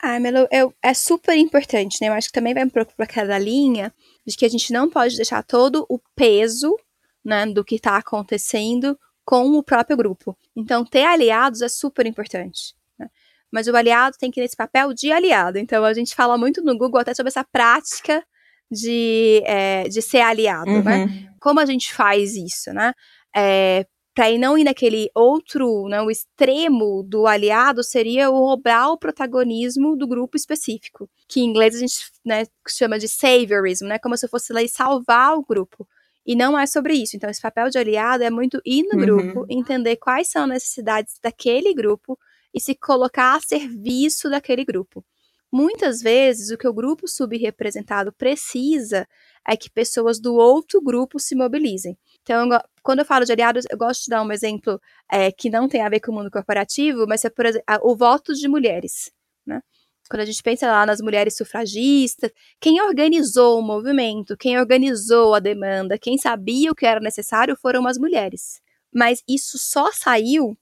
Ah, 0.00 0.20
Melo, 0.20 0.46
eu, 0.50 0.72
é 0.82 0.94
super 0.94 1.36
importante, 1.36 1.98
né? 2.00 2.08
Eu 2.08 2.12
acho 2.12 2.28
que 2.28 2.32
também 2.34 2.54
vai 2.54 2.68
pouco 2.68 2.94
para 2.96 3.06
cada 3.06 3.38
linha 3.38 3.92
de 4.26 4.36
que 4.36 4.44
a 4.44 4.48
gente 4.48 4.72
não 4.72 4.88
pode 4.88 5.16
deixar 5.16 5.42
todo 5.42 5.86
o 5.88 5.98
peso 6.14 6.76
né, 7.24 7.46
do 7.46 7.64
que 7.64 7.76
está 7.76 7.96
acontecendo 7.96 8.98
com 9.24 9.52
o 9.52 9.62
próprio 9.62 9.96
grupo. 9.96 10.36
Então, 10.54 10.84
ter 10.84 11.04
aliados 11.04 11.62
é 11.62 11.68
super 11.68 12.06
importante. 12.06 12.74
Né? 12.98 13.08
Mas 13.50 13.66
o 13.66 13.74
aliado 13.74 14.16
tem 14.18 14.30
que 14.30 14.40
ir 14.40 14.42
nesse 14.42 14.56
papel 14.56 14.92
de 14.92 15.10
aliado. 15.10 15.58
Então, 15.58 15.84
a 15.84 15.94
gente 15.94 16.14
fala 16.14 16.36
muito 16.36 16.62
no 16.62 16.76
Google 16.76 17.00
até 17.00 17.14
sobre 17.14 17.28
essa 17.30 17.44
prática 17.44 18.22
de, 18.74 19.42
é, 19.46 19.84
de 19.88 20.02
ser 20.02 20.20
aliado, 20.20 20.70
né? 20.70 20.76
uhum. 20.78 20.84
né? 20.84 21.28
Como 21.40 21.60
a 21.60 21.66
gente 21.66 21.92
faz 21.92 22.34
isso, 22.34 22.72
né? 22.72 22.92
É, 23.34 23.86
para 24.14 24.30
ir 24.30 24.38
não 24.38 24.56
ir 24.56 24.64
naquele 24.64 25.10
outro, 25.14 25.88
né, 25.88 26.00
o 26.00 26.10
extremo 26.10 27.02
do 27.02 27.26
aliado 27.26 27.82
seria 27.82 28.30
o 28.30 28.38
roubar 28.38 28.92
o 28.92 28.98
protagonismo 28.98 29.96
do 29.96 30.06
grupo 30.06 30.36
específico, 30.36 31.10
que 31.28 31.40
em 31.40 31.44
inglês 31.44 31.74
a 31.74 31.78
gente 31.80 31.96
né, 32.24 32.44
chama 32.68 32.96
de 32.96 33.08
saviorism, 33.08 33.86
né, 33.86 33.98
como 33.98 34.16
se 34.16 34.28
fosse 34.28 34.52
lá 34.52 34.62
e 34.62 34.68
salvar 34.68 35.36
o 35.36 35.44
grupo. 35.44 35.86
E 36.24 36.34
não 36.34 36.58
é 36.58 36.64
sobre 36.66 36.94
isso. 36.94 37.16
Então, 37.16 37.28
esse 37.28 37.42
papel 37.42 37.68
de 37.68 37.76
aliado 37.76 38.24
é 38.24 38.30
muito 38.30 38.58
ir 38.64 38.84
no 38.84 38.98
uhum. 38.98 39.04
grupo, 39.04 39.46
entender 39.50 39.96
quais 39.96 40.28
são 40.28 40.44
as 40.44 40.48
necessidades 40.48 41.18
daquele 41.22 41.74
grupo 41.74 42.18
e 42.54 42.60
se 42.60 42.74
colocar 42.74 43.36
a 43.36 43.40
serviço 43.40 44.30
daquele 44.30 44.64
grupo. 44.64 45.04
Muitas 45.56 46.02
vezes, 46.02 46.50
o 46.50 46.58
que 46.58 46.66
o 46.66 46.72
grupo 46.72 47.06
subrepresentado 47.06 48.12
precisa 48.12 49.06
é 49.46 49.56
que 49.56 49.70
pessoas 49.70 50.18
do 50.18 50.34
outro 50.34 50.82
grupo 50.82 51.20
se 51.20 51.36
mobilizem. 51.36 51.96
Então, 52.22 52.48
quando 52.82 52.98
eu 52.98 53.04
falo 53.04 53.24
de 53.24 53.30
aliados, 53.30 53.64
eu 53.70 53.78
gosto 53.78 54.02
de 54.02 54.10
dar 54.10 54.20
um 54.24 54.32
exemplo 54.32 54.80
é, 55.08 55.30
que 55.30 55.48
não 55.48 55.68
tem 55.68 55.80
a 55.80 55.88
ver 55.88 56.00
com 56.00 56.10
o 56.10 56.14
mundo 56.16 56.28
corporativo, 56.28 57.06
mas 57.06 57.24
é, 57.24 57.30
por 57.30 57.46
exemplo, 57.46 57.64
o 57.84 57.94
voto 57.94 58.34
de 58.34 58.48
mulheres. 58.48 59.12
Né? 59.46 59.60
Quando 60.10 60.22
a 60.22 60.24
gente 60.24 60.42
pensa 60.42 60.66
lá 60.66 60.84
nas 60.84 61.00
mulheres 61.00 61.36
sufragistas, 61.36 62.32
quem 62.60 62.82
organizou 62.82 63.60
o 63.60 63.62
movimento, 63.62 64.36
quem 64.36 64.58
organizou 64.58 65.36
a 65.36 65.38
demanda, 65.38 65.96
quem 65.96 66.18
sabia 66.18 66.72
o 66.72 66.74
que 66.74 66.84
era 66.84 66.98
necessário 66.98 67.56
foram 67.62 67.86
as 67.86 67.96
mulheres. 67.96 68.60
Mas 68.92 69.22
isso 69.28 69.56
só 69.56 69.92
saiu 69.92 70.58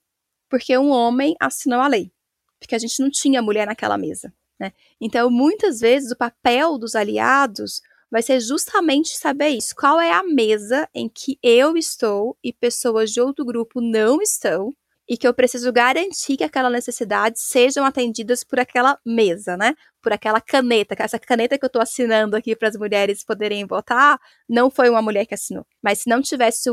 porque 0.51 0.76
um 0.76 0.90
homem 0.90 1.34
assinou 1.40 1.80
a 1.80 1.88
lei, 1.88 2.12
porque 2.61 2.74
a 2.74 2.78
gente 2.78 3.01
não 3.01 3.09
tinha 3.11 3.40
mulher 3.40 3.66
naquela 3.66 3.97
mesa. 3.97 4.30
Né? 4.63 4.73
Então, 5.01 5.29
muitas 5.29 5.81
vezes, 5.81 6.13
o 6.13 6.17
papel 6.17 6.79
dos 6.79 6.95
aliados 6.95 7.83
vai 8.09 8.23
ser 8.23 8.39
justamente 8.39 9.19
saber 9.19 9.49
isso. 9.49 9.75
Qual 9.75 10.01
é 10.01 10.13
a 10.13 10.23
mesa 10.23 10.89
em 10.95 11.09
que 11.09 11.37
eu 11.43 11.77
estou 11.77 12.37
e 12.45 12.53
pessoas 12.53 13.11
de 13.11 13.21
outro 13.21 13.45
grupo 13.45 13.81
não 13.81 14.23
estão 14.23 14.73
e 15.09 15.17
que 15.17 15.27
eu 15.27 15.35
preciso 15.35 15.73
garantir 15.73 16.37
que 16.37 16.45
aquelas 16.45 16.71
necessidades 16.71 17.43
sejam 17.43 17.85
atendidas 17.85 18.45
por 18.45 18.61
aquela 18.61 18.97
mesa, 19.05 19.57
né? 19.57 19.75
Por 20.01 20.13
aquela 20.13 20.41
caneta. 20.41 20.95
Essa 20.97 21.19
caneta 21.19 21.59
que 21.59 21.65
eu 21.65 21.67
estou 21.67 21.83
assinando 21.83 22.37
aqui 22.37 22.55
para 22.55 22.69
as 22.69 22.77
mulheres 22.77 23.25
poderem 23.25 23.67
votar, 23.67 24.17
não 24.49 24.71
foi 24.71 24.89
uma 24.89 25.03
mulher 25.03 25.27
que 25.27 25.35
assinou. 25.35 25.67
Mas 25.83 26.03
se 26.03 26.09
não 26.09 26.23
tivesse 26.23 26.71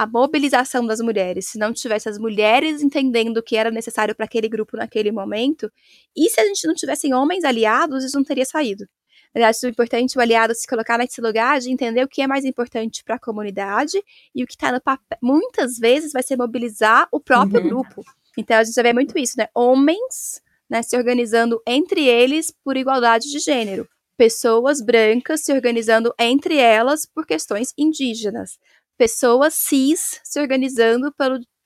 a 0.00 0.06
mobilização 0.06 0.86
das 0.86 0.98
mulheres, 0.98 1.48
se 1.48 1.58
não 1.58 1.74
tivesse 1.74 2.08
as 2.08 2.16
mulheres 2.16 2.80
entendendo 2.80 3.36
o 3.36 3.42
que 3.42 3.54
era 3.54 3.70
necessário 3.70 4.14
para 4.14 4.24
aquele 4.24 4.48
grupo 4.48 4.74
naquele 4.74 5.12
momento, 5.12 5.70
e 6.16 6.30
se 6.30 6.40
a 6.40 6.46
gente 6.46 6.66
não 6.66 6.74
tivesse 6.74 7.12
homens 7.12 7.44
aliados, 7.44 8.02
isso 8.02 8.16
não 8.16 8.24
teria 8.24 8.46
saído. 8.46 8.86
Eu 9.34 9.44
acho 9.44 9.66
importante 9.66 10.16
o 10.16 10.20
aliado 10.22 10.54
se 10.54 10.66
colocar 10.66 10.96
nesse 10.96 11.20
lugar 11.20 11.60
de 11.60 11.70
entender 11.70 12.02
o 12.02 12.08
que 12.08 12.22
é 12.22 12.26
mais 12.26 12.46
importante 12.46 13.04
para 13.04 13.16
a 13.16 13.20
comunidade 13.20 14.02
e 14.34 14.42
o 14.42 14.46
que 14.46 14.54
está 14.54 14.72
no 14.72 14.80
papel. 14.80 15.18
Muitas 15.22 15.76
vezes 15.76 16.12
vai 16.12 16.22
ser 16.22 16.38
mobilizar 16.38 17.06
o 17.12 17.20
próprio 17.20 17.60
uhum. 17.60 17.68
grupo. 17.68 18.02
Então 18.38 18.56
a 18.56 18.64
gente 18.64 18.74
já 18.74 18.82
vê 18.82 18.94
muito 18.94 19.18
isso, 19.18 19.34
né? 19.36 19.48
Homens 19.54 20.40
né, 20.66 20.82
se 20.82 20.96
organizando 20.96 21.60
entre 21.66 22.08
eles 22.08 22.54
por 22.64 22.74
igualdade 22.74 23.30
de 23.30 23.38
gênero. 23.38 23.86
Pessoas 24.16 24.82
brancas 24.82 25.42
se 25.42 25.52
organizando 25.52 26.12
entre 26.18 26.56
elas 26.56 27.06
por 27.06 27.26
questões 27.26 27.72
indígenas. 27.76 28.58
Pessoas 29.00 29.54
cis 29.54 30.20
se 30.22 30.38
organizando 30.38 31.14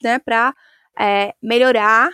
né, 0.00 0.20
para 0.20 0.54
é, 0.98 1.34
melhorar 1.42 2.08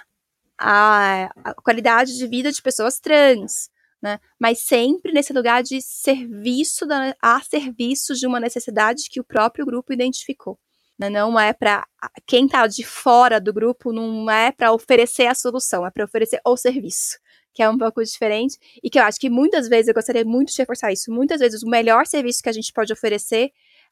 a, 0.59 1.31
a 1.45 1.55
qualidade 1.63 2.17
de 2.17 2.27
vida 2.27 2.51
de 2.51 2.63
pessoas 2.63 2.99
trans 2.99 3.69
né? 4.03 4.19
Mas 4.39 4.61
sempre 4.61 5.13
nesse 5.13 5.33
lugar 5.33 5.63
de 5.63 5.81
serviço 5.83 6.87
da, 6.87 7.15
a 7.21 7.41
serviço 7.43 8.15
de 8.15 8.27
uma 8.27 8.41
necessidade 8.41 9.09
que 9.11 9.21
o 9.21 9.25
próprio 9.25 9.67
grupo 9.67 9.93
identificou. 9.93 10.59
Né? 10.99 11.11
Não 11.11 11.39
é 11.39 11.53
para 11.53 11.87
quem 12.27 12.47
está 12.47 12.67
de 12.67 12.85
fora 12.85 13.41
do 13.41 13.53
grupo, 13.53 13.93
não 13.93 14.31
é 14.31 14.53
para 14.53 14.73
oferecer 14.73 15.27
a 15.27 15.35
solução, 15.35 15.87
é 15.87 15.91
para 15.91 16.05
oferecer 16.05 16.41
o 16.45 16.57
serviço, 16.57 17.19
que 17.53 17.63
é 17.63 17.69
um 17.69 17.77
pouco 17.77 18.03
diferente 18.03 18.59
e 18.83 18.89
que 18.89 18.99
eu 18.99 19.03
acho 19.03 19.19
que 19.19 19.31
muitas 19.31 19.69
vezes 19.69 19.89
eu 19.89 19.95
gostaria 19.95 20.25
muito 20.25 20.53
de 20.53 20.59
reforçar 20.59 20.93
isso. 20.93 21.11
Muitas 21.13 21.41
vezes 21.41 21.63
o 21.63 21.69
melhor 21.69 22.07
serviço 22.07 22.43
que 22.43 22.49
a 22.49 22.53
gente 22.53 22.73
pode 22.73 22.93
oferecer 22.93 23.51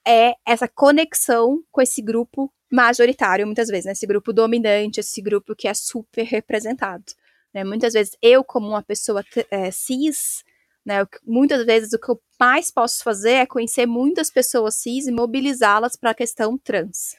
é 0.08 0.34
essa 0.46 0.66
conexão 0.66 1.62
com 1.70 1.82
esse 1.82 2.00
grupo 2.00 2.50
majoritário, 2.72 3.46
muitas 3.46 3.68
vezes, 3.68 3.84
né? 3.84 3.92
esse 3.92 4.06
grupo 4.06 4.32
dominante, 4.32 5.00
esse 5.00 5.20
grupo 5.20 5.54
que 5.54 5.68
é 5.68 5.74
super 5.74 6.24
representado. 6.24 7.04
Né? 7.52 7.62
Muitas 7.62 7.92
vezes 7.92 8.16
eu, 8.22 8.42
como 8.42 8.68
uma 8.68 8.82
pessoa 8.82 9.22
é, 9.50 9.70
cis, 9.70 10.42
né, 10.84 11.06
muitas 11.26 11.66
vezes 11.66 11.92
o 11.92 11.98
que 11.98 12.10
eu 12.10 12.20
mais 12.40 12.70
posso 12.70 13.02
fazer 13.02 13.32
é 13.32 13.46
conhecer 13.46 13.84
muitas 13.84 14.30
pessoas 14.30 14.76
cis 14.76 15.06
e 15.06 15.12
mobilizá-las 15.12 15.96
para 15.96 16.10
a 16.10 16.14
questão 16.14 16.56
trans. 16.56 17.14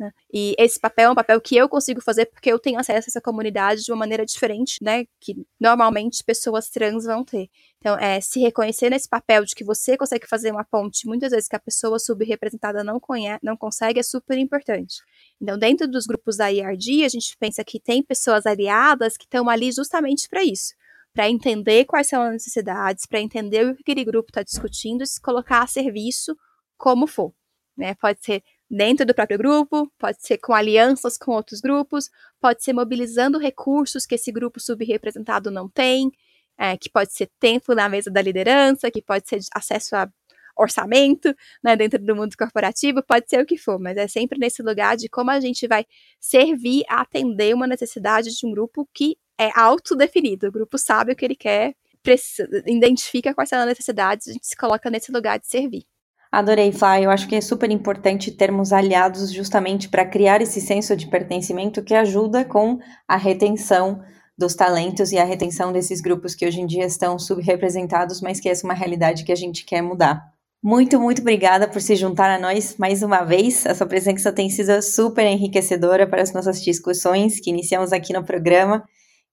Né? 0.00 0.10
E 0.32 0.54
esse 0.58 0.80
papel 0.80 1.10
é 1.10 1.12
um 1.12 1.14
papel 1.14 1.38
que 1.42 1.54
eu 1.54 1.68
consigo 1.68 2.00
fazer 2.00 2.24
porque 2.24 2.50
eu 2.50 2.58
tenho 2.58 2.80
acesso 2.80 3.06
a 3.06 3.10
essa 3.10 3.20
comunidade 3.20 3.82
de 3.82 3.92
uma 3.92 3.98
maneira 3.98 4.24
diferente, 4.24 4.78
né? 4.80 5.04
Que 5.20 5.36
normalmente 5.60 6.24
pessoas 6.24 6.70
trans 6.70 7.04
vão 7.04 7.22
ter. 7.22 7.50
Então, 7.76 7.98
é, 7.98 8.18
se 8.18 8.40
reconhecer 8.40 8.88
nesse 8.88 9.06
papel 9.06 9.44
de 9.44 9.54
que 9.54 9.62
você 9.62 9.98
consegue 9.98 10.26
fazer 10.26 10.52
uma 10.52 10.64
ponte, 10.64 11.06
muitas 11.06 11.32
vezes 11.32 11.46
que 11.46 11.54
a 11.56 11.60
pessoa 11.60 11.98
subrepresentada 11.98 12.82
não, 12.82 12.98
conhece, 12.98 13.40
não 13.42 13.58
consegue, 13.58 14.00
é 14.00 14.02
super 14.02 14.38
importante. 14.38 15.02
Então, 15.38 15.58
dentro 15.58 15.86
dos 15.86 16.06
grupos 16.06 16.38
da 16.38 16.50
IRD, 16.50 17.04
a 17.04 17.08
gente 17.10 17.36
pensa 17.38 17.62
que 17.62 17.78
tem 17.78 18.02
pessoas 18.02 18.46
aliadas 18.46 19.18
que 19.18 19.24
estão 19.24 19.50
ali 19.50 19.70
justamente 19.70 20.30
para 20.30 20.42
isso 20.42 20.72
para 21.12 21.28
entender 21.28 21.86
quais 21.86 22.06
são 22.06 22.22
as 22.22 22.32
necessidades, 22.32 23.04
para 23.04 23.20
entender 23.20 23.66
o 23.66 23.74
que 23.74 23.82
aquele 23.82 24.04
grupo 24.04 24.30
está 24.30 24.44
discutindo 24.44 25.02
e 25.02 25.06
se 25.06 25.20
colocar 25.20 25.60
a 25.60 25.66
serviço 25.66 26.36
como 26.78 27.04
for. 27.04 27.34
Né? 27.76 27.96
Pode 27.96 28.22
ser 28.22 28.44
dentro 28.70 29.04
do 29.04 29.14
próprio 29.14 29.36
grupo, 29.38 29.90
pode 29.98 30.18
ser 30.22 30.38
com 30.38 30.54
alianças 30.54 31.18
com 31.18 31.32
outros 31.32 31.60
grupos, 31.60 32.08
pode 32.40 32.62
ser 32.62 32.72
mobilizando 32.72 33.38
recursos 33.38 34.06
que 34.06 34.14
esse 34.14 34.30
grupo 34.30 34.60
subrepresentado 34.60 35.50
não 35.50 35.68
tem, 35.68 36.12
é, 36.56 36.76
que 36.76 36.88
pode 36.88 37.12
ser 37.12 37.28
tempo 37.40 37.74
na 37.74 37.88
mesa 37.88 38.10
da 38.10 38.22
liderança, 38.22 38.90
que 38.90 39.02
pode 39.02 39.28
ser 39.28 39.40
acesso 39.54 39.96
a 39.96 40.08
orçamento, 40.56 41.34
né, 41.62 41.74
dentro 41.74 41.98
do 41.98 42.14
mundo 42.14 42.36
corporativo, 42.36 43.02
pode 43.02 43.28
ser 43.28 43.40
o 43.40 43.46
que 43.46 43.56
for, 43.56 43.78
mas 43.78 43.96
é 43.96 44.06
sempre 44.06 44.38
nesse 44.38 44.62
lugar 44.62 44.96
de 44.96 45.08
como 45.08 45.30
a 45.30 45.40
gente 45.40 45.66
vai 45.66 45.86
servir 46.20 46.84
a 46.88 47.00
atender 47.00 47.54
uma 47.54 47.66
necessidade 47.66 48.30
de 48.30 48.46
um 48.46 48.52
grupo 48.52 48.86
que 48.92 49.16
é 49.38 49.50
autodefinido, 49.58 50.48
o 50.48 50.52
grupo 50.52 50.76
sabe 50.76 51.12
o 51.12 51.16
que 51.16 51.24
ele 51.24 51.36
quer, 51.36 51.74
precisa, 52.02 52.46
identifica 52.66 53.34
quais 53.34 53.48
são 53.48 53.58
as 53.58 53.66
necessidades, 53.66 54.28
a 54.28 54.32
gente 54.32 54.46
se 54.46 54.56
coloca 54.56 54.90
nesse 54.90 55.10
lugar 55.10 55.38
de 55.38 55.46
servir. 55.46 55.84
Adorei, 56.30 56.70
Flá. 56.70 57.00
Eu 57.00 57.10
acho 57.10 57.26
que 57.26 57.34
é 57.34 57.40
super 57.40 57.70
importante 57.70 58.30
termos 58.30 58.72
aliados 58.72 59.32
justamente 59.32 59.88
para 59.88 60.04
criar 60.04 60.40
esse 60.40 60.60
senso 60.60 60.94
de 60.94 61.08
pertencimento 61.08 61.82
que 61.82 61.94
ajuda 61.94 62.44
com 62.44 62.78
a 63.08 63.16
retenção 63.16 64.00
dos 64.38 64.54
talentos 64.54 65.12
e 65.12 65.18
a 65.18 65.24
retenção 65.24 65.72
desses 65.72 66.00
grupos 66.00 66.34
que 66.34 66.46
hoje 66.46 66.60
em 66.60 66.66
dia 66.66 66.86
estão 66.86 67.18
subrepresentados, 67.18 68.20
mas 68.20 68.38
que 68.38 68.48
essa 68.48 68.64
é 68.64 68.68
uma 68.68 68.74
realidade 68.74 69.24
que 69.24 69.32
a 69.32 69.36
gente 69.36 69.64
quer 69.64 69.82
mudar. 69.82 70.22
Muito, 70.62 71.00
muito 71.00 71.20
obrigada 71.20 71.66
por 71.66 71.80
se 71.80 71.96
juntar 71.96 72.30
a 72.30 72.38
nós 72.38 72.76
mais 72.78 73.02
uma 73.02 73.24
vez. 73.24 73.66
A 73.66 73.74
sua 73.74 73.86
presença 73.86 74.30
tem 74.30 74.48
sido 74.48 74.80
super 74.82 75.26
enriquecedora 75.26 76.06
para 76.06 76.22
as 76.22 76.32
nossas 76.32 76.62
discussões 76.62 77.40
que 77.40 77.50
iniciamos 77.50 77.92
aqui 77.92 78.12
no 78.12 78.22
programa. 78.22 78.84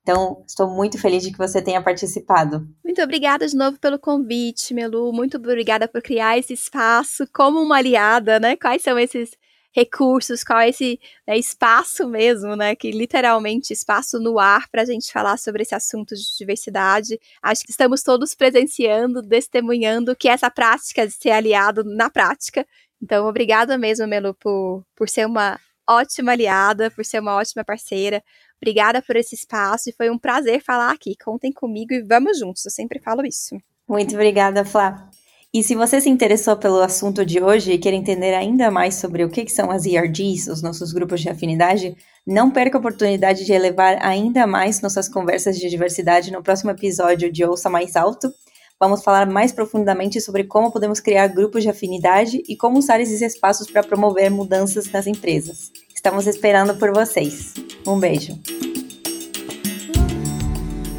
Então, 0.08 0.42
estou 0.48 0.70
muito 0.70 0.98
feliz 0.98 1.22
de 1.22 1.34
que 1.34 1.38
você 1.38 1.62
tenha 1.62 1.82
participado. 1.82 2.66
Muito 2.82 3.02
obrigada 3.02 3.46
de 3.46 3.54
novo 3.54 3.78
pelo 3.78 4.00
convite, 4.00 4.74
Melu. 4.74 5.12
Muito 5.12 5.36
obrigada 5.36 5.86
por 5.86 6.02
criar 6.02 6.38
esse 6.38 6.54
espaço 6.54 7.28
como 7.34 7.62
uma 7.62 7.76
aliada, 7.76 8.40
né? 8.40 8.56
Quais 8.56 8.82
são 8.82 8.98
esses 8.98 9.32
recursos, 9.76 10.46
qual 10.46 10.60
é 10.60 10.70
esse 10.70 10.98
né, 11.28 11.38
espaço 11.38 12.08
mesmo, 12.08 12.56
né? 12.56 12.74
Que 12.74 12.90
literalmente 12.90 13.74
espaço 13.74 14.18
no 14.18 14.40
ar 14.40 14.70
para 14.70 14.84
a 14.84 14.86
gente 14.86 15.12
falar 15.12 15.38
sobre 15.38 15.64
esse 15.64 15.76
assunto 15.76 16.16
de 16.16 16.38
diversidade. 16.38 17.20
Acho 17.44 17.66
que 17.66 17.72
estamos 17.72 18.02
todos 18.02 18.34
presenciando, 18.34 19.22
testemunhando 19.28 20.16
que 20.16 20.30
essa 20.30 20.50
prática 20.50 21.06
de 21.06 21.12
ser 21.12 21.32
aliado 21.32 21.84
na 21.84 22.10
prática. 22.10 22.66
Então, 23.04 23.28
obrigada 23.28 23.78
mesmo, 23.78 24.08
Melu, 24.08 24.34
por, 24.36 24.86
por 24.96 25.10
ser 25.10 25.28
uma 25.28 25.60
ótima 25.88 26.34
aliada, 26.34 26.92
por 26.92 27.06
ser 27.06 27.20
uma 27.20 27.36
ótima 27.36 27.64
parceira. 27.64 28.24
Obrigada 28.62 29.02
por 29.02 29.16
esse 29.16 29.36
espaço 29.36 29.90
e 29.90 29.94
foi 29.94 30.10
um 30.10 30.18
prazer 30.18 30.62
falar 30.64 30.92
aqui. 30.92 31.16
Contem 31.24 31.52
comigo 31.52 31.94
e 31.94 32.02
vamos 32.02 32.40
juntos. 32.40 32.66
Eu 32.66 32.72
sempre 32.72 33.00
falo 33.00 33.26
isso. 33.26 33.56
Muito 33.88 34.16
obrigada, 34.16 34.66
Flá. 34.66 35.10
E 35.54 35.64
se 35.64 35.76
você 35.76 36.02
se 36.02 36.10
interessou 36.10 36.58
pelo 36.58 36.82
assunto 36.82 37.26
de 37.26 37.42
hoje 37.42 37.72
e 37.72 37.78
quer 37.78 37.94
entender 37.94 38.34
ainda 38.34 38.70
mais 38.70 38.96
sobre 38.96 39.24
o 39.24 39.30
que 39.30 39.48
são 39.48 39.72
as 39.72 39.86
ERGs, 39.86 40.48
os 40.50 40.62
nossos 40.62 40.92
grupos 40.92 41.22
de 41.22 41.30
afinidade, 41.30 41.96
não 42.26 42.52
perca 42.52 42.78
a 42.78 42.80
oportunidade 42.80 43.46
de 43.46 43.54
elevar 43.54 43.98
ainda 44.06 44.46
mais 44.46 44.82
nossas 44.82 45.08
conversas 45.08 45.58
de 45.58 45.70
diversidade 45.70 46.32
no 46.32 46.44
próximo 46.44 46.72
episódio 46.72 47.32
de 47.32 47.46
Ouça 47.46 47.70
Mais 47.70 47.96
Alto. 47.96 48.32
Vamos 48.80 49.04
falar 49.04 49.26
mais 49.26 49.52
profundamente 49.54 50.20
sobre 50.20 50.44
como 50.44 50.72
podemos 50.72 51.00
criar 51.00 51.28
grupos 51.28 51.64
de 51.64 51.70
afinidade 51.70 52.44
e 52.48 52.56
como 52.58 52.78
usar 52.78 53.00
esses 53.00 53.22
espaços 53.22 53.72
para 53.72 53.82
promover 53.82 54.30
mudanças 54.30 54.92
nas 54.92 55.08
empresas. 55.08 55.72
Estamos 55.98 56.28
esperando 56.28 56.76
por 56.76 56.94
vocês. 56.94 57.56
Um 57.86 58.00
beijo. 58.00 58.38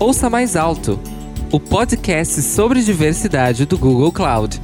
Ouça 0.00 0.28
Mais 0.28 0.56
Alto 0.56 0.98
o 1.52 1.60
podcast 1.60 2.42
sobre 2.42 2.82
diversidade 2.82 3.64
do 3.64 3.78
Google 3.78 4.10
Cloud. 4.10 4.60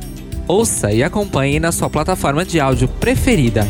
Ouça 0.49 0.93
e 0.93 1.05
acompanhe 1.05 1.61
na 1.61 1.71
sua 1.71 1.89
plataforma 1.89 2.45
de 2.45 2.59
áudio 2.59 2.89
preferida. 2.89 3.65